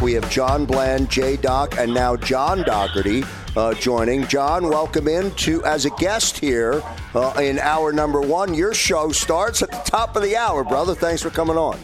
We 0.01 0.13
have 0.13 0.31
John 0.31 0.65
Bland, 0.65 1.11
J 1.11 1.37
Doc, 1.37 1.77
and 1.77 1.93
now 1.93 2.15
John 2.15 2.63
Doherty 2.63 3.25
uh, 3.57 3.75
joining. 3.75 4.29
John, 4.29 4.69
welcome 4.69 5.09
in 5.09 5.33
to 5.33 5.65
as 5.65 5.87
a 5.87 5.91
guest 5.91 6.39
here 6.39 6.85
uh, 7.17 7.33
in 7.43 7.59
hour 7.59 7.93
number 7.93 8.21
one. 8.21 8.55
Your 8.55 8.75
show 8.75 9.11
starts 9.11 9.61
at 9.61 9.73
the 9.73 9.83
top 9.91 10.15
of 10.15 10.23
the 10.23 10.37
hour, 10.37 10.63
brother. 10.63 10.95
Thanks 10.95 11.21
for 11.21 11.31
coming 11.31 11.57
on. 11.57 11.81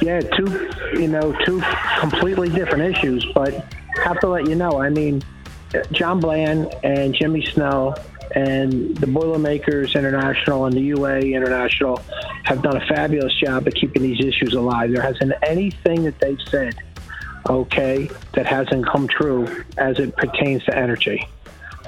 Yeah, 0.00 0.20
two 0.20 0.70
you 0.94 1.08
know 1.08 1.32
two 1.44 1.62
completely 1.98 2.48
different 2.48 2.96
issues, 2.96 3.24
but 3.34 3.54
have 4.04 4.20
to 4.20 4.28
let 4.28 4.48
you 4.48 4.54
know. 4.54 4.80
I 4.80 4.90
mean, 4.90 5.22
John 5.92 6.20
Bland 6.20 6.74
and 6.82 7.14
Jimmy 7.14 7.44
Snell 7.44 7.96
and 8.34 8.96
the 8.96 9.06
Boilermakers 9.06 9.94
International 9.94 10.66
and 10.66 10.74
the 10.74 10.82
UA 10.82 11.20
International 11.20 12.00
have 12.44 12.62
done 12.62 12.76
a 12.76 12.86
fabulous 12.86 13.34
job 13.34 13.66
of 13.66 13.74
keeping 13.74 14.02
these 14.02 14.24
issues 14.24 14.54
alive. 14.54 14.92
There 14.92 15.02
hasn't 15.02 15.32
anything 15.42 16.04
that 16.04 16.18
they've 16.18 16.40
said, 16.48 16.76
okay, 17.48 18.10
that 18.34 18.46
hasn't 18.46 18.86
come 18.86 19.08
true 19.08 19.64
as 19.78 19.98
it 19.98 20.16
pertains 20.16 20.64
to 20.64 20.76
energy. 20.76 21.26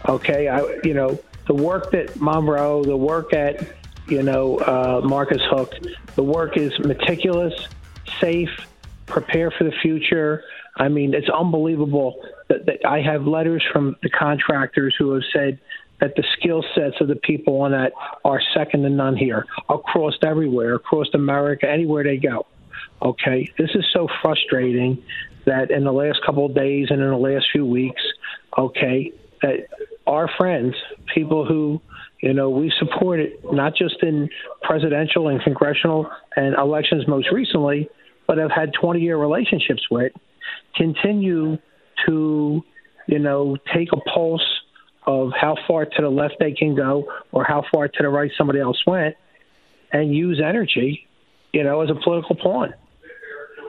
Okay, 0.09 0.49
I, 0.49 0.61
you 0.85 0.95
know, 0.95 1.19
the 1.47 1.55
work 1.55 1.91
that 1.93 2.21
Monroe, 2.21 2.85
the 2.85 2.97
work 2.97 3.33
at, 3.33 3.67
you 4.07 4.23
know, 4.23 4.59
uh, 4.59 5.01
Marcus 5.05 5.43
Hook, 5.51 5.75
the 6.15 6.23
work 6.23 6.57
is 6.57 6.79
meticulous, 6.79 7.69
safe, 8.21 8.51
prepare 9.07 9.51
for 9.51 9.65
the 9.65 9.73
future. 9.83 10.43
I 10.77 10.89
mean, 10.89 11.15
it's 11.15 11.29
unbelievable 11.29 12.23
that, 12.49 12.67
that 12.67 12.87
I 12.87 13.01
have 13.01 13.27
letters 13.27 13.65
from 13.73 13.97
the 14.03 14.11
contractors 14.11 14.95
who 14.99 15.13
have 15.13 15.25
said 15.33 15.59
that 16.01 16.15
the 16.15 16.25
skill 16.39 16.65
sets 16.75 17.01
of 17.01 17.09
the 17.09 17.17
people 17.17 17.61
on 17.63 17.73
that 17.73 17.93
are 18.25 18.41
second 18.55 18.83
to 18.83 18.91
none 18.91 19.17
here, 19.17 19.47
across 19.69 20.15
everywhere, 20.23 20.75
across 20.77 21.09
America, 21.15 21.69
anywhere 21.69 22.05
they 22.05 22.17
go. 22.17 22.47
Okay, 23.03 23.49
this 23.59 23.71
is 23.75 23.85
so 23.93 24.09
frustrating 24.23 25.03
that 25.45 25.71
in 25.71 25.85
the 25.85 25.93
last 25.93 26.21
couple 26.25 26.47
of 26.47 26.55
days 26.55 26.89
and 26.91 27.01
in 27.01 27.11
the 27.11 27.17
last 27.17 27.47
few 27.53 27.65
weeks, 27.65 28.03
okay, 28.57 29.13
that 29.43 29.67
our 30.07 30.29
friends, 30.37 30.75
people 31.15 31.45
who 31.47 31.81
you 32.21 32.33
know 32.33 32.51
we 32.51 32.73
supported 32.79 33.33
not 33.53 33.77
just 33.77 34.03
in 34.03 34.29
presidential 34.63 35.29
and 35.29 35.41
congressional 35.43 36.11
and 36.37 36.55
elections 36.57 37.07
most 37.07 37.31
recently, 37.31 37.89
but 38.29 38.39
have 38.39 38.53
had 38.53 38.73
20 38.75 39.01
year 39.01 39.17
relationships 39.17 39.83
with, 39.91 40.13
continue 40.77 41.59
to 42.07 42.63
you 43.09 43.19
know 43.19 43.57
take 43.75 43.89
a 43.93 43.97
pulse 43.97 44.47
of 45.09 45.33
how 45.33 45.57
far 45.67 45.87
to 45.87 46.03
the 46.03 46.09
left 46.09 46.35
they 46.39 46.53
can 46.53 46.77
go 46.77 47.11
or 47.33 47.43
how 47.43 47.65
far 47.73 47.89
to 47.89 48.03
the 48.03 48.09
right 48.09 48.31
somebody 48.37 48.61
else 48.61 48.81
went 48.87 49.17
and 49.91 50.15
use 50.15 50.41
energy, 50.45 51.09
you 51.53 51.65
know, 51.65 51.81
as 51.81 51.89
a 51.89 51.95
political 51.95 52.37
pawn. 52.37 52.75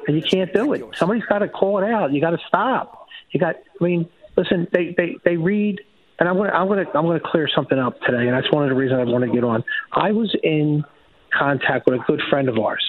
And 0.06 0.18
you 0.18 0.22
can't 0.22 0.54
do 0.54 0.74
it. 0.74 0.84
Somebody's 0.96 1.24
got 1.24 1.40
to 1.40 1.48
call 1.48 1.82
it 1.82 1.90
out. 1.90 2.12
You 2.12 2.20
got 2.20 2.32
to 2.32 2.40
stop. 2.48 3.08
You 3.32 3.40
got. 3.40 3.56
I 3.80 3.84
mean, 3.84 4.10
listen. 4.36 4.68
They 4.74 4.94
they 4.98 5.18
they 5.24 5.38
read, 5.38 5.82
and 6.20 6.28
I'm 6.28 6.36
gonna 6.36 6.52
I'm 6.52 6.68
gonna 6.68 6.86
I'm 6.96 7.06
gonna 7.06 7.20
clear 7.20 7.48
something 7.54 7.78
up 7.78 8.00
today, 8.02 8.28
and 8.28 8.34
that's 8.34 8.52
one 8.52 8.64
of 8.64 8.70
the 8.70 8.76
reasons 8.76 9.08
I 9.08 9.12
want 9.12 9.24
to 9.24 9.32
get 9.32 9.44
on. 9.44 9.64
I 9.94 10.12
was 10.12 10.36
in 10.44 10.84
contact 11.32 11.86
with 11.86 12.02
a 12.02 12.04
good 12.06 12.22
friend 12.30 12.50
of 12.50 12.58
ours, 12.58 12.84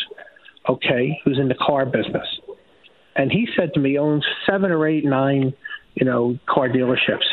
okay, 0.71 1.21
who's 1.25 1.39
in 1.39 1.49
the 1.49 1.55
car 1.55 1.85
business, 1.85 2.27
and 3.17 3.31
he 3.31 3.47
said 3.57 3.75
to 3.75 3.81
me, 3.81 3.99
owns 3.99 4.25
seven 4.49 4.71
or 4.71 4.87
eight, 4.87 5.05
nine, 5.05 5.53
you 5.95 6.07
know, 6.07 6.39
car 6.49 6.69
dealerships 6.69 7.27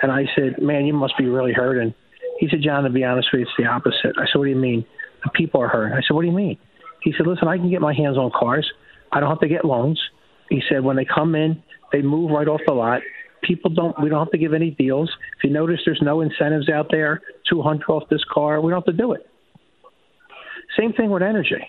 and 0.00 0.12
I 0.12 0.24
said, 0.34 0.60
Man, 0.60 0.86
you 0.86 0.92
must 0.92 1.16
be 1.18 1.26
really 1.26 1.52
hurting. 1.52 1.94
He 2.38 2.48
said, 2.48 2.60
John, 2.62 2.84
to 2.84 2.90
be 2.90 3.04
honest 3.04 3.28
with 3.32 3.40
you, 3.40 3.46
it's 3.46 3.54
the 3.58 3.66
opposite. 3.66 4.16
I 4.16 4.26
said, 4.26 4.38
What 4.38 4.44
do 4.44 4.50
you 4.50 4.56
mean? 4.56 4.84
The 5.24 5.30
people 5.30 5.60
are 5.60 5.68
hurting. 5.68 5.94
I 5.94 6.00
said, 6.06 6.14
What 6.14 6.22
do 6.22 6.28
you 6.28 6.34
mean? 6.34 6.58
He 7.02 7.12
said, 7.16 7.26
Listen, 7.26 7.48
I 7.48 7.56
can 7.56 7.70
get 7.70 7.80
my 7.80 7.94
hands 7.94 8.16
on 8.16 8.30
cars. 8.38 8.70
I 9.12 9.20
don't 9.20 9.30
have 9.30 9.40
to 9.40 9.48
get 9.48 9.64
loans. 9.64 10.00
He 10.48 10.62
said, 10.68 10.84
When 10.84 10.96
they 10.96 11.04
come 11.04 11.34
in, 11.34 11.62
they 11.92 12.02
move 12.02 12.30
right 12.30 12.48
off 12.48 12.60
the 12.66 12.74
lot. 12.74 13.00
People 13.42 13.70
don't, 13.70 14.00
we 14.02 14.08
don't 14.08 14.18
have 14.18 14.32
to 14.32 14.38
give 14.38 14.52
any 14.52 14.70
deals. 14.70 15.10
If 15.38 15.44
you 15.44 15.50
notice, 15.50 15.80
there's 15.84 16.02
no 16.02 16.20
incentives 16.20 16.68
out 16.68 16.88
there, 16.90 17.22
200 17.48 17.88
off 17.88 18.08
this 18.10 18.24
car. 18.32 18.60
We 18.60 18.70
don't 18.72 18.84
have 18.84 18.94
to 18.94 19.00
do 19.00 19.12
it. 19.12 19.26
Same 20.78 20.92
thing 20.92 21.10
with 21.10 21.22
energy. 21.22 21.64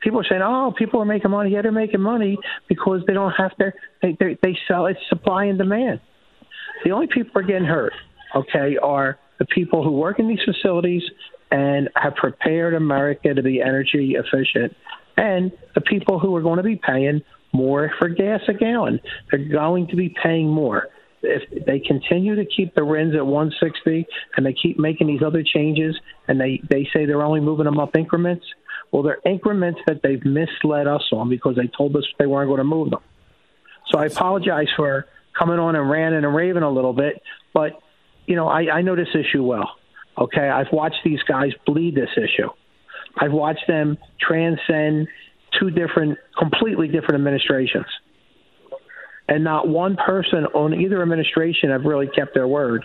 People 0.00 0.20
are 0.20 0.24
saying, 0.28 0.42
"Oh, 0.42 0.72
people 0.76 1.00
are 1.00 1.04
making 1.04 1.30
money. 1.30 1.50
Yeah, 1.50 1.62
they're 1.62 1.72
making 1.72 2.00
money 2.00 2.38
because 2.68 3.02
they 3.06 3.12
don't 3.12 3.32
have 3.32 3.56
to. 3.58 3.72
They 4.02 4.16
they, 4.18 4.38
they 4.42 4.56
sell. 4.68 4.86
It's 4.86 5.00
supply 5.08 5.46
and 5.46 5.58
demand. 5.58 6.00
The 6.84 6.90
only 6.90 7.06
people 7.06 7.30
who 7.34 7.40
are 7.40 7.42
getting 7.44 7.66
hurt, 7.66 7.92
okay, 8.34 8.76
are 8.82 9.18
the 9.38 9.46
people 9.46 9.84
who 9.84 9.92
work 9.92 10.18
in 10.18 10.28
these 10.28 10.42
facilities 10.44 11.02
and 11.50 11.88
have 11.96 12.14
prepared 12.16 12.74
America 12.74 13.34
to 13.34 13.42
be 13.42 13.60
energy 13.60 14.16
efficient, 14.16 14.74
and 15.16 15.52
the 15.74 15.80
people 15.80 16.18
who 16.18 16.34
are 16.34 16.42
going 16.42 16.56
to 16.56 16.62
be 16.62 16.76
paying 16.76 17.22
more 17.52 17.92
for 17.98 18.08
gas 18.08 18.40
a 18.48 18.54
gallon. 18.54 19.00
They're 19.30 19.48
going 19.48 19.88
to 19.88 19.96
be 19.96 20.14
paying 20.22 20.48
more. 20.48 20.88
If 21.22 21.66
they 21.66 21.78
continue 21.78 22.34
to 22.34 22.44
keep 22.44 22.74
the 22.74 22.82
RINs 22.82 23.14
at 23.14 23.24
160 23.24 24.06
and 24.36 24.44
they 24.44 24.54
keep 24.54 24.78
making 24.78 25.06
these 25.06 25.22
other 25.24 25.44
changes 25.44 25.96
and 26.26 26.40
they, 26.40 26.60
they 26.68 26.88
say 26.92 27.06
they're 27.06 27.22
only 27.22 27.40
moving 27.40 27.66
them 27.66 27.78
up 27.78 27.94
increments, 27.94 28.44
well, 28.90 29.02
they're 29.02 29.20
increments 29.24 29.80
that 29.86 30.00
they've 30.02 30.24
misled 30.24 30.86
us 30.86 31.02
on 31.12 31.28
because 31.28 31.56
they 31.56 31.68
told 31.76 31.96
us 31.96 32.04
they 32.18 32.26
weren't 32.26 32.48
going 32.48 32.58
to 32.58 32.64
move 32.64 32.90
them. 32.90 33.00
So 33.90 33.98
I 33.98 34.06
apologize 34.06 34.68
for 34.76 35.06
coming 35.38 35.58
on 35.58 35.76
and 35.76 35.88
ranting 35.88 36.24
and 36.24 36.34
raving 36.34 36.62
a 36.62 36.70
little 36.70 36.92
bit, 36.92 37.22
but 37.52 37.80
you 38.26 38.36
know 38.36 38.48
I, 38.48 38.70
I 38.70 38.82
know 38.82 38.96
this 38.96 39.14
issue 39.14 39.42
well. 39.42 39.70
Okay, 40.18 40.48
I've 40.48 40.72
watched 40.72 40.98
these 41.04 41.22
guys 41.22 41.52
bleed 41.66 41.94
this 41.94 42.10
issue. 42.16 42.48
I've 43.18 43.32
watched 43.32 43.66
them 43.66 43.98
transcend 44.20 45.08
two 45.58 45.70
different, 45.70 46.18
completely 46.38 46.88
different 46.88 47.14
administrations, 47.14 47.86
and 49.28 49.42
not 49.44 49.68
one 49.68 49.96
person 49.96 50.46
on 50.54 50.74
either 50.74 51.02
administration 51.02 51.70
have 51.70 51.84
really 51.84 52.08
kept 52.08 52.34
their 52.34 52.48
word, 52.48 52.84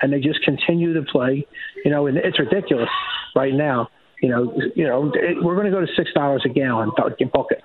and 0.00 0.12
they 0.12 0.20
just 0.20 0.42
continue 0.44 0.94
to 0.94 1.02
play. 1.02 1.46
You 1.84 1.90
know, 1.90 2.06
and 2.06 2.16
it's 2.16 2.38
ridiculous 2.38 2.90
right 3.36 3.54
now. 3.54 3.88
You 4.22 4.28
know, 4.28 4.54
you 4.76 4.86
know, 4.86 5.12
it, 5.14 5.42
we're 5.42 5.56
going 5.56 5.66
to 5.66 5.72
go 5.72 5.80
to 5.80 5.92
six 5.96 6.12
dollars 6.12 6.42
a 6.46 6.48
gallon 6.48 6.90
bucket. 7.32 7.62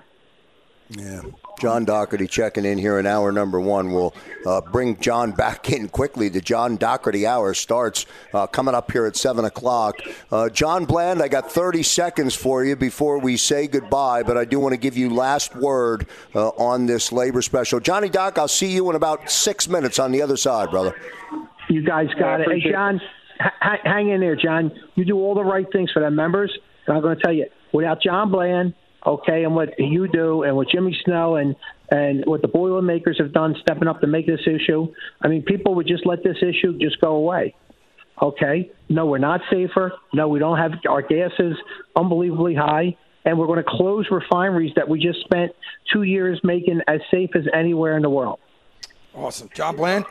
Yeah. 0.90 1.22
John 1.60 1.84
Doherty 1.84 2.26
checking 2.26 2.64
in 2.64 2.78
here 2.78 2.98
in 2.98 3.06
hour 3.06 3.30
number 3.30 3.60
one. 3.60 3.92
We'll 3.92 4.14
uh, 4.46 4.60
bring 4.60 4.98
John 5.00 5.32
back 5.32 5.70
in 5.70 5.88
quickly. 5.88 6.28
The 6.28 6.40
John 6.40 6.76
Doherty 6.76 7.26
hour 7.26 7.52
starts 7.52 8.06
uh, 8.32 8.46
coming 8.46 8.74
up 8.74 8.90
here 8.90 9.04
at 9.04 9.16
7 9.16 9.44
o'clock. 9.44 9.96
Uh, 10.30 10.48
John 10.48 10.84
Bland, 10.84 11.20
I 11.20 11.28
got 11.28 11.50
30 11.50 11.82
seconds 11.82 12.34
for 12.34 12.64
you 12.64 12.74
before 12.74 13.18
we 13.18 13.36
say 13.36 13.66
goodbye, 13.66 14.22
but 14.22 14.36
I 14.36 14.44
do 14.44 14.60
want 14.60 14.72
to 14.72 14.78
give 14.78 14.96
you 14.96 15.10
last 15.12 15.54
word 15.56 16.06
uh, 16.34 16.48
on 16.50 16.86
this 16.86 17.12
labor 17.12 17.42
special. 17.42 17.80
Johnny 17.80 18.08
Doc, 18.08 18.38
I'll 18.38 18.48
see 18.48 18.72
you 18.72 18.88
in 18.88 18.96
about 18.96 19.30
six 19.30 19.68
minutes 19.68 19.98
on 19.98 20.12
the 20.12 20.22
other 20.22 20.36
side, 20.36 20.70
brother. 20.70 20.94
You 21.68 21.82
guys 21.82 22.08
got 22.18 22.40
it. 22.40 22.48
Hey, 22.50 22.70
John, 22.72 23.00
hang 23.38 24.10
in 24.10 24.20
there, 24.20 24.36
John. 24.36 24.72
You 24.94 25.04
do 25.04 25.16
all 25.16 25.34
the 25.34 25.44
right 25.44 25.66
things 25.72 25.90
for 25.92 26.00
the 26.00 26.10
members. 26.10 26.56
And 26.86 26.96
I'm 26.96 27.02
going 27.02 27.16
to 27.16 27.22
tell 27.22 27.32
you, 27.32 27.46
without 27.72 28.02
John 28.02 28.30
Bland, 28.30 28.74
okay, 29.04 29.44
and 29.44 29.54
what 29.54 29.78
you 29.78 30.08
do 30.08 30.42
and 30.42 30.56
what 30.56 30.68
Jimmy 30.68 30.98
Snell 31.04 31.36
and 31.36 31.54
and 31.90 32.24
what 32.26 32.42
the 32.42 32.48
Boilermakers 32.48 33.18
have 33.18 33.32
done 33.32 33.54
stepping 33.62 33.88
up 33.88 34.00
to 34.02 34.06
make 34.06 34.26
this 34.26 34.40
issue. 34.46 34.92
I 35.22 35.28
mean, 35.28 35.42
people 35.42 35.74
would 35.76 35.86
just 35.86 36.04
let 36.04 36.22
this 36.22 36.36
issue 36.42 36.78
just 36.78 37.00
go 37.00 37.16
away. 37.16 37.54
Okay, 38.20 38.70
no, 38.88 39.06
we're 39.06 39.18
not 39.18 39.40
safer. 39.50 39.92
No, 40.12 40.28
we 40.28 40.38
don't 40.38 40.58
have 40.58 40.72
our 40.88 41.02
gas 41.02 41.30
is 41.38 41.54
unbelievably 41.94 42.56
high, 42.56 42.96
and 43.24 43.38
we're 43.38 43.46
going 43.46 43.62
to 43.62 43.70
close 43.70 44.06
refineries 44.10 44.72
that 44.76 44.88
we 44.88 44.98
just 44.98 45.20
spent 45.20 45.52
two 45.92 46.02
years 46.02 46.40
making 46.42 46.80
as 46.88 47.00
safe 47.10 47.30
as 47.36 47.44
anywhere 47.54 47.96
in 47.96 48.02
the 48.02 48.10
world. 48.10 48.40
Awesome, 49.14 49.48
John 49.54 49.76
Bland. 49.76 50.04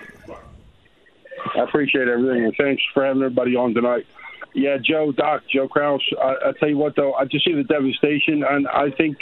I 1.55 1.63
appreciate 1.63 2.07
everything, 2.07 2.45
and 2.45 2.55
thanks 2.57 2.81
for 2.93 3.05
having 3.05 3.21
everybody 3.21 3.55
on 3.55 3.73
tonight. 3.73 4.05
Yeah, 4.53 4.77
Joe, 4.83 5.11
Doc, 5.11 5.43
Joe 5.53 5.67
Kraus. 5.67 6.01
I, 6.21 6.49
I 6.49 6.51
tell 6.59 6.69
you 6.69 6.77
what, 6.77 6.95
though, 6.95 7.13
I 7.13 7.25
just 7.25 7.45
see 7.45 7.53
the 7.53 7.63
devastation, 7.63 8.43
and 8.43 8.67
I 8.67 8.89
think, 8.91 9.17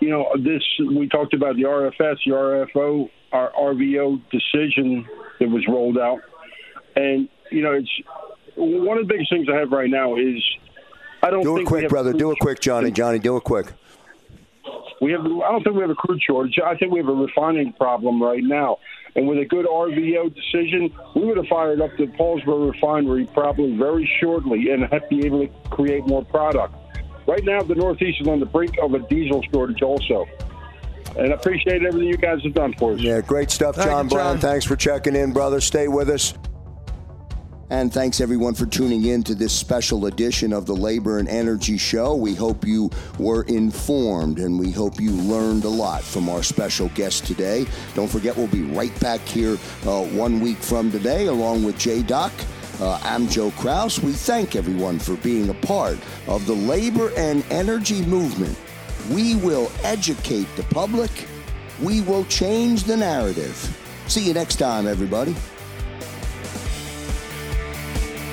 you 0.00 0.10
know, 0.10 0.26
this. 0.36 0.62
We 0.78 1.08
talked 1.08 1.34
about 1.34 1.56
the 1.56 1.62
RFS, 1.62 2.16
the 2.24 2.32
RFO, 2.32 3.10
our 3.32 3.52
RVO 3.52 4.20
decision 4.30 5.06
that 5.38 5.48
was 5.48 5.66
rolled 5.68 5.98
out, 5.98 6.20
and 6.96 7.28
you 7.50 7.62
know, 7.62 7.72
it's 7.72 7.90
one 8.56 8.98
of 8.98 9.06
the 9.06 9.12
biggest 9.12 9.30
things 9.30 9.46
I 9.52 9.56
have 9.56 9.70
right 9.70 9.90
now 9.90 10.16
is 10.16 10.42
I 11.22 11.30
don't 11.30 11.42
do 11.42 11.56
think 11.56 11.66
it 11.66 11.68
quick, 11.68 11.88
brother. 11.88 12.12
Do 12.12 12.30
it 12.30 12.38
quick, 12.40 12.60
Johnny. 12.60 12.90
Johnny, 12.90 13.18
do 13.18 13.36
it 13.36 13.44
quick. 13.44 13.72
We 15.00 15.12
have. 15.12 15.20
I 15.20 15.26
don't 15.26 15.62
think 15.62 15.76
we 15.76 15.82
have 15.82 15.90
a 15.90 15.94
crude 15.94 16.20
shortage. 16.22 16.58
I 16.64 16.76
think 16.76 16.92
we 16.92 17.00
have 17.00 17.08
a 17.08 17.14
refining 17.14 17.72
problem 17.74 18.22
right 18.22 18.42
now. 18.42 18.78
And 19.16 19.26
with 19.26 19.38
a 19.38 19.44
good 19.44 19.66
RVO 19.66 20.34
decision, 20.34 20.94
we 21.16 21.24
would 21.24 21.36
have 21.36 21.46
fired 21.48 21.80
up 21.80 21.90
the 21.96 22.06
Paulsboro 22.06 22.72
refinery 22.72 23.26
probably 23.32 23.76
very 23.76 24.08
shortly 24.20 24.70
and 24.70 24.84
have 24.84 25.08
be 25.08 25.26
able 25.26 25.46
to 25.46 25.52
create 25.70 26.06
more 26.06 26.24
product. 26.24 26.74
Right 27.26 27.44
now, 27.44 27.62
the 27.62 27.74
Northeast 27.74 28.20
is 28.20 28.28
on 28.28 28.40
the 28.40 28.46
brink 28.46 28.76
of 28.82 28.94
a 28.94 29.00
diesel 29.00 29.42
shortage 29.52 29.82
also. 29.82 30.26
and 31.16 31.32
I 31.32 31.36
appreciate 31.36 31.82
everything 31.84 32.08
you 32.08 32.16
guys 32.16 32.42
have 32.44 32.54
done 32.54 32.72
for 32.74 32.92
us. 32.92 33.00
Yeah, 33.00 33.20
great 33.20 33.50
stuff, 33.50 33.76
Thank 33.76 33.88
John 33.90 34.04
you, 34.04 34.10
John. 34.10 34.16
Brown. 34.18 34.38
Thanks 34.38 34.64
for 34.64 34.76
checking 34.76 35.16
in, 35.16 35.32
brother. 35.32 35.60
Stay 35.60 35.88
with 35.88 36.08
us. 36.08 36.34
And 37.70 37.92
thanks 37.92 38.20
everyone 38.20 38.54
for 38.54 38.66
tuning 38.66 39.04
in 39.04 39.22
to 39.22 39.34
this 39.36 39.52
special 39.52 40.06
edition 40.06 40.52
of 40.52 40.66
the 40.66 40.74
Labor 40.74 41.20
and 41.20 41.28
Energy 41.28 41.78
Show. 41.78 42.16
We 42.16 42.34
hope 42.34 42.64
you 42.66 42.90
were 43.16 43.44
informed 43.44 44.40
and 44.40 44.58
we 44.58 44.72
hope 44.72 45.00
you 45.00 45.12
learned 45.12 45.62
a 45.62 45.68
lot 45.68 46.02
from 46.02 46.28
our 46.28 46.42
special 46.42 46.88
guest 46.96 47.26
today. 47.26 47.66
Don't 47.94 48.10
forget, 48.10 48.36
we'll 48.36 48.48
be 48.48 48.62
right 48.62 48.98
back 48.98 49.20
here 49.20 49.56
uh, 49.86 50.02
one 50.06 50.40
week 50.40 50.58
from 50.58 50.90
today, 50.90 51.26
along 51.26 51.62
with 51.62 51.78
J 51.78 52.02
Doc. 52.02 52.32
Uh, 52.80 52.98
I'm 53.04 53.28
Joe 53.28 53.52
Kraus. 53.52 54.00
We 54.00 54.14
thank 54.14 54.56
everyone 54.56 54.98
for 54.98 55.14
being 55.18 55.48
a 55.50 55.54
part 55.54 55.98
of 56.26 56.46
the 56.46 56.54
labor 56.54 57.12
and 57.16 57.44
energy 57.50 58.04
movement. 58.04 58.58
We 59.12 59.36
will 59.36 59.70
educate 59.84 60.48
the 60.56 60.64
public. 60.64 61.12
We 61.80 62.00
will 62.00 62.24
change 62.24 62.82
the 62.82 62.96
narrative. 62.96 63.54
See 64.08 64.26
you 64.26 64.34
next 64.34 64.56
time, 64.56 64.88
everybody. 64.88 65.36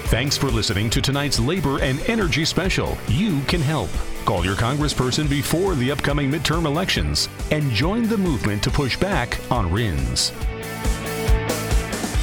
Thanks 0.08 0.38
for 0.38 0.47
listening 0.47 0.89
to 0.91 1.01
tonight's 1.01 1.38
Labor 1.38 1.82
and 1.82 1.99
Energy 2.10 2.45
Special. 2.45 2.97
You 3.10 3.41
can 3.41 3.60
help. 3.60 3.89
Call 4.24 4.45
your 4.45 4.55
congressperson 4.55 5.30
before 5.30 5.76
the 5.76 5.91
upcoming 5.91 6.32
midterm 6.32 6.66
elections 6.66 7.28
and 7.51 7.70
join 7.72 8.08
the 8.08 8.18
movement 8.18 8.64
to 8.64 8.72
push 8.72 8.95
back 8.95 9.38
on 9.51 9.70
RINs. 9.70 10.32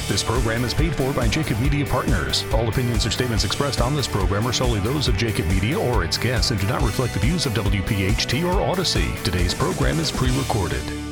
This 0.07 0.23
program 0.23 0.65
is 0.65 0.73
paid 0.73 0.95
for 0.95 1.13
by 1.13 1.27
Jacob 1.27 1.59
Media 1.59 1.85
Partners. 1.85 2.43
All 2.53 2.67
opinions 2.67 3.05
or 3.05 3.11
statements 3.11 3.43
expressed 3.43 3.81
on 3.81 3.95
this 3.95 4.07
program 4.07 4.47
are 4.47 4.53
solely 4.53 4.79
those 4.79 5.07
of 5.07 5.15
Jacob 5.15 5.45
Media 5.45 5.79
or 5.79 6.03
its 6.03 6.17
guests 6.17 6.49
and 6.49 6.59
do 6.59 6.65
not 6.65 6.81
reflect 6.81 7.13
the 7.13 7.19
views 7.19 7.45
of 7.45 7.53
WPHT 7.53 8.51
or 8.51 8.63
Odyssey. 8.63 9.13
Today's 9.23 9.53
program 9.53 9.99
is 9.99 10.11
pre 10.11 10.35
recorded. 10.35 11.04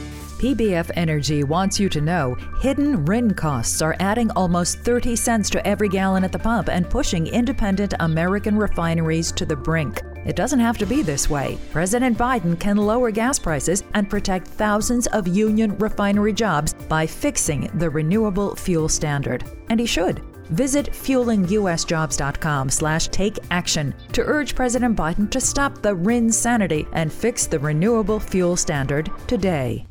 PBF 0.43 0.91
Energy 0.97 1.45
wants 1.45 1.79
you 1.79 1.87
to 1.87 2.01
know 2.01 2.35
hidden 2.59 3.05
RIN 3.05 3.33
costs 3.33 3.81
are 3.81 3.95
adding 4.01 4.29
almost 4.31 4.77
30 4.79 5.15
cents 5.15 5.49
to 5.49 5.65
every 5.65 5.87
gallon 5.87 6.25
at 6.25 6.33
the 6.33 6.37
pump 6.37 6.67
and 6.67 6.89
pushing 6.89 7.27
independent 7.27 7.93
American 8.01 8.57
refineries 8.57 9.31
to 9.31 9.45
the 9.45 9.55
brink. 9.55 10.01
It 10.25 10.35
doesn't 10.35 10.59
have 10.59 10.77
to 10.79 10.85
be 10.85 11.01
this 11.01 11.29
way. 11.29 11.57
President 11.71 12.17
Biden 12.17 12.59
can 12.59 12.75
lower 12.75 13.09
gas 13.09 13.39
prices 13.39 13.85
and 13.93 14.09
protect 14.09 14.45
thousands 14.45 15.07
of 15.07 15.29
union 15.29 15.77
refinery 15.77 16.33
jobs 16.33 16.73
by 16.73 17.07
fixing 17.07 17.71
the 17.75 17.89
renewable 17.89 18.53
fuel 18.53 18.89
standard. 18.89 19.45
And 19.69 19.79
he 19.79 19.85
should. 19.85 20.19
Visit 20.49 20.87
fuelingusjobs.com 20.87 22.69
slash 22.69 23.07
take 23.07 23.39
action 23.49 23.95
to 24.11 24.21
urge 24.25 24.55
President 24.55 24.97
Biden 24.97 25.31
to 25.31 25.39
stop 25.39 25.81
the 25.81 25.95
RIN 25.95 26.29
sanity 26.33 26.85
and 26.91 27.13
fix 27.13 27.45
the 27.45 27.59
renewable 27.59 28.19
fuel 28.19 28.57
standard 28.57 29.09
today. 29.25 29.87